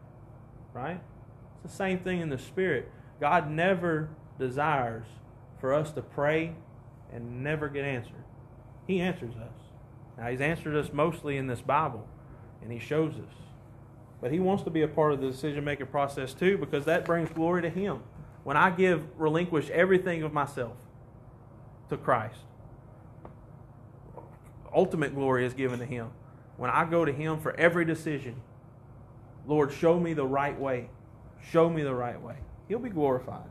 right? 0.73 0.99
It's 1.63 1.73
the 1.73 1.77
same 1.77 1.99
thing 1.99 2.19
in 2.19 2.29
the 2.29 2.37
spirit. 2.37 2.91
God 3.19 3.49
never 3.49 4.09
desires 4.37 5.07
for 5.59 5.73
us 5.73 5.91
to 5.93 6.01
pray 6.01 6.53
and 7.11 7.43
never 7.43 7.67
get 7.69 7.83
answered. 7.83 8.23
He 8.87 9.01
answers 9.01 9.35
us. 9.35 9.53
Now, 10.17 10.27
He's 10.29 10.41
answered 10.41 10.75
us 10.75 10.91
mostly 10.91 11.37
in 11.37 11.47
this 11.47 11.61
Bible, 11.61 12.07
and 12.61 12.71
He 12.71 12.79
shows 12.79 13.13
us. 13.13 13.47
But 14.21 14.31
he 14.31 14.39
wants 14.39 14.63
to 14.63 14.69
be 14.69 14.81
a 14.81 14.87
part 14.87 15.13
of 15.13 15.21
the 15.21 15.29
decision 15.29 15.63
making 15.63 15.87
process 15.87 16.33
too 16.33 16.57
because 16.57 16.85
that 16.85 17.05
brings 17.05 17.29
glory 17.29 17.61
to 17.61 17.69
him. 17.69 18.01
When 18.43 18.57
I 18.57 18.69
give, 18.69 19.03
relinquish 19.17 19.69
everything 19.69 20.23
of 20.23 20.33
myself 20.33 20.73
to 21.89 21.97
Christ, 21.97 22.39
ultimate 24.73 25.13
glory 25.13 25.45
is 25.45 25.53
given 25.53 25.79
to 25.79 25.85
him. 25.85 26.09
When 26.55 26.71
I 26.71 26.85
go 26.85 27.05
to 27.05 27.11
him 27.11 27.39
for 27.39 27.55
every 27.59 27.85
decision, 27.85 28.41
Lord, 29.45 29.71
show 29.71 29.99
me 29.99 30.13
the 30.13 30.25
right 30.25 30.59
way. 30.59 30.89
Show 31.51 31.69
me 31.69 31.83
the 31.83 31.93
right 31.93 32.19
way. 32.19 32.35
He'll 32.67 32.79
be 32.79 32.89
glorified. 32.89 33.49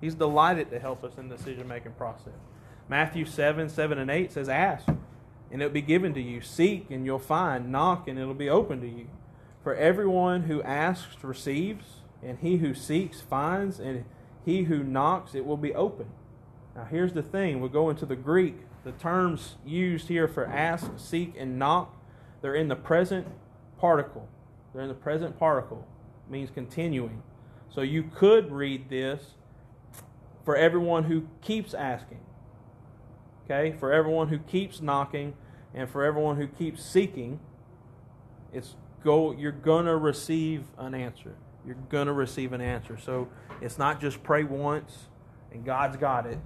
He's 0.00 0.14
delighted 0.14 0.70
to 0.70 0.78
help 0.78 1.02
us 1.02 1.16
in 1.16 1.28
the 1.28 1.36
decision 1.36 1.66
making 1.66 1.92
process. 1.92 2.34
Matthew 2.88 3.24
7, 3.24 3.68
7 3.68 3.98
and 3.98 4.10
8 4.10 4.32
says, 4.32 4.48
Ask, 4.48 4.86
and 5.50 5.62
it'll 5.62 5.72
be 5.72 5.82
given 5.82 6.12
to 6.14 6.20
you. 6.20 6.40
Seek, 6.40 6.90
and 6.90 7.06
you'll 7.06 7.18
find. 7.18 7.70
Knock, 7.70 8.08
and 8.08 8.18
it'll 8.18 8.34
be 8.34 8.50
open 8.50 8.80
to 8.80 8.88
you. 8.88 9.06
For 9.62 9.74
everyone 9.74 10.42
who 10.42 10.62
asks 10.62 11.22
receives, 11.22 11.86
and 12.22 12.38
he 12.38 12.58
who 12.58 12.74
seeks 12.74 13.20
finds, 13.20 13.78
and 13.78 14.04
he 14.44 14.64
who 14.64 14.82
knocks 14.82 15.34
it 15.34 15.46
will 15.46 15.56
be 15.56 15.74
open. 15.74 16.06
Now, 16.74 16.84
here's 16.84 17.12
the 17.12 17.22
thing 17.22 17.60
we'll 17.60 17.70
go 17.70 17.88
into 17.88 18.04
the 18.04 18.16
Greek. 18.16 18.56
The 18.84 18.92
terms 18.92 19.54
used 19.64 20.08
here 20.08 20.28
for 20.28 20.46
ask, 20.46 20.90
seek, 20.96 21.34
and 21.38 21.58
knock, 21.58 21.96
they're 22.42 22.54
in 22.54 22.68
the 22.68 22.76
present 22.76 23.26
particle. 23.78 24.28
They're 24.72 24.82
in 24.82 24.88
the 24.88 24.94
present 24.94 25.38
particle, 25.38 25.86
it 26.26 26.32
means 26.32 26.50
continuing. 26.50 27.22
So 27.70 27.80
you 27.80 28.04
could 28.14 28.52
read 28.52 28.90
this 28.90 29.22
for 30.44 30.56
everyone 30.56 31.04
who 31.04 31.28
keeps 31.40 31.72
asking. 31.72 32.20
Okay? 33.44 33.76
For 33.78 33.92
everyone 33.92 34.28
who 34.28 34.38
keeps 34.38 34.80
knocking 34.80 35.34
and 35.74 35.88
for 35.88 36.04
everyone 36.04 36.36
who 36.36 36.46
keeps 36.46 36.84
seeking. 36.84 37.40
It's 38.52 38.76
go 39.02 39.32
you're 39.32 39.52
going 39.52 39.86
to 39.86 39.96
receive 39.96 40.64
an 40.78 40.94
answer. 40.94 41.34
You're 41.66 41.76
going 41.88 42.06
to 42.06 42.12
receive 42.12 42.52
an 42.52 42.60
answer. 42.60 42.98
So 42.98 43.28
it's 43.60 43.78
not 43.78 44.00
just 44.00 44.22
pray 44.22 44.44
once 44.44 45.08
and 45.52 45.64
God's 45.64 45.96
got 45.96 46.26
it. 46.26 46.38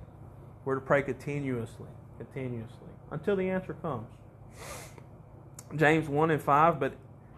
We're 0.64 0.76
to 0.76 0.80
pray 0.80 1.02
continuously, 1.02 1.88
continuously 2.18 2.88
until 3.10 3.36
the 3.36 3.48
answer 3.48 3.74
comes. 3.74 4.08
James 5.76 6.08
1 6.08 6.30
and 6.30 6.42
5, 6.42 6.80
but 6.80 6.94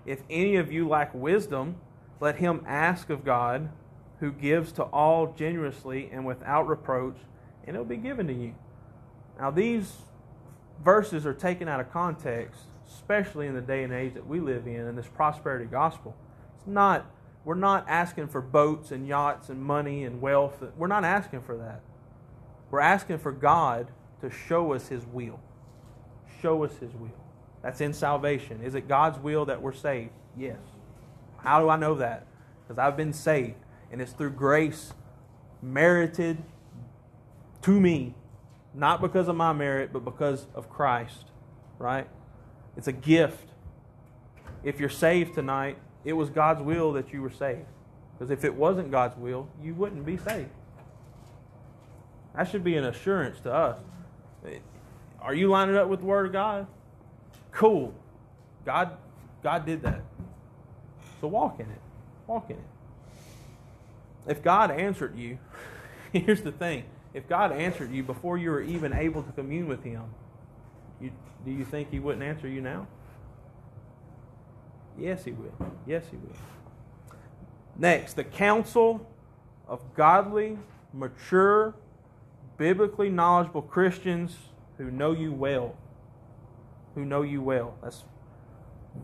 if 0.06 0.22
any 0.30 0.56
of 0.56 0.72
you 0.72 0.88
lack 0.88 1.14
wisdom, 1.14 1.76
let 2.20 2.36
him 2.36 2.62
ask 2.66 3.10
of 3.10 3.24
God, 3.24 3.70
who 4.20 4.30
gives 4.30 4.72
to 4.72 4.82
all 4.84 5.32
generously 5.32 6.10
and 6.12 6.26
without 6.26 6.68
reproach, 6.68 7.16
and 7.66 7.74
it'll 7.74 7.86
be 7.86 7.96
given 7.96 8.26
to 8.26 8.34
you. 8.34 8.54
Now, 9.40 9.50
these 9.50 9.92
verses 10.84 11.26
are 11.26 11.34
taken 11.34 11.66
out 11.66 11.80
of 11.80 11.90
context 11.90 12.60
especially 12.90 13.46
in 13.46 13.54
the 13.54 13.60
day 13.60 13.84
and 13.84 13.92
age 13.92 14.14
that 14.14 14.26
we 14.26 14.40
live 14.40 14.66
in, 14.66 14.74
in 14.74 14.96
this 14.96 15.06
prosperity 15.06 15.64
gospel. 15.64 16.16
It's 16.56 16.66
not, 16.66 17.06
we're 17.44 17.54
not 17.54 17.86
asking 17.88 18.28
for 18.28 18.40
boats 18.40 18.90
and 18.90 19.06
yachts 19.06 19.48
and 19.48 19.62
money 19.62 20.04
and 20.04 20.20
wealth. 20.20 20.62
We're 20.76 20.88
not 20.88 21.04
asking 21.04 21.42
for 21.42 21.56
that. 21.56 21.82
We're 22.70 22.80
asking 22.80 23.18
for 23.18 23.32
God 23.32 23.88
to 24.20 24.30
show 24.30 24.72
us 24.72 24.88
His 24.88 25.06
will. 25.06 25.40
Show 26.42 26.64
us 26.64 26.76
His 26.78 26.92
will. 26.94 27.10
That's 27.62 27.80
in 27.80 27.92
salvation. 27.92 28.60
Is 28.62 28.74
it 28.74 28.88
God's 28.88 29.18
will 29.18 29.44
that 29.46 29.60
we're 29.60 29.72
saved? 29.72 30.10
Yes. 30.36 30.58
How 31.38 31.60
do 31.60 31.68
I 31.68 31.76
know 31.76 31.94
that? 31.96 32.26
Because 32.62 32.78
I've 32.78 32.96
been 32.96 33.12
saved, 33.12 33.56
and 33.90 34.00
it's 34.00 34.12
through 34.12 34.30
grace 34.30 34.92
merited 35.62 36.42
to 37.62 37.80
me, 37.80 38.14
not 38.74 39.00
because 39.00 39.28
of 39.28 39.36
my 39.36 39.52
merit, 39.52 39.92
but 39.92 40.04
because 40.04 40.46
of 40.54 40.70
Christ, 40.70 41.26
right? 41.78 42.08
It's 42.76 42.88
a 42.88 42.92
gift. 42.92 43.48
If 44.62 44.78
you're 44.78 44.88
saved 44.88 45.34
tonight, 45.34 45.78
it 46.04 46.12
was 46.12 46.30
God's 46.30 46.62
will 46.62 46.92
that 46.92 47.12
you 47.12 47.22
were 47.22 47.30
saved. 47.30 47.66
Because 48.12 48.30
if 48.30 48.44
it 48.44 48.54
wasn't 48.54 48.90
God's 48.90 49.16
will, 49.16 49.48
you 49.62 49.74
wouldn't 49.74 50.04
be 50.04 50.16
saved. 50.16 50.50
That 52.36 52.48
should 52.48 52.62
be 52.62 52.76
an 52.76 52.84
assurance 52.84 53.40
to 53.40 53.52
us. 53.52 53.78
Are 55.20 55.34
you 55.34 55.48
lining 55.48 55.76
up 55.76 55.88
with 55.88 56.00
the 56.00 56.06
Word 56.06 56.26
of 56.26 56.32
God? 56.32 56.66
Cool. 57.50 57.92
God, 58.64 58.96
God 59.42 59.66
did 59.66 59.82
that. 59.82 60.02
So 61.20 61.28
walk 61.28 61.60
in 61.60 61.66
it. 61.66 61.80
Walk 62.26 62.50
in 62.50 62.56
it. 62.56 62.62
If 64.26 64.42
God 64.42 64.70
answered 64.70 65.16
you, 65.16 65.38
here's 66.12 66.42
the 66.42 66.52
thing. 66.52 66.84
If 67.12 67.28
God 67.28 67.52
answered 67.52 67.90
you 67.90 68.02
before 68.02 68.38
you 68.38 68.50
were 68.50 68.62
even 68.62 68.92
able 68.92 69.22
to 69.22 69.32
commune 69.32 69.66
with 69.66 69.82
Him, 69.82 70.02
you, 71.00 71.10
do 71.44 71.50
you 71.50 71.64
think 71.64 71.90
he 71.90 71.98
wouldn't 71.98 72.22
answer 72.22 72.46
you 72.46 72.60
now? 72.60 72.86
Yes, 74.98 75.24
he 75.24 75.32
will. 75.32 75.54
Yes, 75.86 76.04
he 76.10 76.16
will. 76.16 76.36
Next, 77.76 78.14
the 78.14 78.24
counsel 78.24 79.06
of 79.66 79.94
godly, 79.94 80.58
mature, 80.92 81.74
biblically 82.58 83.08
knowledgeable 83.08 83.62
Christians 83.62 84.36
who 84.76 84.90
know 84.90 85.12
you 85.12 85.32
well. 85.32 85.76
Who 86.94 87.04
know 87.04 87.22
you 87.22 87.40
well. 87.40 87.76
That's 87.82 88.04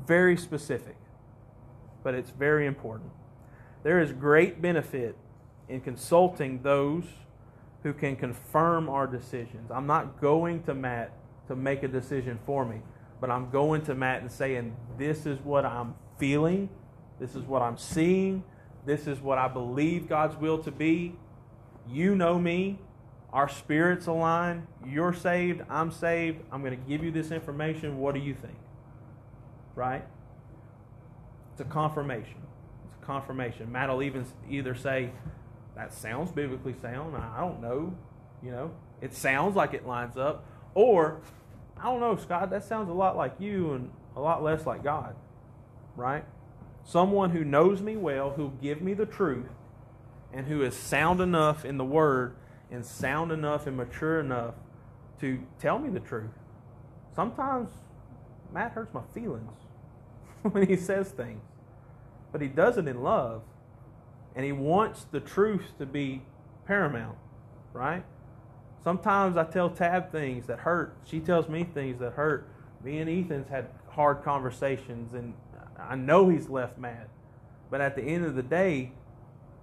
very 0.07 0.37
specific, 0.37 0.97
but 2.03 2.15
it's 2.15 2.31
very 2.31 2.67
important. 2.67 3.11
There 3.83 4.01
is 4.01 4.13
great 4.13 4.61
benefit 4.61 5.17
in 5.69 5.81
consulting 5.81 6.63
those 6.63 7.05
who 7.83 7.93
can 7.93 8.17
confirm 8.17 8.89
our 8.89 9.07
decisions. 9.07 9.71
I'm 9.71 9.87
not 9.87 10.21
going 10.21 10.63
to 10.65 10.75
Matt 10.75 11.13
to 11.49 11.57
make 11.57 11.83
a 11.83 11.89
decision 11.89 12.39
for 12.45 12.65
me. 12.65 12.81
But 13.21 13.31
I'm 13.31 13.51
going 13.51 13.83
to 13.83 13.95
Matt 13.95 14.23
and 14.23 14.31
saying, 14.31 14.77
This 14.99 15.27
is 15.27 15.39
what 15.41 15.65
I'm 15.65 15.95
feeling. 16.19 16.69
This 17.19 17.35
is 17.35 17.45
what 17.45 17.63
I'm 17.63 17.79
seeing. 17.79 18.45
This 18.85 19.07
is 19.07 19.21
what 19.21 19.39
I 19.39 19.49
believe 19.49 20.09
God's 20.09 20.37
will 20.37 20.59
to 20.59 20.71
be. 20.71 21.15
You 21.89 22.15
know 22.15 22.39
me. 22.39 22.79
Our 23.33 23.49
spirits 23.49 24.07
align. 24.07 24.67
You're 24.87 25.13
saved. 25.13 25.63
I'm 25.69 25.91
saved. 25.91 26.41
I'm 26.53 26.63
going 26.63 26.79
to 26.79 26.89
give 26.89 27.03
you 27.03 27.11
this 27.11 27.31
information. 27.31 27.99
What 27.99 28.15
do 28.15 28.21
you 28.21 28.35
think? 28.35 28.57
Right? 29.75 30.05
It's 31.53 31.61
a 31.61 31.65
confirmation. 31.65 32.43
It's 32.87 33.03
a 33.03 33.07
confirmation. 33.07 33.73
Matt 33.73 33.89
will 33.89 34.03
even 34.03 34.27
either 34.49 34.75
say, 34.75 35.11
That 35.77 35.93
sounds 35.93 36.33
biblically 36.33 36.75
sound. 36.81 37.15
I 37.17 37.41
don't 37.41 37.61
know. 37.61 37.95
You 38.43 38.51
know, 38.51 38.71
it 39.01 39.15
sounds 39.15 39.55
like 39.57 39.75
it 39.75 39.87
lines 39.87 40.17
up. 40.17 40.45
Or, 40.75 41.21
I 41.79 41.85
don't 41.85 42.01
know, 42.01 42.17
Scott, 42.17 42.51
that 42.51 42.65
sounds 42.65 42.89
a 42.89 42.93
lot 42.93 43.17
like 43.17 43.35
you 43.39 43.73
and 43.73 43.91
a 44.15 44.21
lot 44.21 44.43
less 44.43 44.67
like 44.67 44.83
God, 44.83 45.15
right? 45.95 46.25
Someone 46.85 47.31
who 47.31 47.45
knows 47.45 47.81
me 47.83 47.97
well, 47.97 48.31
who'll 48.31 48.51
give 48.51 48.81
me 48.81 48.95
the 48.95 49.07
truth, 49.07 49.49
and 50.33 50.47
who 50.47 50.63
is 50.63 50.77
sound 50.77 51.21
enough 51.21 51.65
in 51.65 51.79
the 51.79 51.85
Word 51.85 52.37
and 52.71 52.85
sound 52.85 53.33
enough 53.33 53.67
and 53.67 53.77
mature 53.77 54.21
enough 54.21 54.55
to 55.21 55.41
tell 55.59 55.79
me 55.79 55.89
the 55.89 56.01
truth. 56.01 56.31
Sometimes 57.15 57.71
Matt 58.53 58.73
hurts 58.73 58.93
my 58.93 59.03
feelings 59.15 59.53
when 60.43 60.67
he 60.67 60.77
says 60.77 61.09
things, 61.09 61.43
but 62.33 62.41
he 62.41 62.49
does 62.49 62.77
it 62.77 62.87
in 62.87 63.03
love, 63.03 63.43
and 64.37 64.45
he 64.45 64.53
wants 64.53 65.07
the 65.11 65.19
truth 65.19 65.73
to 65.79 65.87
be 65.87 66.23
paramount, 66.67 67.17
right? 67.73 68.05
Sometimes 68.85 69.37
I 69.37 69.45
tell 69.45 69.71
Tab 69.71 70.13
things 70.13 70.47
that 70.47 70.61
hurt. 70.61 70.97
She 71.05 71.21
tells 71.21 71.49
me 71.49 71.65
things 71.65 71.99
that 72.01 72.13
hurt. 72.13 72.49
Me 72.85 72.99
and 72.99 73.11
Ethan's 73.11 73.49
had 73.49 73.69
hard 73.89 74.23
conversations, 74.23 75.15
and 75.15 75.33
I 75.79 75.97
know 75.97 76.29
he's 76.29 76.51
left 76.51 76.79
mad. 76.79 77.09
But 77.71 77.81
at 77.81 77.97
the 77.97 78.03
end 78.03 78.27
of 78.27 78.37
the 78.37 78.43
day, 78.43 78.93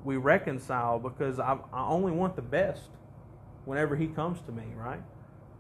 we 0.04 0.18
reconcile 0.18 1.00
because 1.00 1.40
I, 1.40 1.58
I 1.72 1.88
only 1.88 2.12
want 2.12 2.36
the 2.36 2.42
best 2.42 2.90
whenever 3.66 3.96
he 3.96 4.08
comes 4.08 4.42
to 4.42 4.52
me, 4.52 4.66
right? 4.76 5.02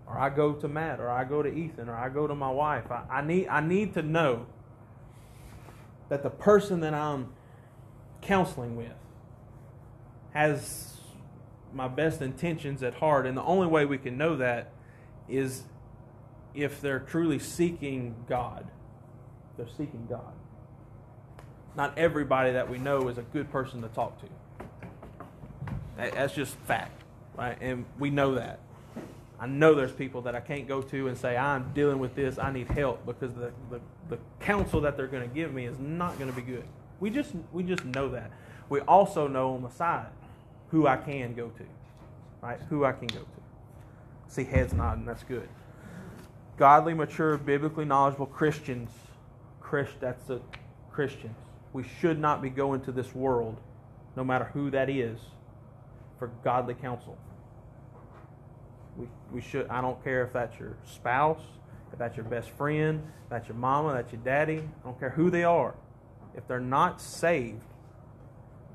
Or 0.08 0.20
I 0.20 0.30
go 0.30 0.54
to 0.54 0.68
Matt, 0.68 1.00
or 1.00 1.10
I 1.10 1.24
go 1.24 1.42
to 1.42 1.50
Ethan, 1.50 1.88
or 1.88 1.96
I 1.96 2.10
go 2.10 2.28
to 2.28 2.36
my 2.36 2.50
wife. 2.50 2.92
I, 2.92 3.04
I 3.10 3.22
need 3.22 3.48
I 3.48 3.62
need 3.62 3.94
to 3.94 4.02
know 4.02 4.48
that 6.10 6.24
the 6.24 6.30
person 6.30 6.82
that 6.82 6.94
I'm 6.94 7.32
counseling 8.22 8.76
with 8.76 8.92
has 10.34 10.98
my 11.74 11.88
best 11.88 12.22
intentions 12.22 12.84
at 12.84 12.96
heart, 12.96 13.26
and 13.26 13.38
the 13.38 13.44
only 13.44 13.68
way 13.68 13.86
we 13.86 13.98
can 13.98 14.18
know 14.18 14.36
that 14.38 14.72
is 15.28 15.64
if 16.54 16.82
they're 16.82 17.00
truly 17.00 17.40
seeking 17.40 18.16
God. 18.28 18.68
They're 19.58 19.68
seeking 19.70 20.08
God. 20.10 20.34
Not 21.76 21.98
everybody 21.98 22.52
that 22.52 22.70
we 22.70 22.78
know 22.78 23.08
is 23.08 23.18
a 23.18 23.24
good 23.24 23.52
person 23.52 23.82
to 23.82 23.88
talk 23.90 24.20
to. 24.22 24.28
That's 25.98 26.34
just 26.34 26.56
fact, 26.68 27.02
right? 27.36 27.58
And 27.62 27.86
we 27.98 28.10
know 28.10 28.36
that. 28.36 28.60
I 29.40 29.48
know 29.48 29.74
there's 29.74 29.92
people 29.92 30.22
that 30.24 30.36
I 30.36 30.40
can't 30.40 30.68
go 30.68 30.82
to 30.82 31.08
and 31.08 31.18
say, 31.18 31.36
I'm 31.36 31.72
dealing 31.74 32.00
with 32.00 32.16
this, 32.16 32.38
I 32.38 32.52
need 32.52 32.68
help, 32.68 33.06
because 33.06 33.34
the, 33.34 33.52
the, 33.70 33.80
the 34.10 34.20
counsel 34.40 34.82
that 34.82 34.96
they're 34.96 35.08
going 35.08 35.28
to 35.28 35.34
give 35.34 35.54
me 35.54 35.66
is 35.66 35.78
not 35.80 36.18
going 36.18 36.30
to 36.30 36.36
be 36.36 36.44
good. 36.44 36.66
We 37.00 37.10
just, 37.10 37.34
we 37.52 37.64
just 37.64 37.84
know 37.84 38.10
that. 38.10 38.32
We 38.70 38.80
also 38.82 39.28
know 39.28 39.56
on 39.56 39.64
the 39.64 39.70
side 39.70 40.08
who 40.74 40.88
I 40.88 40.98
can 40.98 41.36
go 41.36 41.50
to, 41.50 41.64
right? 42.42 42.60
Who 42.68 42.84
I 42.84 42.94
can 42.94 43.06
go 43.06 43.20
to. 43.20 43.28
See 44.28 44.44
heads 44.44 44.74
nodding, 44.74 45.06
that's 45.06 45.24
good. 45.24 45.48
Godly, 46.58 46.96
mature, 46.96 47.38
biblically 47.38 47.86
knowledgeable 47.86 48.26
Christians, 48.26 48.90
Christ, 49.62 49.92
that's 50.02 50.26
the 50.26 50.42
Christians. 50.92 51.36
We 51.74 51.84
should 51.84 52.20
not 52.20 52.42
be 52.42 52.50
going 52.50 52.82
to 52.82 52.92
this 52.92 53.14
world, 53.14 53.58
no 54.16 54.24
matter 54.24 54.46
who 54.46 54.72
that 54.72 54.90
is, 54.90 55.20
for 56.18 56.32
godly 56.44 56.74
counsel. 56.74 57.20
We, 58.98 59.08
we 59.32 59.42
should, 59.42 59.68
I 59.68 59.80
don't 59.80 60.04
care 60.04 60.24
if 60.26 60.34
that's 60.34 60.60
your 60.60 60.76
spouse, 60.88 61.42
if 61.92 62.00
that's 62.00 62.18
your 62.18 62.26
best 62.26 62.50
friend, 62.50 63.04
if 63.26 63.30
that's 63.30 63.48
your 63.48 63.58
mama, 63.58 63.94
that's 63.94 64.12
your 64.12 64.22
daddy, 64.24 64.58
I 64.58 64.84
don't 64.84 65.00
care 65.00 65.12
who 65.12 65.30
they 65.30 65.44
are. 65.44 65.76
If 66.36 66.48
they're 66.48 66.60
not 66.60 67.00
saved, 67.00 67.62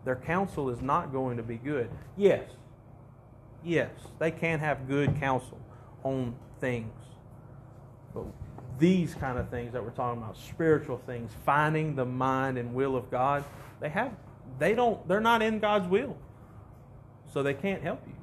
their 0.09 0.16
counsel 0.16 0.70
is 0.70 0.80
not 0.80 1.12
going 1.12 1.36
to 1.36 1.42
be 1.42 1.56
good. 1.56 1.90
Yes, 2.16 2.48
yes, 3.62 3.90
they 4.18 4.30
can 4.30 4.59
have 4.59 4.88
good 4.88 5.20
counsel 5.20 5.61
on 6.02 6.34
things. 6.62 6.94
But 8.14 8.24
these 8.78 9.14
kind 9.14 9.38
of 9.38 9.50
things 9.50 9.74
that 9.74 9.84
we're 9.84 9.90
talking 9.90 10.22
about, 10.22 10.38
spiritual 10.38 10.96
things, 11.04 11.30
finding 11.44 11.94
the 11.94 12.06
mind 12.06 12.56
and 12.56 12.72
will 12.72 12.96
of 12.96 13.11
God, 13.11 13.44
they 13.80 13.90
have 13.90 14.12
they 14.59 14.74
don't 14.74 15.06
they're 15.06 15.20
not 15.20 15.42
in 15.42 15.59
God's 15.59 15.86
will. 15.86 16.16
So 17.30 17.42
they 17.42 17.52
can't 17.52 17.82
help 17.82 18.00
you. 18.06 18.14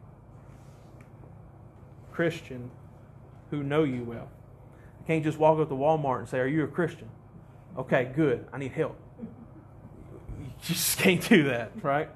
Christian 2.11 2.71
who 3.51 3.61
know 3.61 3.83
you 3.83 4.03
well. 4.03 4.27
Can't 5.05 5.23
just 5.23 5.37
walk 5.37 5.59
up 5.59 5.69
to 5.69 5.75
Walmart 5.75 6.17
and 6.17 6.27
say, 6.27 6.39
Are 6.39 6.47
you 6.47 6.63
a 6.63 6.67
Christian? 6.67 7.09
Okay, 7.77 8.11
good. 8.15 8.47
I 8.51 8.57
need 8.57 8.71
help. 8.71 8.97
You 10.69 10.73
just 10.73 10.97
can't 10.97 11.29
do 11.29 11.43
that, 11.43 11.71
right? 11.83 12.09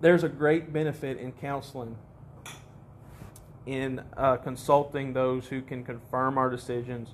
There's 0.00 0.24
a 0.24 0.30
great 0.30 0.72
benefit 0.72 1.18
in 1.18 1.32
counseling, 1.32 1.96
in 3.66 4.02
uh, 4.16 4.36
consulting 4.36 5.12
those 5.12 5.48
who 5.48 5.60
can 5.60 5.84
confirm 5.84 6.38
our 6.38 6.48
decisions 6.48 7.10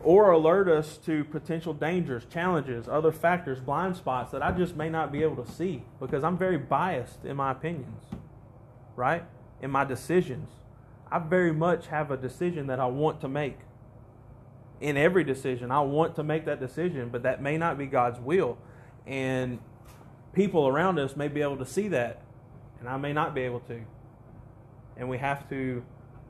or 0.00 0.30
alert 0.32 0.68
us 0.68 0.98
to 0.98 1.24
potential 1.24 1.72
dangers, 1.72 2.26
challenges, 2.26 2.88
other 2.88 3.10
factors, 3.10 3.58
blind 3.58 3.96
spots 3.96 4.32
that 4.32 4.42
I 4.42 4.52
just 4.52 4.76
may 4.76 4.90
not 4.90 5.10
be 5.10 5.22
able 5.22 5.42
to 5.42 5.50
see 5.50 5.82
because 5.98 6.22
I'm 6.22 6.36
very 6.36 6.58
biased 6.58 7.24
in 7.24 7.36
my 7.36 7.52
opinions, 7.52 8.02
right? 8.96 9.24
In 9.62 9.70
my 9.70 9.84
decisions. 9.84 10.50
I 11.10 11.20
very 11.20 11.52
much 11.52 11.86
have 11.86 12.10
a 12.10 12.18
decision 12.18 12.66
that 12.66 12.78
I 12.80 12.86
want 12.86 13.22
to 13.22 13.28
make. 13.28 13.58
In 14.80 14.96
every 14.96 15.24
decision, 15.24 15.70
I 15.70 15.80
want 15.80 16.16
to 16.16 16.22
make 16.22 16.44
that 16.44 16.60
decision, 16.60 17.08
but 17.08 17.24
that 17.24 17.42
may 17.42 17.56
not 17.58 17.78
be 17.78 17.86
God's 17.86 18.20
will. 18.20 18.58
And 19.06 19.58
people 20.32 20.68
around 20.68 20.98
us 20.98 21.16
may 21.16 21.28
be 21.28 21.42
able 21.42 21.56
to 21.58 21.66
see 21.66 21.88
that, 21.88 22.22
and 22.78 22.88
I 22.88 22.96
may 22.96 23.12
not 23.12 23.34
be 23.34 23.42
able 23.42 23.60
to. 23.60 23.80
And 24.96 25.08
we 25.08 25.18
have 25.18 25.48
to 25.50 25.82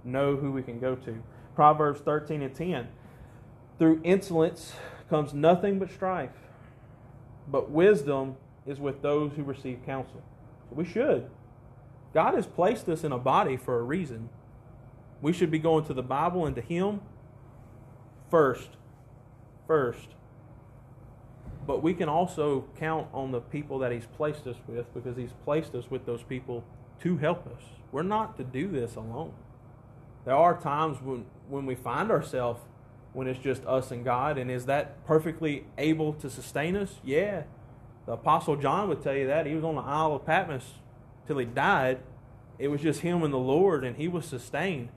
know 0.05 0.36
who 0.36 0.53
we 0.53 0.62
can 0.62 0.80
go 0.80 0.94
to. 0.94 1.22
Proverbs 1.55 2.01
13 2.01 2.42
and 2.42 2.55
10 2.55 2.88
through 3.78 4.01
insolence 4.03 4.72
comes 5.09 5.32
nothing 5.32 5.78
but 5.78 5.90
strife, 5.90 6.30
but 7.46 7.70
wisdom 7.70 8.36
is 8.66 8.78
with 8.78 9.03
those 9.03 9.32
who 9.32 9.42
receive 9.42 9.80
counsel. 9.84 10.22
We 10.70 10.84
should. 10.84 11.30
God 12.12 12.34
has 12.34 12.46
placed 12.46 12.88
us 12.88 13.05
in 13.05 13.12
a 13.12 13.18
body 13.18 13.57
for 13.57 13.78
a 13.78 13.82
reason. 13.82 14.28
We 15.20 15.32
should 15.32 15.51
be 15.51 15.59
going 15.59 15.84
to 15.86 15.94
the 15.94 16.03
Bible 16.03 16.46
and 16.46 16.55
to 16.57 16.62
Him 16.62 17.01
first. 18.30 18.70
First. 19.66 20.08
But 21.66 21.82
we 21.82 21.92
can 21.92 22.08
also 22.08 22.64
count 22.78 23.08
on 23.12 23.30
the 23.30 23.40
people 23.40 23.78
that 23.80 23.92
He's 23.92 24.06
placed 24.06 24.46
us 24.46 24.56
with 24.66 24.92
because 24.94 25.16
He's 25.16 25.34
placed 25.44 25.74
us 25.74 25.90
with 25.90 26.06
those 26.06 26.22
people 26.22 26.64
to 27.02 27.18
help 27.18 27.46
us. 27.46 27.62
We're 27.92 28.02
not 28.02 28.36
to 28.38 28.44
do 28.44 28.68
this 28.68 28.96
alone. 28.96 29.32
There 30.24 30.34
are 30.34 30.58
times 30.58 30.98
when, 31.02 31.26
when 31.48 31.66
we 31.66 31.74
find 31.74 32.10
ourselves 32.10 32.60
when 33.12 33.26
it's 33.26 33.38
just 33.38 33.64
us 33.66 33.90
and 33.90 34.04
God. 34.04 34.38
And 34.38 34.50
is 34.50 34.66
that 34.66 35.04
perfectly 35.06 35.64
able 35.76 36.12
to 36.14 36.30
sustain 36.30 36.76
us? 36.76 36.96
Yeah. 37.04 37.44
The 38.06 38.12
Apostle 38.12 38.56
John 38.56 38.88
would 38.88 39.02
tell 39.02 39.14
you 39.14 39.26
that. 39.26 39.46
He 39.46 39.54
was 39.54 39.64
on 39.64 39.74
the 39.74 39.82
Isle 39.82 40.16
of 40.16 40.24
Patmos 40.24 40.64
till 41.26 41.38
he 41.38 41.44
died. 41.44 41.98
It 42.58 42.68
was 42.68 42.80
just 42.80 43.00
him 43.00 43.22
and 43.22 43.32
the 43.32 43.38
Lord, 43.38 43.84
and 43.84 43.96
he 43.96 44.08
was 44.08 44.24
sustained. 44.24 44.88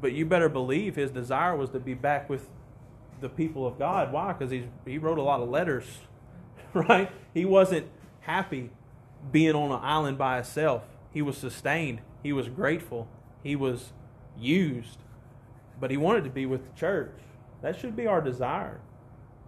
But 0.00 0.12
you 0.12 0.26
better 0.26 0.48
believe 0.48 0.96
his 0.96 1.10
desire 1.10 1.56
was 1.56 1.70
to 1.70 1.80
be 1.80 1.94
back 1.94 2.28
with 2.28 2.48
the 3.20 3.28
people 3.28 3.66
of 3.66 3.78
God. 3.78 4.12
Why? 4.12 4.32
Because 4.32 4.52
he 4.84 4.98
wrote 4.98 5.18
a 5.18 5.22
lot 5.22 5.40
of 5.40 5.48
letters, 5.48 5.84
right? 6.74 7.10
He 7.34 7.44
wasn't 7.44 7.88
happy 8.20 8.70
being 9.32 9.54
on 9.54 9.70
an 9.70 9.80
island 9.82 10.18
by 10.18 10.36
himself. 10.36 10.82
He 11.12 11.22
was 11.22 11.36
sustained. 11.36 12.00
He 12.22 12.32
was 12.32 12.48
grateful. 12.48 13.08
He 13.42 13.56
was 13.56 13.92
used. 14.38 14.98
But 15.80 15.90
he 15.90 15.96
wanted 15.96 16.24
to 16.24 16.30
be 16.30 16.46
with 16.46 16.64
the 16.64 16.78
church. 16.78 17.18
That 17.62 17.78
should 17.78 17.96
be 17.96 18.06
our 18.06 18.20
desire. 18.20 18.80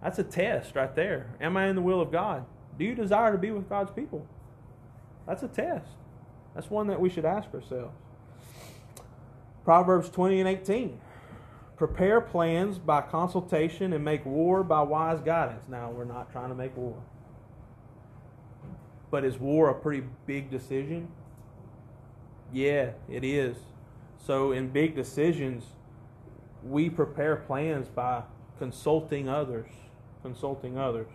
That's 0.01 0.19
a 0.19 0.23
test 0.23 0.75
right 0.75 0.93
there. 0.95 1.31
Am 1.41 1.57
I 1.57 1.67
in 1.67 1.75
the 1.75 1.81
will 1.81 2.01
of 2.01 2.11
God? 2.11 2.45
Do 2.77 2.85
you 2.85 2.95
desire 2.95 3.31
to 3.31 3.37
be 3.37 3.51
with 3.51 3.67
God's 3.67 3.91
people? 3.91 4.25
That's 5.27 5.43
a 5.43 5.47
test. 5.47 5.89
That's 6.55 6.69
one 6.69 6.87
that 6.87 6.99
we 6.99 7.09
should 7.09 7.25
ask 7.25 7.53
ourselves. 7.53 7.93
Proverbs 9.63 10.09
20 10.09 10.39
and 10.39 10.49
18. 10.49 10.99
Prepare 11.79 12.19
plans 12.19 12.77
by 12.77 12.99
consultation 12.99 13.93
and 13.93 14.03
make 14.03 14.25
war 14.25 14.63
by 14.65 14.81
wise 14.81 15.21
guidance. 15.21 15.63
Now, 15.69 15.89
we're 15.89 16.03
not 16.03 16.29
trying 16.29 16.49
to 16.49 16.55
make 16.55 16.75
war. 16.75 17.01
But 19.09 19.23
is 19.23 19.37
war 19.37 19.69
a 19.69 19.73
pretty 19.73 20.03
big 20.25 20.51
decision? 20.51 21.07
Yeah, 22.51 22.91
it 23.07 23.23
is. 23.23 23.55
So, 24.17 24.51
in 24.51 24.67
big 24.67 24.93
decisions, 24.93 25.63
we 26.65 26.89
prepare 26.89 27.37
plans 27.37 27.87
by 27.87 28.23
consulting 28.57 29.29
others. 29.29 29.69
Consulting 30.21 30.77
others. 30.77 31.07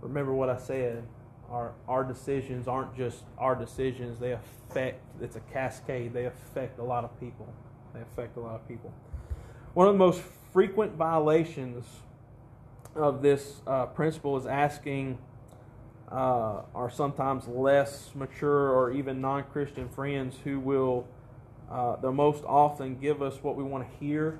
Remember 0.00 0.32
what 0.32 0.48
I 0.48 0.56
said. 0.56 1.06
Our, 1.50 1.74
our 1.86 2.04
decisions 2.04 2.66
aren't 2.66 2.96
just 2.96 3.24
our 3.36 3.54
decisions, 3.54 4.18
they 4.18 4.32
affect, 4.32 5.02
it's 5.20 5.36
a 5.36 5.40
cascade. 5.40 6.14
They 6.14 6.24
affect 6.24 6.78
a 6.78 6.82
lot 6.82 7.04
of 7.04 7.20
people. 7.20 7.52
They 7.94 8.00
affect 8.00 8.36
a 8.36 8.40
lot 8.40 8.54
of 8.56 8.68
people. 8.68 8.92
One 9.74 9.88
of 9.88 9.94
the 9.94 9.98
most 9.98 10.20
frequent 10.52 10.94
violations 10.94 11.84
of 12.94 13.22
this 13.22 13.62
uh, 13.66 13.86
principle 13.86 14.36
is 14.36 14.46
asking 14.46 15.18
uh, 16.10 16.62
our 16.74 16.90
sometimes 16.90 17.48
less 17.48 18.10
mature 18.14 18.70
or 18.70 18.92
even 18.92 19.20
non 19.20 19.44
Christian 19.44 19.88
friends 19.88 20.36
who 20.44 20.60
will 20.60 21.06
uh, 21.70 21.96
they'll 21.96 22.12
most 22.12 22.44
often 22.44 22.98
give 22.98 23.22
us 23.22 23.42
what 23.42 23.56
we 23.56 23.62
want 23.64 23.90
to 23.90 24.04
hear 24.04 24.38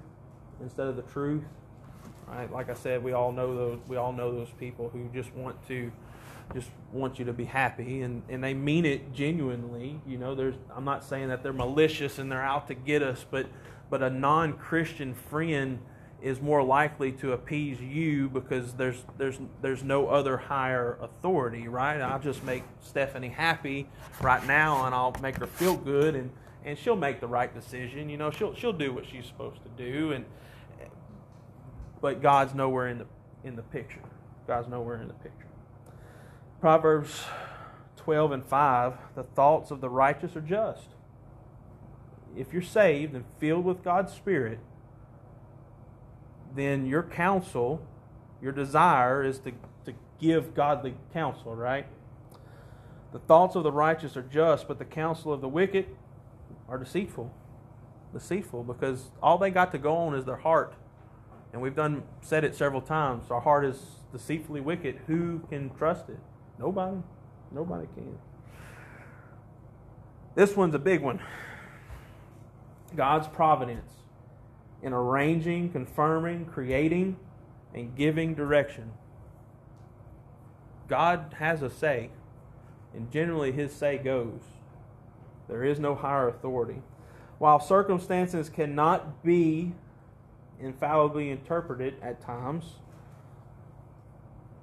instead 0.60 0.86
of 0.86 0.96
the 0.96 1.02
truth. 1.02 1.44
Right? 2.28 2.50
Like 2.52 2.68
I 2.68 2.74
said, 2.74 3.02
we 3.02 3.12
all 3.12 3.32
know 3.32 3.56
those. 3.56 3.78
We 3.88 3.96
all 3.96 4.12
know 4.12 4.32
those 4.32 4.50
people 4.60 4.90
who 4.90 5.08
just 5.14 5.34
want 5.34 5.56
to, 5.68 5.90
just 6.54 6.68
want 6.92 7.18
you 7.18 7.24
to 7.24 7.32
be 7.32 7.44
happy, 7.44 8.02
and, 8.02 8.22
and 8.28 8.42
they 8.42 8.54
mean 8.54 8.84
it 8.84 9.12
genuinely. 9.12 10.00
You 10.06 10.18
know, 10.18 10.34
there's. 10.34 10.54
I'm 10.74 10.84
not 10.84 11.04
saying 11.04 11.28
that 11.28 11.42
they're 11.42 11.52
malicious 11.52 12.18
and 12.18 12.30
they're 12.30 12.42
out 12.42 12.68
to 12.68 12.74
get 12.74 13.02
us, 13.02 13.24
but 13.30 13.46
but 13.90 14.02
a 14.02 14.10
non 14.10 14.54
Christian 14.54 15.14
friend 15.14 15.78
is 16.22 16.40
more 16.40 16.62
likely 16.62 17.10
to 17.10 17.32
appease 17.32 17.80
you 17.80 18.28
because 18.28 18.74
there's 18.74 19.04
there's 19.18 19.38
there's 19.60 19.82
no 19.82 20.08
other 20.08 20.36
higher 20.36 20.98
authority, 21.00 21.68
right? 21.68 22.00
I'll 22.00 22.20
just 22.20 22.44
make 22.44 22.62
Stephanie 22.80 23.28
happy 23.28 23.88
right 24.20 24.46
now 24.46 24.86
and 24.86 24.94
I'll 24.94 25.14
make 25.20 25.36
her 25.38 25.46
feel 25.46 25.76
good 25.76 26.14
and, 26.14 26.30
and 26.64 26.78
she'll 26.78 26.96
make 26.96 27.20
the 27.20 27.26
right 27.26 27.52
decision. 27.52 28.08
You 28.08 28.16
know, 28.16 28.30
she'll 28.30 28.54
she'll 28.54 28.72
do 28.72 28.94
what 28.94 29.04
she's 29.04 29.26
supposed 29.26 29.60
to 29.64 29.70
do 29.76 30.12
and 30.12 30.24
but 32.00 32.20
God's 32.20 32.54
nowhere 32.54 32.88
in 32.88 32.98
the 32.98 33.06
in 33.44 33.56
the 33.56 33.62
picture. 33.62 34.02
God's 34.46 34.68
nowhere 34.68 35.00
in 35.00 35.08
the 35.08 35.14
picture. 35.14 35.41
Proverbs 36.62 37.24
12 37.96 38.30
and 38.30 38.46
5 38.46 38.94
the 39.16 39.24
thoughts 39.24 39.72
of 39.72 39.80
the 39.80 39.90
righteous 39.90 40.36
are 40.36 40.40
just. 40.40 40.90
If 42.36 42.52
you're 42.52 42.62
saved 42.62 43.16
and 43.16 43.24
filled 43.40 43.64
with 43.64 43.82
God's 43.82 44.12
Spirit, 44.12 44.60
then 46.54 46.86
your 46.86 47.02
counsel, 47.02 47.84
your 48.40 48.52
desire 48.52 49.24
is 49.24 49.40
to, 49.40 49.50
to 49.86 49.94
give 50.20 50.54
godly 50.54 50.94
counsel, 51.12 51.56
right? 51.56 51.84
The 53.12 53.18
thoughts 53.18 53.56
of 53.56 53.64
the 53.64 53.72
righteous 53.72 54.16
are 54.16 54.22
just, 54.22 54.68
but 54.68 54.78
the 54.78 54.84
counsel 54.84 55.32
of 55.32 55.40
the 55.40 55.48
wicked 55.48 55.86
are 56.68 56.78
deceitful. 56.78 57.34
Deceitful 58.12 58.62
because 58.62 59.10
all 59.20 59.36
they 59.36 59.50
got 59.50 59.72
to 59.72 59.78
go 59.78 59.96
on 59.96 60.14
is 60.14 60.26
their 60.26 60.36
heart. 60.36 60.74
And 61.52 61.60
we've 61.60 61.74
done 61.74 62.04
said 62.20 62.44
it 62.44 62.54
several 62.54 62.80
times. 62.80 63.32
Our 63.32 63.40
heart 63.40 63.64
is 63.64 63.82
deceitfully 64.12 64.60
wicked. 64.60 65.00
Who 65.08 65.40
can 65.50 65.70
trust 65.70 66.08
it? 66.08 66.20
Nobody. 66.58 66.98
Nobody 67.50 67.86
can. 67.94 68.18
This 70.34 70.56
one's 70.56 70.74
a 70.74 70.78
big 70.78 71.02
one. 71.02 71.20
God's 72.96 73.28
providence 73.28 73.90
in 74.82 74.92
arranging, 74.92 75.70
confirming, 75.70 76.46
creating, 76.46 77.16
and 77.74 77.94
giving 77.96 78.34
direction. 78.34 78.92
God 80.88 81.34
has 81.38 81.62
a 81.62 81.70
say, 81.70 82.10
and 82.94 83.10
generally 83.10 83.52
his 83.52 83.72
say 83.72 83.98
goes. 83.98 84.40
There 85.48 85.64
is 85.64 85.78
no 85.78 85.94
higher 85.94 86.28
authority. 86.28 86.82
While 87.38 87.60
circumstances 87.60 88.48
cannot 88.48 89.22
be 89.22 89.72
infallibly 90.60 91.30
interpreted 91.30 91.94
at 92.02 92.20
times, 92.20 92.64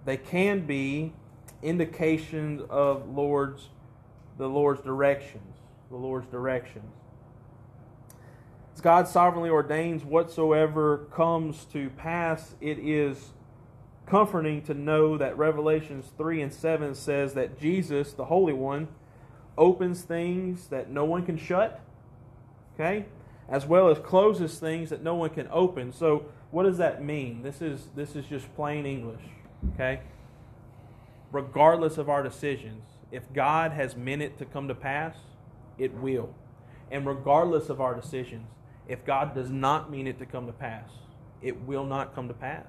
they 0.05 0.17
can 0.17 0.65
be 0.65 1.13
indications 1.61 2.61
of 2.69 3.09
Lord's 3.09 3.69
the 4.39 4.47
Lord's 4.47 4.81
directions, 4.81 5.57
the 5.91 5.97
Lord's 5.97 6.27
directions. 6.27 6.93
As 8.73 8.81
God 8.81 9.07
sovereignly 9.07 9.49
ordains 9.49 10.05
whatsoever 10.05 11.09
comes 11.11 11.65
to 11.73 11.89
pass, 11.89 12.55
it 12.61 12.79
is 12.79 13.33
comforting 14.05 14.61
to 14.63 14.73
know 14.73 15.17
that 15.17 15.37
Revelations 15.37 16.05
3 16.17 16.41
and 16.41 16.53
7 16.53 16.95
says 16.95 17.33
that 17.33 17.59
Jesus, 17.59 18.13
the 18.13 18.25
Holy 18.25 18.53
One, 18.53 18.87
opens 19.57 20.01
things 20.03 20.67
that 20.67 20.89
no 20.89 21.03
one 21.03 21.25
can 21.25 21.37
shut, 21.37 21.81
okay, 22.75 23.05
as 23.49 23.65
well 23.65 23.89
as 23.89 23.99
closes 23.99 24.57
things 24.57 24.89
that 24.89 25.03
no 25.03 25.15
one 25.15 25.31
can 25.31 25.49
open. 25.51 25.91
So, 25.91 26.25
what 26.51 26.63
does 26.63 26.77
that 26.77 27.03
mean? 27.03 27.43
This 27.43 27.61
is 27.61 27.89
this 27.95 28.15
is 28.15 28.25
just 28.25 28.53
plain 28.55 28.85
English, 28.85 29.21
okay? 29.73 29.99
Regardless 31.31 31.97
of 31.97 32.09
our 32.09 32.23
decisions, 32.23 32.83
if 33.11 33.31
God 33.33 33.71
has 33.71 33.95
meant 33.95 34.21
it 34.21 34.37
to 34.39 34.45
come 34.45 34.67
to 34.67 34.75
pass, 34.75 35.15
it 35.77 35.93
will. 35.93 36.33
And 36.91 37.05
regardless 37.05 37.69
of 37.69 37.79
our 37.79 37.93
decisions, 37.93 38.47
if 38.87 39.05
God 39.05 39.35
does 39.35 39.49
not 39.49 39.91
mean 39.91 40.07
it 40.07 40.17
to 40.19 40.25
come 40.25 40.47
to 40.47 40.53
pass, 40.53 40.89
it 41.41 41.61
will 41.61 41.85
not 41.85 42.15
come 42.15 42.27
to 42.27 42.33
pass. 42.33 42.65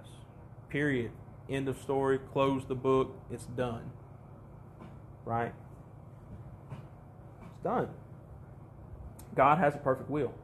Period. 0.68 1.10
End 1.48 1.68
of 1.68 1.78
story. 1.78 2.18
Close 2.32 2.64
the 2.66 2.74
book. 2.74 3.18
It's 3.30 3.46
done. 3.46 3.90
Right? 5.24 5.52
It's 7.42 7.64
done. 7.64 7.88
God 9.34 9.58
has 9.58 9.74
a 9.74 9.78
perfect 9.78 10.10
will. 10.10 10.34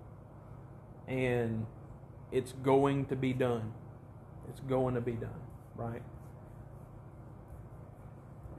And 1.06 1.66
it's 2.32 2.52
going 2.52 3.06
to 3.06 3.16
be 3.16 3.32
done. 3.32 3.72
It's 4.48 4.60
going 4.60 4.94
to 4.94 5.00
be 5.00 5.12
done. 5.12 5.40
Right? 5.76 6.02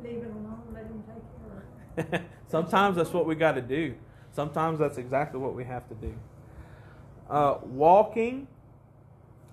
Leave 0.03 0.23
it 0.23 0.31
alone, 0.31 0.61
let 0.73 0.83
him 0.83 1.03
take 1.07 2.07
care 2.07 2.15
of 2.15 2.21
it. 2.21 2.31
Sometimes 2.47 2.95
that's 2.95 3.11
what 3.11 3.25
we 3.25 3.35
got 3.35 3.53
to 3.53 3.61
do. 3.61 3.95
Sometimes 4.31 4.79
that's 4.79 4.97
exactly 4.97 5.39
what 5.39 5.55
we 5.55 5.63
have 5.63 5.87
to 5.89 5.95
do. 5.95 6.13
Uh, 7.29 7.57
walking 7.63 8.47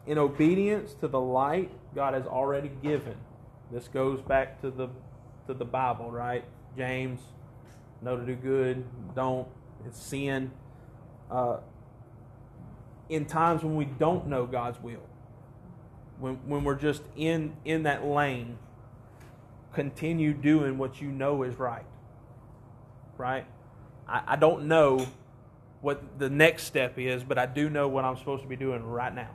in 0.06 0.18
obedience 0.18 0.94
to 0.94 1.08
the 1.08 1.20
light 1.20 1.70
God 1.94 2.14
has 2.14 2.26
already 2.26 2.70
given. 2.82 3.16
This 3.70 3.88
goes 3.88 4.20
back 4.20 4.60
to 4.60 4.70
the 4.70 4.88
to 5.46 5.54
the 5.54 5.64
Bible, 5.64 6.10
right? 6.10 6.44
James, 6.76 7.20
know 8.02 8.16
to 8.16 8.24
do 8.24 8.34
good, 8.34 8.84
don't. 9.14 9.48
It's 9.86 10.00
sin. 10.00 10.50
Uh, 11.30 11.58
in 13.08 13.24
times 13.24 13.62
when 13.62 13.76
we 13.76 13.84
don't 13.84 14.26
know 14.26 14.46
God's 14.46 14.80
will, 14.82 15.06
when 16.18 16.34
when 16.46 16.64
we're 16.64 16.74
just 16.74 17.02
in 17.16 17.56
in 17.64 17.84
that 17.84 18.04
lane, 18.04 18.58
continue 19.74 20.32
doing 20.32 20.78
what 20.78 21.00
you 21.00 21.08
know 21.08 21.42
is 21.42 21.56
right. 21.56 21.84
Right? 23.16 23.46
I, 24.08 24.22
I 24.28 24.36
don't 24.36 24.66
know 24.66 25.06
what 25.80 26.18
the 26.18 26.30
next 26.30 26.64
step 26.64 26.98
is, 26.98 27.22
but 27.22 27.36
I 27.36 27.46
do 27.46 27.68
know 27.68 27.88
what 27.88 28.04
I'm 28.04 28.16
supposed 28.16 28.42
to 28.42 28.48
be 28.48 28.56
doing 28.56 28.82
right 28.82 29.14
now. 29.14 29.30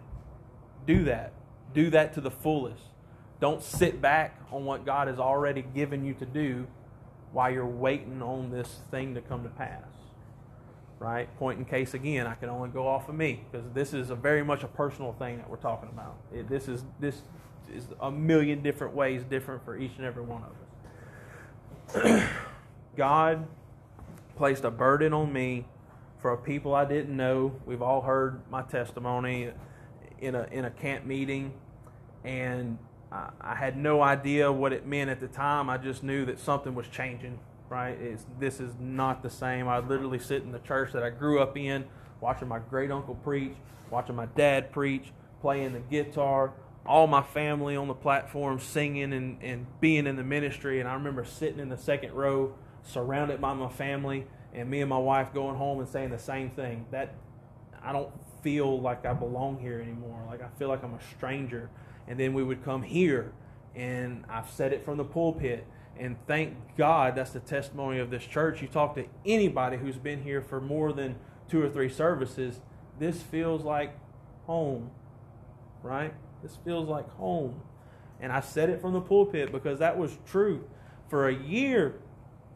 Do 0.87 1.03
that. 1.05 1.33
Do 1.73 1.91
that 1.91 2.13
to 2.15 2.21
the 2.21 2.31
fullest. 2.31 2.81
Don't 3.39 3.61
sit 3.61 4.01
back 4.01 4.39
on 4.51 4.65
what 4.65 4.85
God 4.85 5.07
has 5.07 5.19
already 5.19 5.61
given 5.61 6.03
you 6.03 6.13
to 6.15 6.25
do 6.25 6.67
while 7.31 7.51
you're 7.51 7.65
waiting 7.65 8.21
on 8.21 8.49
this 8.49 8.79
thing 8.89 9.13
to 9.15 9.21
come 9.21 9.43
to 9.43 9.49
pass. 9.49 9.83
Right? 10.97 11.33
Point 11.37 11.59
in 11.59 11.65
case 11.65 11.93
again, 11.93 12.27
I 12.27 12.33
can 12.35 12.49
only 12.49 12.69
go 12.69 12.85
off 12.87 13.07
of 13.07 13.15
me 13.15 13.45
because 13.49 13.65
this 13.73 13.93
is 13.93 14.09
a 14.09 14.15
very 14.15 14.43
much 14.43 14.63
a 14.63 14.67
personal 14.67 15.13
thing 15.13 15.37
that 15.37 15.49
we're 15.49 15.57
talking 15.57 15.87
about. 15.87 16.17
It, 16.33 16.49
this 16.49 16.67
is 16.67 16.83
this 16.99 17.21
is 17.73 17.87
a 18.01 18.11
million 18.11 18.61
different 18.61 18.93
ways 18.93 19.23
different 19.23 19.63
for 19.63 19.77
each 19.77 19.91
and 19.97 20.05
every 20.05 20.23
one 20.23 20.43
of 20.43 22.03
us. 22.03 22.23
God 22.97 23.47
placed 24.35 24.63
a 24.63 24.71
burden 24.71 25.13
on 25.13 25.31
me 25.31 25.65
for 26.19 26.31
a 26.31 26.37
people 26.37 26.75
I 26.75 26.85
didn't 26.85 27.15
know. 27.15 27.53
We've 27.65 27.81
all 27.81 28.01
heard 28.01 28.41
my 28.49 28.61
testimony 28.61 29.51
in 30.19 30.35
a 30.35 30.47
in 30.51 30.65
a 30.65 30.71
camp 30.71 31.05
meeting, 31.05 31.53
and 32.23 32.77
I, 33.11 33.29
I 33.41 33.55
had 33.55 33.77
no 33.77 34.01
idea 34.01 34.51
what 34.51 34.73
it 34.73 34.85
meant 34.85 35.09
at 35.09 35.19
the 35.19 35.27
time. 35.27 35.69
I 35.69 35.77
just 35.77 36.03
knew 36.03 36.25
that 36.25 36.39
something 36.39 36.75
was 36.75 36.87
changing. 36.87 37.39
Right? 37.69 37.97
It's, 38.01 38.25
this 38.39 38.59
is 38.59 38.73
not 38.79 39.21
the 39.21 39.29
same. 39.29 39.67
I 39.67 39.77
literally 39.77 40.17
sit 40.17 40.41
in 40.41 40.51
the 40.51 40.59
church 40.59 40.91
that 40.93 41.03
I 41.03 41.11
grew 41.11 41.39
up 41.39 41.55
in, 41.55 41.85
watching 42.19 42.47
my 42.47 42.57
great 42.57 42.89
uncle 42.89 43.13
preach, 43.13 43.53
watching 43.91 44.15
my 44.15 44.25
dad 44.25 44.71
preach, 44.71 45.11
playing 45.39 45.73
the 45.73 45.79
guitar, 45.79 46.51
all 46.89 47.05
my 47.05 47.21
family 47.21 47.75
on 47.75 47.87
the 47.87 47.93
platform 47.93 48.59
singing 48.59 49.13
and, 49.13 49.37
and 49.43 49.67
being 49.79 50.07
in 50.07 50.15
the 50.15 50.23
ministry. 50.23 50.79
And 50.79 50.89
I 50.89 50.95
remember 50.95 51.23
sitting 51.23 51.59
in 51.59 51.69
the 51.69 51.77
second 51.77 52.13
row, 52.13 52.55
surrounded 52.81 53.39
by 53.39 53.53
my 53.53 53.69
family 53.69 54.25
and 54.53 54.67
me 54.67 54.81
and 54.81 54.89
my 54.89 54.97
wife 54.97 55.31
going 55.31 55.55
home 55.55 55.79
and 55.79 55.87
saying 55.87 56.09
the 56.09 56.17
same 56.17 56.49
thing. 56.49 56.87
That 56.89 57.13
I 57.83 57.91
don't 57.93 58.09
feel 58.41 58.81
like 58.81 59.05
I 59.05 59.13
belong 59.13 59.59
here 59.59 59.79
anymore. 59.79 60.25
Like 60.27 60.41
I 60.41 60.47
feel 60.57 60.67
like 60.67 60.83
I'm 60.83 60.95
a 60.95 61.01
stranger. 61.15 61.69
And 62.07 62.19
then 62.19 62.33
we 62.33 62.43
would 62.43 62.65
come 62.65 62.81
here, 62.81 63.33
and 63.75 64.25
I've 64.27 64.49
said 64.49 64.73
it 64.73 64.83
from 64.83 64.97
the 64.97 65.05
pulpit. 65.05 65.67
And 65.95 66.15
thank 66.25 66.55
God 66.75 67.15
that's 67.15 67.31
the 67.31 67.39
testimony 67.39 67.99
of 67.99 68.09
this 68.09 68.25
church. 68.25 68.63
You 68.63 68.67
talk 68.67 68.95
to 68.95 69.05
anybody 69.27 69.77
who's 69.77 69.97
been 69.97 70.23
here 70.23 70.41
for 70.41 70.59
more 70.59 70.91
than 70.91 71.17
two 71.47 71.61
or 71.61 71.69
three 71.69 71.89
services, 71.89 72.61
this 72.97 73.21
feels 73.21 73.63
like 73.63 73.95
home, 74.47 74.89
right? 75.83 76.13
This 76.41 76.57
feels 76.63 76.87
like 76.87 77.09
home. 77.15 77.61
And 78.21 78.31
I 78.31 78.41
said 78.41 78.69
it 78.69 78.81
from 78.81 78.93
the 78.93 79.01
pulpit 79.01 79.51
because 79.51 79.79
that 79.79 79.97
was 79.97 80.17
true. 80.25 80.67
For 81.09 81.27
a 81.27 81.33
year, 81.33 81.95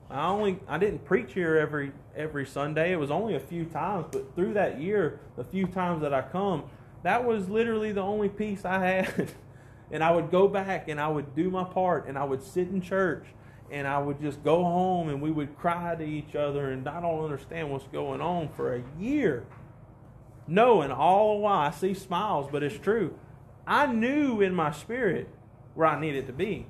I 0.10 0.28
only 0.28 0.60
I 0.68 0.78
didn't 0.78 1.06
preach 1.06 1.34
here 1.34 1.58
every 1.58 1.92
every 2.16 2.46
Sunday. 2.46 2.92
It 2.92 2.98
was 2.98 3.12
only 3.12 3.36
a 3.36 3.40
few 3.40 3.66
times, 3.66 4.08
but 4.12 4.36
through 4.36 4.54
that 4.54 4.80
year, 4.80 5.20
the 5.36 5.44
few 5.44 5.66
times 5.66 6.02
that 6.02 6.14
I 6.14 6.22
come, 6.22 6.64
that 7.04 7.26
was 7.26 7.50
literally 7.50 7.92
the 7.92 8.02
only 8.02 8.30
peace 8.30 8.66
I 8.66 8.86
had. 8.86 9.32
and 9.92 10.04
I 10.04 10.12
would 10.12 10.32
go 10.32 10.48
back 10.48 10.88
and 10.88 11.00
I 11.00 11.08
would 11.08 11.36
do 11.36 11.50
my 11.50 11.64
part 11.64 12.08
and 12.08 12.18
I 12.18 12.24
would 12.24 12.44
sit 12.44 12.68
in 12.68 12.82
church 12.82 13.26
and 13.72 13.88
I 13.88 14.00
would 14.00 14.22
just 14.22 14.44
go 14.44 14.64
home 14.64 15.10
and 15.10 15.22
we 15.22 15.32
would 15.32 15.58
cry 15.58 15.96
to 15.96 16.04
each 16.04 16.36
other 16.36 16.72
and 16.72 16.88
I 16.88 17.02
don't 17.02 17.24
understand 17.24 17.72
what's 17.72 17.88
going 17.88 18.22
on 18.22 18.50
for 18.50 18.76
a 18.76 18.84
year. 19.00 19.46
Knowing 20.48 20.92
all 20.92 21.36
the 21.36 21.42
while, 21.42 21.68
I 21.68 21.72
see 21.72 21.94
smiles, 21.94 22.50
but 22.52 22.64
it's 22.64 22.78
true. 22.78 23.18
I 23.66 23.88
knew 23.88 24.42
in 24.42 24.54
my 24.54 24.72
spirit 24.72 25.30
where 25.74 25.88
I 25.88 26.00
needed 26.00 26.28
to 26.28 26.34
be. 26.34 26.68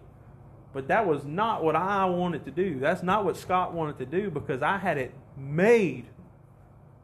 But 0.74 0.88
that 0.88 1.06
was 1.06 1.24
not 1.24 1.64
what 1.64 1.76
I 1.76 2.06
wanted 2.06 2.46
to 2.46 2.52
do. 2.52 2.80
That's 2.80 3.04
not 3.04 3.26
what 3.26 3.38
Scott 3.38 3.74
wanted 3.74 4.00
to 4.00 4.06
do 4.06 4.32
because 4.32 4.62
I 4.62 4.78
had 4.78 4.98
it 4.98 5.14
made 5.38 6.06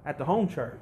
at 0.05 0.17
the 0.17 0.25
home 0.25 0.47
church. 0.47 0.79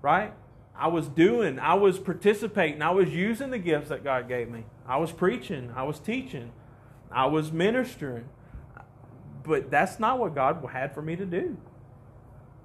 Right? 0.00 0.32
I 0.76 0.88
was 0.88 1.08
doing, 1.08 1.58
I 1.58 1.74
was 1.74 1.98
participating, 1.98 2.82
I 2.82 2.90
was 2.90 3.10
using 3.10 3.50
the 3.50 3.58
gifts 3.58 3.90
that 3.90 4.02
God 4.02 4.28
gave 4.28 4.50
me. 4.50 4.64
I 4.86 4.96
was 4.96 5.12
preaching, 5.12 5.72
I 5.76 5.84
was 5.84 6.00
teaching, 6.00 6.50
I 7.12 7.26
was 7.26 7.52
ministering. 7.52 8.24
But 9.44 9.70
that's 9.70 10.00
not 10.00 10.18
what 10.18 10.34
God 10.34 10.66
had 10.72 10.94
for 10.94 11.02
me 11.02 11.16
to 11.16 11.26
do. 11.26 11.56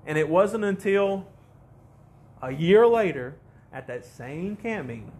And 0.06 0.18
it 0.18 0.28
wasn't 0.28 0.64
until 0.64 1.28
a 2.42 2.52
year 2.52 2.88
later 2.88 3.36
at 3.72 3.86
that 3.88 4.06
same 4.06 4.56
camp 4.56 4.88
meeting, 4.88 5.12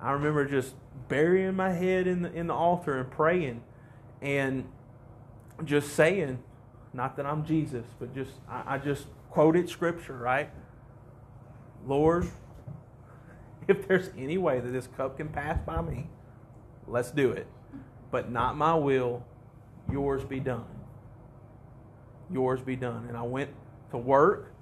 I 0.00 0.12
remember 0.12 0.44
just 0.44 0.74
burying 1.08 1.54
my 1.54 1.72
head 1.72 2.06
in 2.06 2.22
the, 2.22 2.32
in 2.32 2.46
the 2.46 2.54
altar 2.54 2.98
and 2.98 3.10
praying 3.10 3.62
and 4.20 4.64
just 5.64 5.94
saying, 5.94 6.38
not 6.92 7.16
that 7.16 7.26
I'm 7.26 7.44
Jesus, 7.44 7.84
but 7.98 8.14
just, 8.14 8.32
I, 8.48 8.74
I 8.74 8.78
just 8.78 9.06
quoted 9.30 9.68
scripture, 9.68 10.16
right? 10.16 10.50
Lord, 11.86 12.30
if 13.68 13.86
there's 13.88 14.10
any 14.16 14.38
way 14.38 14.60
that 14.60 14.70
this 14.70 14.88
cup 14.96 15.16
can 15.16 15.28
pass 15.28 15.58
by 15.64 15.80
me, 15.80 16.08
let's 16.86 17.10
do 17.10 17.30
it. 17.30 17.46
But 18.10 18.30
not 18.30 18.56
my 18.56 18.74
will, 18.74 19.24
yours 19.90 20.24
be 20.24 20.40
done. 20.40 20.66
Yours 22.30 22.60
be 22.60 22.76
done. 22.76 23.06
And 23.08 23.16
I 23.16 23.22
went 23.22 23.50
to 23.90 23.98
work 23.98 24.52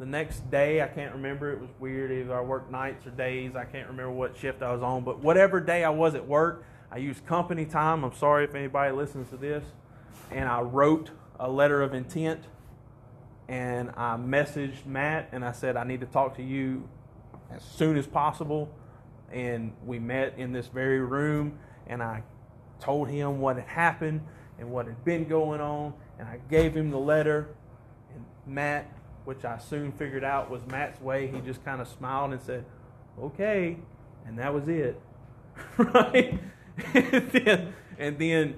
the 0.00 0.06
next 0.06 0.50
day. 0.50 0.80
I 0.80 0.88
can't 0.88 1.12
remember. 1.12 1.52
It 1.52 1.60
was 1.60 1.68
weird. 1.78 2.10
Either 2.10 2.34
I 2.34 2.40
worked 2.40 2.72
nights 2.72 3.06
or 3.06 3.10
days. 3.10 3.54
I 3.54 3.66
can't 3.66 3.86
remember 3.86 4.10
what 4.10 4.34
shift 4.34 4.62
I 4.62 4.72
was 4.72 4.82
on. 4.82 5.04
But 5.04 5.20
whatever 5.20 5.60
day 5.60 5.84
I 5.84 5.90
was 5.90 6.14
at 6.14 6.26
work, 6.26 6.64
I 6.90 6.96
used 6.96 7.26
company 7.26 7.66
time. 7.66 8.02
I'm 8.02 8.14
sorry 8.14 8.44
if 8.44 8.54
anybody 8.54 8.92
listens 8.96 9.28
to 9.28 9.36
this. 9.36 9.62
And 10.30 10.48
I 10.48 10.62
wrote 10.62 11.10
a 11.38 11.50
letter 11.50 11.82
of 11.82 11.92
intent 11.92 12.44
and 13.46 13.90
I 13.90 14.16
messaged 14.16 14.86
Matt 14.86 15.28
and 15.32 15.44
I 15.44 15.52
said, 15.52 15.76
I 15.76 15.84
need 15.84 16.00
to 16.00 16.06
talk 16.06 16.34
to 16.36 16.42
you 16.42 16.88
as 17.54 17.62
soon 17.62 17.98
as 17.98 18.06
possible. 18.06 18.74
And 19.30 19.72
we 19.84 19.98
met 19.98 20.34
in 20.38 20.52
this 20.52 20.68
very 20.68 21.00
room 21.00 21.58
and 21.86 22.02
I 22.02 22.22
told 22.80 23.10
him 23.10 23.38
what 23.40 23.56
had 23.56 23.66
happened 23.66 24.22
and 24.58 24.70
what 24.70 24.86
had 24.86 25.04
been 25.04 25.28
going 25.28 25.60
on. 25.60 25.92
And 26.18 26.26
I 26.26 26.38
gave 26.48 26.74
him 26.74 26.90
the 26.90 26.98
letter. 26.98 27.54
And 28.14 28.24
Matt, 28.46 28.90
which 29.30 29.44
I 29.44 29.58
soon 29.58 29.92
figured 29.92 30.24
out 30.24 30.50
was 30.50 30.66
Matt's 30.66 31.00
way, 31.00 31.28
he 31.28 31.38
just 31.38 31.64
kind 31.64 31.80
of 31.80 31.86
smiled 31.86 32.32
and 32.32 32.42
said, 32.42 32.64
Okay. 33.16 33.76
And 34.26 34.36
that 34.40 34.52
was 34.52 34.66
it. 34.66 35.00
right? 35.76 36.36
and 36.94 37.30
then, 37.30 37.72
and 37.96 38.18
then 38.18 38.56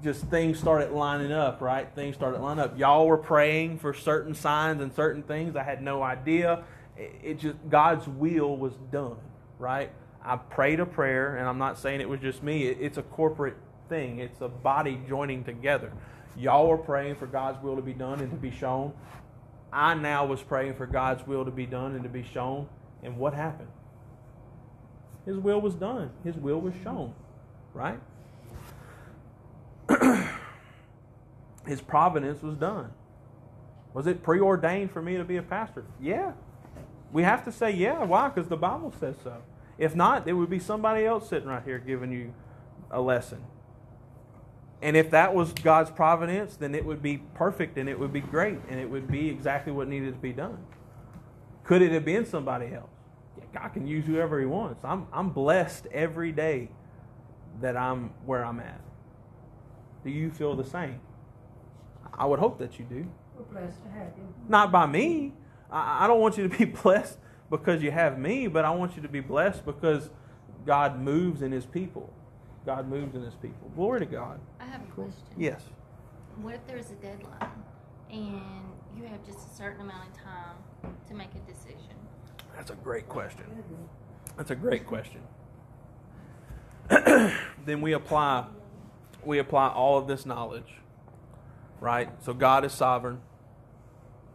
just 0.00 0.26
things 0.26 0.60
started 0.60 0.92
lining 0.92 1.32
up, 1.32 1.60
right? 1.60 1.92
Things 1.92 2.14
started 2.14 2.40
lining 2.40 2.62
up. 2.62 2.78
Y'all 2.78 3.08
were 3.08 3.16
praying 3.16 3.80
for 3.80 3.92
certain 3.92 4.32
signs 4.32 4.80
and 4.80 4.94
certain 4.94 5.24
things. 5.24 5.56
I 5.56 5.64
had 5.64 5.82
no 5.82 6.04
idea. 6.04 6.62
It 6.96 7.40
just 7.40 7.56
God's 7.68 8.06
will 8.06 8.56
was 8.56 8.74
done, 8.92 9.16
right? 9.58 9.90
I 10.22 10.36
prayed 10.36 10.78
a 10.78 10.86
prayer, 10.86 11.34
and 11.34 11.48
I'm 11.48 11.58
not 11.58 11.80
saying 11.80 12.00
it 12.00 12.08
was 12.08 12.20
just 12.20 12.44
me. 12.44 12.68
It's 12.68 12.96
a 12.96 13.02
corporate 13.02 13.56
thing. 13.88 14.20
It's 14.20 14.40
a 14.40 14.48
body 14.48 15.00
joining 15.08 15.42
together. 15.42 15.92
Y'all 16.38 16.68
were 16.68 16.78
praying 16.78 17.16
for 17.16 17.26
God's 17.26 17.62
will 17.62 17.76
to 17.76 17.82
be 17.82 17.92
done 17.92 18.20
and 18.20 18.30
to 18.30 18.36
be 18.36 18.50
shown. 18.50 18.92
I 19.72 19.94
now 19.94 20.26
was 20.26 20.42
praying 20.42 20.74
for 20.74 20.86
God's 20.86 21.26
will 21.26 21.44
to 21.44 21.50
be 21.50 21.66
done 21.66 21.94
and 21.94 22.02
to 22.02 22.08
be 22.08 22.22
shown. 22.22 22.68
And 23.02 23.16
what 23.18 23.34
happened? 23.34 23.68
His 25.24 25.38
will 25.38 25.60
was 25.60 25.74
done. 25.74 26.10
His 26.24 26.36
will 26.36 26.60
was 26.60 26.74
shown, 26.84 27.14
right? 27.74 27.98
his 31.66 31.80
providence 31.80 32.42
was 32.42 32.56
done. 32.56 32.92
Was 33.92 34.06
it 34.06 34.22
preordained 34.22 34.90
for 34.90 35.02
me 35.02 35.16
to 35.16 35.24
be 35.24 35.36
a 35.36 35.42
pastor? 35.42 35.84
Yeah. 36.00 36.32
We 37.12 37.22
have 37.22 37.44
to 37.44 37.52
say 37.52 37.70
yeah. 37.70 38.04
Why? 38.04 38.28
Because 38.28 38.48
the 38.48 38.56
Bible 38.56 38.92
says 39.00 39.16
so. 39.24 39.42
If 39.78 39.94
not, 39.94 40.24
there 40.24 40.36
would 40.36 40.50
be 40.50 40.58
somebody 40.58 41.04
else 41.04 41.28
sitting 41.28 41.48
right 41.48 41.62
here 41.64 41.78
giving 41.78 42.12
you 42.12 42.34
a 42.90 43.00
lesson. 43.00 43.42
And 44.82 44.96
if 44.96 45.10
that 45.10 45.34
was 45.34 45.52
God's 45.52 45.90
providence, 45.90 46.56
then 46.56 46.74
it 46.74 46.84
would 46.84 47.02
be 47.02 47.18
perfect 47.34 47.78
and 47.78 47.88
it 47.88 47.98
would 47.98 48.12
be 48.12 48.20
great 48.20 48.58
and 48.68 48.78
it 48.78 48.88
would 48.88 49.10
be 49.10 49.28
exactly 49.28 49.72
what 49.72 49.88
needed 49.88 50.14
to 50.14 50.20
be 50.20 50.32
done. 50.32 50.58
Could 51.64 51.82
it 51.82 51.92
have 51.92 52.04
been 52.04 52.26
somebody 52.26 52.74
else? 52.74 52.90
Yeah, 53.36 53.44
God 53.52 53.68
can 53.68 53.86
use 53.86 54.04
whoever 54.06 54.38
He 54.38 54.46
wants. 54.46 54.84
I'm, 54.84 55.06
I'm 55.12 55.30
blessed 55.30 55.86
every 55.92 56.30
day 56.30 56.68
that 57.60 57.76
I'm 57.76 58.10
where 58.24 58.44
I'm 58.44 58.60
at. 58.60 58.80
Do 60.04 60.10
you 60.10 60.30
feel 60.30 60.54
the 60.54 60.64
same? 60.64 61.00
I 62.14 62.26
would 62.26 62.38
hope 62.38 62.58
that 62.58 62.78
you 62.78 62.84
do. 62.84 63.06
We're 63.36 63.60
blessed 63.60 63.82
to 63.82 63.90
have 63.90 64.12
you. 64.16 64.32
Not 64.48 64.70
by 64.70 64.86
me. 64.86 65.32
I, 65.70 66.04
I 66.04 66.06
don't 66.06 66.20
want 66.20 66.38
you 66.38 66.48
to 66.48 66.56
be 66.56 66.64
blessed 66.82 67.18
because 67.50 67.82
you 67.82 67.90
have 67.90 68.18
me, 68.18 68.46
but 68.46 68.64
I 68.64 68.70
want 68.70 68.96
you 68.96 69.02
to 69.02 69.08
be 69.08 69.20
blessed 69.20 69.64
because 69.64 70.10
God 70.64 71.00
moves 71.00 71.42
in 71.42 71.52
His 71.52 71.66
people. 71.66 72.12
God 72.66 72.88
moves 72.88 73.14
in 73.14 73.22
His 73.22 73.34
people. 73.34 73.70
Glory 73.76 74.00
to 74.00 74.06
God. 74.06 74.40
I 74.60 74.64
have 74.64 74.82
a 74.82 74.92
question. 74.92 75.14
Yes. 75.38 75.62
What 76.42 76.54
if 76.54 76.66
there's 76.66 76.90
a 76.90 76.96
deadline 76.96 77.62
and 78.10 78.42
you 78.96 79.04
have 79.04 79.24
just 79.24 79.38
a 79.38 79.54
certain 79.54 79.80
amount 79.82 80.10
of 80.10 80.22
time 80.22 80.94
to 81.08 81.14
make 81.14 81.30
a 81.34 81.50
decision? 81.50 81.94
That's 82.56 82.70
a 82.70 82.74
great 82.74 83.08
question. 83.08 83.44
That's 84.36 84.50
a 84.50 84.56
great 84.56 84.86
question. 84.86 85.22
then 87.64 87.80
we 87.80 87.92
apply 87.92 88.46
we 89.24 89.38
apply 89.38 89.68
all 89.68 89.98
of 89.98 90.08
this 90.08 90.26
knowledge. 90.26 90.74
Right? 91.80 92.08
So 92.22 92.34
God 92.34 92.64
is 92.64 92.72
sovereign. 92.72 93.20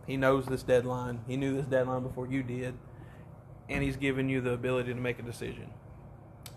He 0.07 0.15
knows 0.15 0.45
this 0.45 0.63
deadline. 0.63 1.21
He 1.27 1.37
knew 1.37 1.55
this 1.55 1.65
deadline 1.65 2.03
before 2.03 2.27
you 2.27 2.43
did. 2.43 2.75
And 3.69 3.83
he's 3.83 3.97
given 3.97 4.29
you 4.29 4.41
the 4.41 4.51
ability 4.51 4.93
to 4.93 4.99
make 4.99 5.19
a 5.19 5.23
decision. 5.23 5.71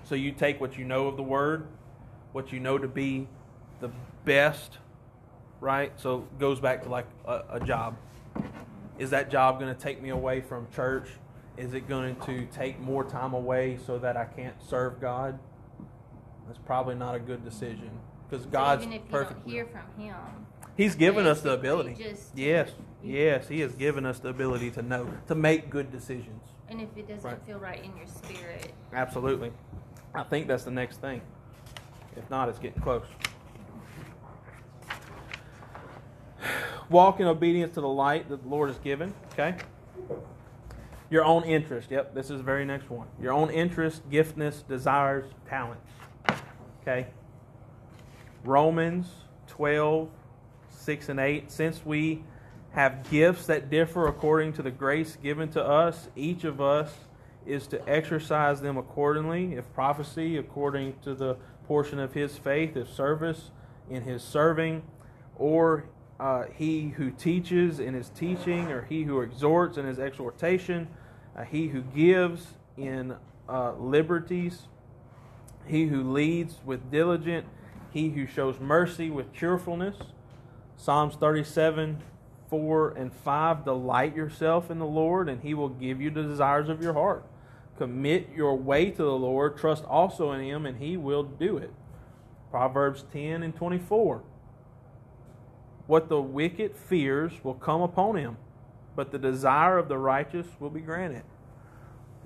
So 0.04 0.14
you 0.14 0.32
take 0.32 0.60
what 0.60 0.76
you 0.78 0.84
know 0.84 1.06
of 1.08 1.16
the 1.16 1.22
word, 1.22 1.66
what 2.32 2.52
you 2.52 2.60
know 2.60 2.76
to 2.78 2.88
be 2.88 3.26
the 3.80 3.90
best, 4.24 4.78
right? 5.60 5.92
So 5.98 6.18
it 6.30 6.38
goes 6.38 6.60
back 6.60 6.82
to 6.82 6.88
like 6.88 7.06
a, 7.26 7.42
a 7.52 7.60
job. 7.60 7.96
Is 8.98 9.10
that 9.10 9.30
job 9.30 9.58
going 9.58 9.74
to 9.74 9.80
take 9.80 10.00
me 10.02 10.10
away 10.10 10.40
from 10.40 10.66
church? 10.74 11.08
Is 11.56 11.72
it 11.74 11.88
going 11.88 12.16
to 12.26 12.46
take 12.46 12.78
more 12.80 13.04
time 13.04 13.32
away 13.32 13.78
so 13.86 13.98
that 13.98 14.16
I 14.16 14.24
can't 14.24 14.54
serve 14.68 15.00
God? 15.00 15.38
That's 16.46 16.58
probably 16.66 16.94
not 16.96 17.14
a 17.14 17.18
good 17.18 17.44
decision 17.44 17.90
because 18.28 18.44
So 18.44 18.50
God's 18.50 18.82
even 18.82 18.92
if 18.94 19.02
you 19.06 19.10
perfect. 19.10 19.40
don't 19.44 19.52
hear 19.52 19.66
from 19.66 20.02
him, 20.02 20.14
He's 20.76 20.96
given 20.96 21.24
us 21.26 21.40
the 21.40 21.52
ability. 21.52 21.94
just- 21.94 22.36
yes, 22.36 22.70
yes, 23.02 23.48
He 23.48 23.60
has 23.60 23.74
given 23.76 24.04
us 24.04 24.18
the 24.18 24.28
ability 24.28 24.70
to 24.72 24.82
know, 24.82 25.08
to 25.28 25.34
make 25.34 25.70
good 25.70 25.90
decisions. 25.90 26.42
and 26.68 26.80
if 26.80 26.88
it 26.96 27.06
doesn't 27.06 27.24
Right. 27.24 27.40
feel 27.46 27.58
right 27.58 27.82
in 27.84 27.96
your 27.96 28.06
spirit, 28.06 28.72
Absolutely. 28.92 29.52
I 30.14 30.22
think 30.22 30.46
that's 30.46 30.64
the 30.64 30.70
next 30.70 31.00
thing. 31.00 31.20
If 32.16 32.28
not, 32.30 32.48
it's 32.48 32.58
getting 32.58 32.80
close. 32.80 33.04
Walk 36.88 37.18
in 37.18 37.26
obedience 37.26 37.74
to 37.74 37.80
the 37.80 37.88
light 37.88 38.28
that 38.28 38.42
the 38.42 38.48
Lord 38.48 38.68
has 38.68 38.78
given. 38.78 39.12
Okay? 39.32 39.56
Your 41.10 41.24
own 41.24 41.44
interest. 41.44 41.90
Yep, 41.90 42.14
this 42.14 42.30
is 42.30 42.38
the 42.38 42.44
very 42.44 42.64
next 42.64 42.90
one. 42.90 43.08
Your 43.20 43.32
own 43.32 43.50
interest, 43.50 44.08
giftness, 44.10 44.66
desires, 44.66 45.24
talents. 45.48 45.90
Okay? 46.82 47.08
Romans 48.44 49.08
12, 49.48 50.08
6 50.70 51.08
and 51.08 51.18
8. 51.18 51.50
Since 51.50 51.84
we 51.84 52.22
have 52.72 53.08
gifts 53.10 53.46
that 53.46 53.70
differ 53.70 54.06
according 54.06 54.52
to 54.54 54.62
the 54.62 54.70
grace 54.70 55.16
given 55.16 55.48
to 55.50 55.64
us, 55.64 56.08
each 56.14 56.44
of 56.44 56.60
us 56.60 56.92
is 57.46 57.66
to 57.68 57.88
exercise 57.88 58.60
them 58.60 58.76
accordingly. 58.76 59.54
If 59.54 59.72
prophecy, 59.72 60.36
according 60.36 60.98
to 61.02 61.14
the 61.14 61.36
portion 61.66 61.98
of 61.98 62.12
his 62.12 62.36
faith, 62.36 62.76
if 62.76 62.92
service 62.92 63.50
in 63.90 64.02
his 64.02 64.22
serving, 64.22 64.82
or 65.36 65.86
uh, 66.20 66.44
he 66.54 66.90
who 66.90 67.10
teaches 67.10 67.80
in 67.80 67.94
his 67.94 68.08
teaching, 68.10 68.70
or 68.70 68.82
he 68.82 69.02
who 69.02 69.20
exhorts 69.20 69.76
in 69.76 69.86
his 69.86 69.98
exhortation, 69.98 70.88
uh, 71.36 71.42
he 71.42 71.68
who 71.68 71.82
gives 71.82 72.46
in 72.76 73.14
uh, 73.48 73.72
liberties, 73.72 74.62
he 75.66 75.86
who 75.86 76.02
leads 76.12 76.56
with 76.64 76.90
diligence, 76.90 77.46
he 77.90 78.10
who 78.10 78.26
shows 78.26 78.58
mercy 78.60 79.10
with 79.10 79.32
cheerfulness. 79.32 79.96
Psalms 80.76 81.14
37, 81.14 82.02
4 82.50 82.90
and 82.92 83.12
5 83.12 83.64
Delight 83.64 84.16
yourself 84.16 84.70
in 84.70 84.78
the 84.78 84.86
Lord, 84.86 85.28
and 85.28 85.42
he 85.42 85.54
will 85.54 85.68
give 85.68 86.00
you 86.00 86.10
the 86.10 86.22
desires 86.22 86.68
of 86.68 86.82
your 86.82 86.92
heart. 86.92 87.24
Commit 87.78 88.30
your 88.34 88.56
way 88.56 88.90
to 88.90 89.02
the 89.02 89.16
Lord, 89.16 89.56
trust 89.56 89.84
also 89.84 90.32
in 90.32 90.40
him, 90.40 90.64
and 90.66 90.78
he 90.78 90.96
will 90.96 91.24
do 91.24 91.56
it. 91.56 91.72
Proverbs 92.50 93.04
10 93.12 93.42
and 93.42 93.54
24 93.54 94.22
What 95.86 96.08
the 96.08 96.20
wicked 96.20 96.76
fears 96.76 97.32
will 97.42 97.54
come 97.54 97.80
upon 97.80 98.16
him, 98.16 98.36
but 98.94 99.10
the 99.10 99.18
desire 99.18 99.76
of 99.76 99.88
the 99.88 99.98
righteous 99.98 100.46
will 100.60 100.70
be 100.70 100.80
granted. 100.80 101.24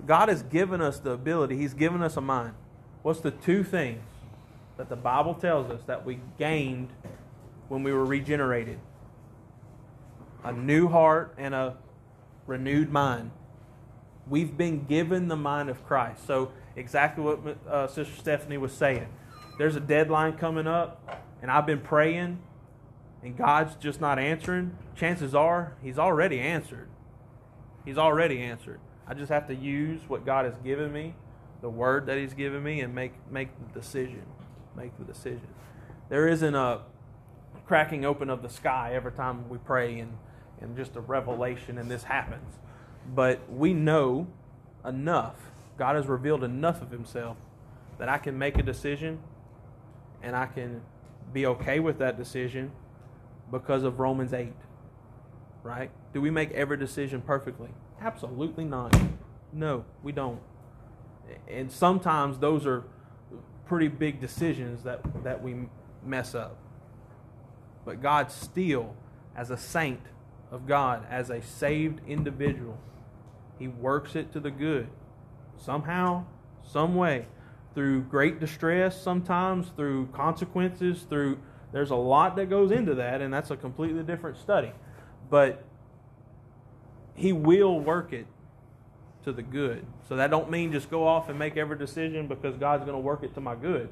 God 0.05 0.29
has 0.29 0.43
given 0.43 0.81
us 0.81 0.99
the 0.99 1.11
ability, 1.11 1.57
He's 1.57 1.73
given 1.73 2.01
us 2.01 2.15
a 2.15 2.21
mind. 2.21 2.53
What's 3.01 3.19
the 3.21 3.31
two 3.31 3.63
things 3.63 4.03
that 4.77 4.89
the 4.89 4.95
Bible 4.95 5.33
tells 5.33 5.69
us 5.69 5.81
that 5.87 6.05
we 6.05 6.19
gained 6.37 6.89
when 7.67 7.83
we 7.83 7.91
were 7.91 8.05
regenerated? 8.05 8.79
A 10.43 10.53
new 10.53 10.87
heart 10.87 11.33
and 11.37 11.53
a 11.53 11.75
renewed 12.47 12.91
mind. 12.91 13.31
We've 14.29 14.55
been 14.55 14.85
given 14.85 15.27
the 15.27 15.35
mind 15.35 15.69
of 15.69 15.85
Christ. 15.85 16.25
So, 16.27 16.51
exactly 16.75 17.23
what 17.23 17.57
uh, 17.67 17.87
Sister 17.87 18.13
Stephanie 18.15 18.57
was 18.57 18.71
saying. 18.71 19.07
There's 19.57 19.75
a 19.75 19.81
deadline 19.81 20.37
coming 20.37 20.67
up, 20.67 21.23
and 21.41 21.51
I've 21.51 21.65
been 21.65 21.81
praying, 21.81 22.39
and 23.23 23.37
God's 23.37 23.75
just 23.75 23.99
not 23.99 24.19
answering. 24.19 24.77
Chances 24.95 25.35
are 25.35 25.73
He's 25.81 25.97
already 25.97 26.39
answered. 26.39 26.87
He's 27.85 27.97
already 27.97 28.39
answered. 28.39 28.79
I 29.07 29.15
just 29.15 29.31
have 29.31 29.47
to 29.47 29.55
use 29.55 30.01
what 30.07 30.25
God 30.25 30.45
has 30.45 30.55
given 30.63 30.93
me, 30.93 31.15
the 31.61 31.69
word 31.69 32.05
that 32.05 32.17
He's 32.17 32.33
given 32.33 32.61
me, 32.61 32.81
and 32.81 32.93
make 32.93 33.13
make 33.31 33.49
the 33.57 33.79
decision. 33.79 34.23
Make 34.77 34.97
the 34.97 35.05
decision. 35.05 35.47
There 36.09 36.27
isn't 36.27 36.55
a 36.55 36.81
cracking 37.69 38.03
open 38.03 38.29
of 38.29 38.41
the 38.41 38.49
sky 38.49 38.93
every 38.93 39.11
time 39.11 39.47
we 39.47 39.57
pray 39.59 39.99
and, 39.99 40.17
and 40.59 40.75
just 40.75 40.95
a 40.95 41.01
revelation 41.01 41.77
and 41.77 41.89
this 41.89 42.03
happens. 42.03 42.55
But 43.13 43.51
we 43.51 43.73
know 43.73 44.27
enough. 44.85 45.35
God 45.77 45.95
has 45.95 46.07
revealed 46.07 46.43
enough 46.43 46.81
of 46.81 46.91
Himself 46.91 47.37
that 47.97 48.09
I 48.09 48.17
can 48.17 48.37
make 48.37 48.57
a 48.57 48.63
decision 48.63 49.19
and 50.21 50.35
I 50.35 50.45
can 50.45 50.81
be 51.33 51.45
okay 51.45 51.79
with 51.79 51.99
that 51.99 52.17
decision 52.17 52.71
because 53.51 53.83
of 53.83 53.99
Romans 53.99 54.33
8. 54.33 54.53
Right? 55.63 55.91
Do 56.13 56.21
we 56.21 56.29
make 56.29 56.51
every 56.51 56.77
decision 56.77 57.21
perfectly? 57.21 57.69
Absolutely 58.01 58.65
not. 58.65 58.97
No, 59.51 59.85
we 60.03 60.11
don't. 60.11 60.39
And 61.47 61.71
sometimes 61.71 62.39
those 62.39 62.65
are 62.65 62.83
pretty 63.65 63.87
big 63.87 64.19
decisions 64.19 64.83
that, 64.83 65.01
that 65.23 65.43
we 65.43 65.67
mess 66.03 66.33
up. 66.33 66.57
But 67.85 68.01
God 68.01 68.31
still, 68.31 68.95
as 69.35 69.51
a 69.51 69.57
saint 69.57 70.01
of 70.51 70.67
God, 70.67 71.05
as 71.09 71.29
a 71.29 71.41
saved 71.41 72.01
individual, 72.07 72.77
He 73.57 73.67
works 73.67 74.15
it 74.15 74.31
to 74.33 74.39
the 74.39 74.51
good. 74.51 74.87
Somehow, 75.57 76.25
some 76.63 76.95
way, 76.95 77.27
through 77.75 78.01
great 78.01 78.39
distress, 78.39 78.99
sometimes 79.01 79.69
through 79.75 80.07
consequences, 80.07 81.05
through 81.09 81.39
there's 81.71 81.91
a 81.91 81.95
lot 81.95 82.35
that 82.37 82.49
goes 82.49 82.71
into 82.71 82.95
that, 82.95 83.21
and 83.21 83.33
that's 83.33 83.51
a 83.51 83.57
completely 83.57 84.01
different 84.03 84.37
study. 84.37 84.71
But 85.29 85.63
He 87.15 87.31
will 87.31 87.79
work 87.79 88.11
it 88.11 88.25
to 89.23 89.31
the 89.31 89.41
good. 89.41 89.85
So 90.07 90.15
that 90.15 90.31
don't 90.31 90.49
mean 90.49 90.71
just 90.71 90.89
go 90.89 91.05
off 91.05 91.29
and 91.29 91.37
make 91.37 91.57
every 91.57 91.77
decision 91.77 92.27
because 92.27 92.55
God's 92.55 92.85
going 92.85 92.95
to 92.95 93.01
work 93.01 93.23
it 93.23 93.33
to 93.35 93.41
my 93.41 93.55
good. 93.55 93.89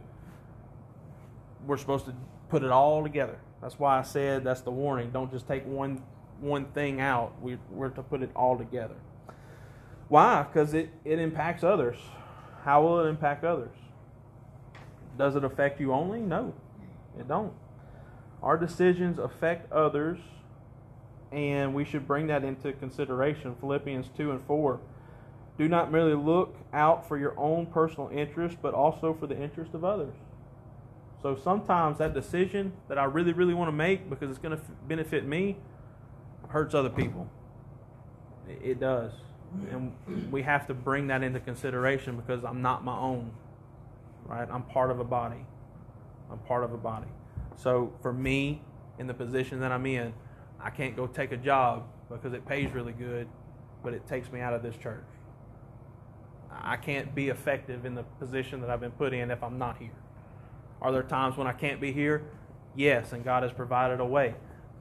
We're 1.66 1.78
supposed 1.78 2.06
to 2.06 2.16
put 2.50 2.64
it 2.64 2.72
all 2.72 3.04
together. 3.04 3.38
That's 3.62 3.78
why 3.78 4.00
I 4.00 4.04
said 4.04 4.44
that's 4.44 4.62
the 4.62 4.72
warning. 4.72 5.12
Don't 5.12 5.32
just 5.32 5.48
take 5.48 5.66
one 5.66 6.02
one 6.40 6.66
thing 6.66 7.02
out. 7.02 7.34
We, 7.42 7.58
we're 7.72 7.90
to 7.90 8.04
put 8.04 8.22
it 8.22 8.32
all 8.36 8.58
together. 8.58 8.96
Why? 10.08 10.44
Because 10.44 10.74
it, 10.74 10.90
it 11.04 11.20
impacts 11.20 11.64
others. 11.64 11.98
How 12.64 12.82
will 12.82 13.00
it 13.06 13.10
impact 13.10 13.44
others? 13.44 13.76
Does 15.18 15.36
it 15.36 15.44
affect 15.44 15.80
you 15.80 15.94
only? 15.94 16.20
No, 16.20 16.54
it 17.20 17.28
don't. 17.28 17.54
Our 18.42 18.58
decisions 18.58 19.18
affect 19.18 19.72
others, 19.72 20.20
and 21.32 21.74
we 21.74 21.84
should 21.84 22.08
bring 22.08 22.28
that 22.28 22.44
into 22.44 22.72
consideration. 22.74 23.56
Philippians 23.60 24.10
2 24.16 24.32
and 24.32 24.42
4. 24.42 24.80
Do 25.58 25.68
not 25.68 25.92
merely 25.92 26.14
look 26.14 26.56
out 26.72 27.08
for 27.08 27.18
your 27.18 27.38
own 27.38 27.66
personal 27.66 28.10
interest, 28.14 28.58
but 28.62 28.76
also 28.76 29.14
for 29.20 29.26
the 29.26 29.36
interest 29.36 29.74
of 29.74 29.84
others. 29.84 30.14
So 31.22 31.36
sometimes 31.36 31.98
that 31.98 32.14
decision 32.14 32.74
that 32.88 33.00
I 33.00 33.06
really, 33.06 33.34
really 33.34 33.56
want 33.56 33.70
to 33.70 33.74
make 33.74 34.08
because 34.08 34.30
it's 34.30 34.40
going 34.40 34.56
to 34.56 34.64
benefit 34.88 35.26
me 35.26 35.58
hurts 36.48 36.74
other 36.74 36.90
people. 36.90 37.30
It 38.48 38.80
does. 38.80 39.12
And 39.72 39.94
we 40.32 40.42
have 40.44 40.68
to 40.68 40.74
bring 40.74 41.08
that 41.08 41.24
into 41.24 41.40
consideration 41.40 42.18
because 42.18 42.44
I'm 42.44 42.62
not 42.62 42.84
my 42.84 42.98
own. 42.98 43.32
Right? 44.26 44.48
I'm 44.52 44.64
part 44.64 44.92
of 44.92 45.00
a 45.00 45.06
body. 45.06 45.46
I'm 46.32 46.40
part 46.40 46.64
of 46.64 46.74
a 46.74 46.78
body. 46.78 47.08
So 47.56 47.94
for 48.02 48.12
me, 48.12 48.62
in 49.00 49.08
the 49.08 49.14
position 49.14 49.60
that 49.62 49.72
I'm 49.72 49.86
in, 49.86 50.14
I 50.60 50.70
can't 50.70 50.96
go 50.96 51.08
take 51.08 51.32
a 51.32 51.38
job 51.38 51.84
because 52.10 52.34
it 52.34 52.46
pays 52.46 52.72
really 52.72 52.94
good, 52.94 53.28
but 53.84 53.94
it 53.94 54.08
takes 54.08 54.32
me 54.32 54.42
out 54.42 54.54
of 54.54 54.64
this 54.64 54.76
church. 54.76 55.06
I 56.52 56.78
can't 56.78 57.14
be 57.14 57.30
effective 57.30 57.86
in 57.86 57.96
the 57.96 58.04
position 58.04 58.62
that 58.62 58.70
I've 58.70 58.80
been 58.80 58.92
put 58.92 59.14
in 59.14 59.32
if 59.32 59.44
I'm 59.44 59.58
not 59.58 59.78
here. 59.78 59.92
Are 60.82 60.92
there 60.92 61.04
times 61.04 61.38
when 61.38 61.48
I 61.48 61.54
can't 61.54 61.80
be 61.80 61.92
here? 61.92 62.24
Yes, 62.76 63.14
and 63.14 63.24
God 63.24 63.44
has 63.44 63.52
provided 63.52 64.00
a 64.00 64.06
way. 64.06 64.36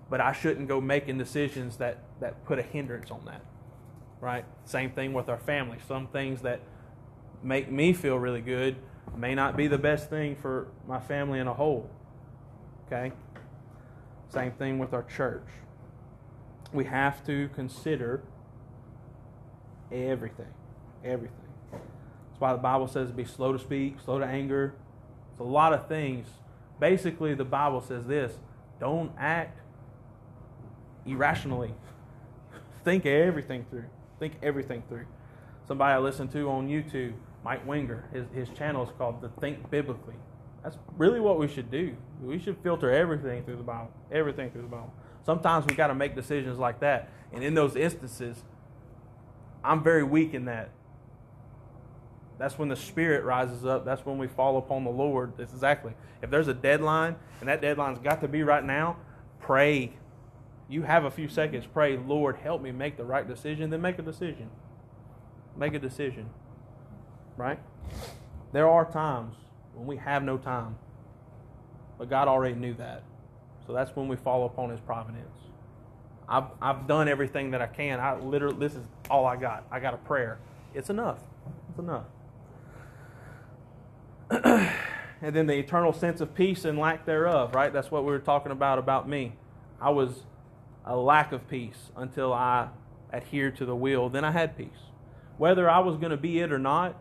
But 0.08 0.20
I 0.20 0.32
shouldn't 0.32 0.68
go 0.68 0.80
making 0.80 1.18
decisions 1.18 1.76
that, 1.78 1.98
that 2.20 2.44
put 2.44 2.58
a 2.58 2.62
hindrance 2.62 3.10
on 3.10 3.24
that. 3.26 3.42
Right? 4.20 4.44
Same 4.64 4.90
thing 4.90 5.12
with 5.12 5.28
our 5.28 5.38
family. 5.38 5.78
Some 5.86 6.06
things 6.08 6.42
that 6.42 6.60
make 7.42 7.70
me 7.70 7.92
feel 7.92 8.16
really 8.18 8.40
good 8.40 8.76
may 9.16 9.34
not 9.34 9.56
be 9.56 9.66
the 9.66 9.78
best 9.78 10.08
thing 10.10 10.36
for 10.36 10.68
my 10.86 11.00
family 11.00 11.38
in 11.38 11.46
a 11.46 11.54
whole. 11.54 11.90
Okay? 12.86 13.12
Same 14.28 14.52
thing 14.52 14.78
with 14.78 14.92
our 14.92 15.02
church. 15.04 15.46
We 16.72 16.84
have 16.84 17.24
to 17.26 17.48
consider 17.54 18.22
everything. 19.92 20.52
Everything. 21.04 21.36
That's 21.72 22.40
why 22.40 22.52
the 22.52 22.58
Bible 22.58 22.88
says 22.88 23.10
be 23.12 23.24
slow 23.24 23.52
to 23.52 23.58
speak, 23.58 24.00
slow 24.04 24.18
to 24.18 24.26
anger, 24.26 24.74
it's 25.36 25.40
a 25.42 25.44
lot 25.44 25.74
of 25.74 25.86
things. 25.86 26.28
Basically, 26.80 27.34
the 27.34 27.44
Bible 27.44 27.82
says 27.82 28.06
this 28.06 28.38
don't 28.80 29.12
act 29.18 29.60
irrationally. 31.06 31.74
Think 32.84 33.06
everything 33.06 33.64
through. 33.70 33.84
Think 34.18 34.34
everything 34.42 34.82
through. 34.88 35.06
Somebody 35.66 35.94
I 35.94 35.98
listen 35.98 36.28
to 36.28 36.48
on 36.50 36.68
YouTube, 36.68 37.14
Mike 37.44 37.66
Winger, 37.66 38.08
his, 38.12 38.26
his 38.34 38.56
channel 38.56 38.84
is 38.84 38.90
called 38.96 39.20
the 39.20 39.28
Think 39.40 39.70
Biblically. 39.70 40.14
That's 40.62 40.78
really 40.96 41.20
what 41.20 41.38
we 41.38 41.48
should 41.48 41.70
do. 41.70 41.96
We 42.22 42.38
should 42.38 42.56
filter 42.62 42.90
everything 42.90 43.44
through 43.44 43.56
the 43.56 43.62
Bible. 43.62 43.90
Everything 44.10 44.50
through 44.50 44.62
the 44.62 44.68
Bible. 44.68 44.92
Sometimes 45.24 45.66
we 45.66 45.74
got 45.74 45.88
to 45.88 45.94
make 45.94 46.14
decisions 46.14 46.58
like 46.58 46.80
that. 46.80 47.10
And 47.32 47.42
in 47.42 47.54
those 47.54 47.76
instances, 47.76 48.42
I'm 49.64 49.82
very 49.82 50.02
weak 50.02 50.34
in 50.34 50.44
that. 50.46 50.70
That's 52.38 52.58
when 52.58 52.68
the 52.68 52.76
Spirit 52.76 53.24
rises 53.24 53.64
up. 53.64 53.84
That's 53.84 54.04
when 54.04 54.18
we 54.18 54.28
fall 54.28 54.58
upon 54.58 54.84
the 54.84 54.90
Lord. 54.90 55.32
That's 55.36 55.52
exactly. 55.52 55.94
If 56.22 56.30
there's 56.30 56.48
a 56.48 56.54
deadline, 56.54 57.16
and 57.40 57.48
that 57.48 57.60
deadline's 57.60 57.98
got 57.98 58.20
to 58.20 58.28
be 58.28 58.42
right 58.42 58.64
now, 58.64 58.96
pray. 59.40 59.92
You 60.68 60.82
have 60.82 61.04
a 61.04 61.10
few 61.10 61.28
seconds. 61.28 61.64
Pray, 61.72 61.96
Lord, 61.96 62.36
help 62.36 62.60
me 62.60 62.72
make 62.72 62.96
the 62.96 63.04
right 63.04 63.26
decision. 63.26 63.70
Then 63.70 63.80
make 63.80 63.98
a 63.98 64.02
decision. 64.02 64.50
Make 65.56 65.74
a 65.74 65.78
decision. 65.78 66.28
Right? 67.36 67.58
There 68.52 68.68
are 68.68 68.90
times 68.90 69.34
when 69.74 69.86
we 69.86 69.96
have 69.98 70.22
no 70.22 70.38
time. 70.38 70.76
But 71.98 72.10
God 72.10 72.28
already 72.28 72.54
knew 72.56 72.74
that. 72.74 73.04
So 73.66 73.72
that's 73.72 73.94
when 73.94 74.08
we 74.08 74.16
fall 74.16 74.44
upon 74.46 74.70
His 74.70 74.80
providence. 74.80 75.36
I've, 76.28 76.44
I've 76.60 76.86
done 76.88 77.08
everything 77.08 77.52
that 77.52 77.62
I 77.62 77.68
can. 77.68 78.00
I 78.00 78.18
literally, 78.18 78.58
this 78.58 78.74
is 78.74 78.84
all 79.08 79.26
I 79.26 79.36
got. 79.36 79.64
I 79.70 79.78
got 79.78 79.94
a 79.94 79.98
prayer. 79.98 80.38
It's 80.74 80.90
enough. 80.90 81.20
It's 81.70 81.78
enough. 81.78 82.06
and 85.22 85.36
then 85.36 85.46
the 85.46 85.54
eternal 85.54 85.92
sense 85.92 86.20
of 86.20 86.34
peace 86.34 86.64
and 86.64 86.78
lack 86.78 87.06
thereof, 87.06 87.54
right? 87.54 87.72
That's 87.72 87.90
what 87.90 88.04
we 88.04 88.10
were 88.10 88.18
talking 88.18 88.50
about 88.50 88.78
about 88.78 89.08
me. 89.08 89.34
I 89.80 89.90
was 89.90 90.24
a 90.86 90.96
lack 90.96 91.32
of 91.32 91.48
peace 91.48 91.90
until 91.96 92.32
I 92.32 92.68
adhered 93.12 93.56
to 93.56 93.66
the 93.66 93.74
will. 93.74 94.08
Then 94.08 94.24
I 94.24 94.30
had 94.30 94.56
peace. 94.56 94.68
Whether 95.38 95.68
I 95.68 95.80
was 95.80 95.96
going 95.96 96.10
to 96.10 96.16
be 96.16 96.40
it 96.40 96.52
or 96.52 96.58
not, 96.58 96.96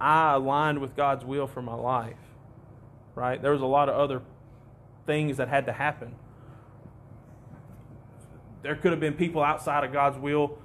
I 0.00 0.34
aligned 0.34 0.80
with 0.80 0.96
God's 0.96 1.24
will 1.24 1.46
for 1.46 1.62
my 1.62 1.74
life, 1.74 2.16
right? 3.14 3.40
There 3.40 3.52
was 3.52 3.60
a 3.60 3.66
lot 3.66 3.88
of 3.88 3.96
other 3.96 4.22
things 5.06 5.36
that 5.36 5.48
had 5.48 5.66
to 5.66 5.72
happen. 5.72 6.14
There 8.62 8.76
could 8.76 8.92
have 8.92 9.00
been 9.00 9.14
people 9.14 9.42
outside 9.42 9.84
of 9.84 9.92
God's 9.92 10.18
will 10.18 10.58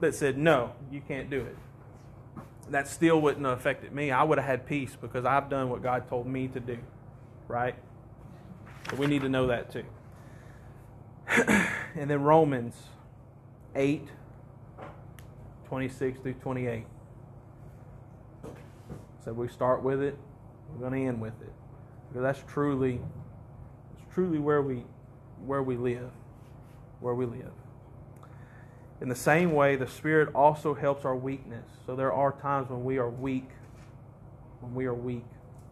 that 0.00 0.14
said, 0.14 0.38
no, 0.38 0.72
you 0.90 1.00
can't 1.00 1.28
do 1.28 1.40
it 1.40 1.56
that 2.70 2.86
still 2.86 3.20
wouldn't 3.20 3.44
have 3.44 3.58
affected 3.58 3.92
me. 3.92 4.10
I 4.10 4.22
would 4.22 4.38
have 4.38 4.46
had 4.46 4.66
peace 4.66 4.96
because 5.00 5.24
I've 5.24 5.50
done 5.50 5.68
what 5.68 5.82
God 5.82 6.08
told 6.08 6.26
me 6.26 6.48
to 6.48 6.60
do. 6.60 6.78
Right? 7.48 7.74
So 8.88 8.96
we 8.96 9.06
need 9.06 9.22
to 9.22 9.28
know 9.28 9.48
that 9.48 9.72
too. 9.72 9.84
and 11.96 12.10
then 12.10 12.22
Romans 12.22 12.74
8, 13.74 14.08
26 15.68 16.20
through 16.20 16.34
28. 16.34 16.84
So 19.24 19.32
we 19.32 19.48
start 19.48 19.82
with 19.82 20.02
it, 20.02 20.16
we're 20.70 20.88
going 20.88 21.00
to 21.00 21.08
end 21.08 21.20
with 21.20 21.40
it. 21.42 21.52
Because 22.08 22.22
that's 22.22 22.52
truly 22.52 23.00
it's 23.92 24.14
truly 24.14 24.38
where 24.38 24.62
we 24.62 24.82
where 25.44 25.62
we 25.62 25.76
live. 25.76 26.10
Where 27.00 27.14
we 27.14 27.26
live. 27.26 27.52
In 29.00 29.08
the 29.08 29.14
same 29.14 29.52
way, 29.52 29.76
the 29.76 29.86
Spirit 29.86 30.34
also 30.34 30.74
helps 30.74 31.04
our 31.04 31.16
weakness. 31.16 31.64
So 31.86 31.96
there 31.96 32.12
are 32.12 32.32
times 32.32 32.68
when 32.68 32.84
we 32.84 32.98
are 32.98 33.08
weak, 33.08 33.48
when 34.60 34.74
we 34.74 34.86
are 34.86 34.94
weak 34.94 35.24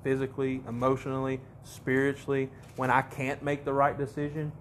physically, 0.02 0.62
emotionally, 0.66 1.40
spiritually, 1.64 2.48
when 2.76 2.90
I 2.90 3.02
can't 3.02 3.42
make 3.42 3.64
the 3.64 3.72
right 3.72 3.98
decision, 3.98 4.52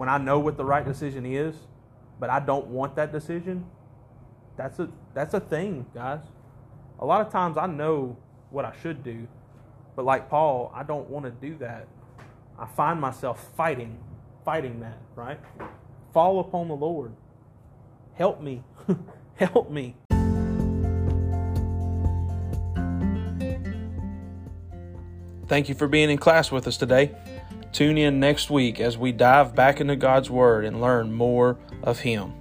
when 0.00 0.08
I 0.08 0.16
know 0.16 0.38
what 0.38 0.56
the 0.56 0.64
right 0.64 0.82
decision 0.82 1.26
is, 1.26 1.54
but 2.18 2.30
I 2.30 2.40
don't 2.40 2.68
want 2.68 2.96
that 2.96 3.12
decision, 3.12 3.66
That's 4.56 4.78
a 4.78 4.88
that's 5.12 5.34
a 5.34 5.40
thing, 5.40 5.84
guys. 5.94 6.20
A 7.00 7.04
lot 7.04 7.20
of 7.20 7.30
times 7.30 7.58
I 7.58 7.66
know 7.66 8.16
what 8.48 8.64
I 8.64 8.72
should 8.80 9.04
do, 9.04 9.28
but 9.96 10.06
like 10.06 10.30
Paul, 10.30 10.72
I 10.74 10.84
don't 10.84 11.10
want 11.10 11.26
to 11.26 11.30
do 11.30 11.58
that. 11.58 11.86
I 12.58 12.64
find 12.64 12.98
myself 12.98 13.46
fighting, 13.58 13.98
fighting 14.42 14.80
that, 14.80 14.96
right? 15.16 15.38
Fall 16.14 16.40
upon 16.40 16.68
the 16.68 16.76
Lord. 16.76 17.12
Help 18.14 18.40
me. 18.40 18.64
Help 19.34 19.70
me. 19.70 19.96
Thank 25.46 25.68
you 25.68 25.74
for 25.74 25.88
being 25.88 26.08
in 26.08 26.16
class 26.16 26.50
with 26.50 26.66
us 26.66 26.78
today. 26.78 27.14
Tune 27.72 27.98
in 27.98 28.18
next 28.18 28.50
week 28.50 28.80
as 28.80 28.98
we 28.98 29.12
dive 29.12 29.54
back 29.54 29.80
into 29.80 29.96
God's 29.96 30.28
Word 30.28 30.64
and 30.64 30.80
learn 30.80 31.12
more 31.12 31.56
of 31.82 32.00
Him. 32.00 32.39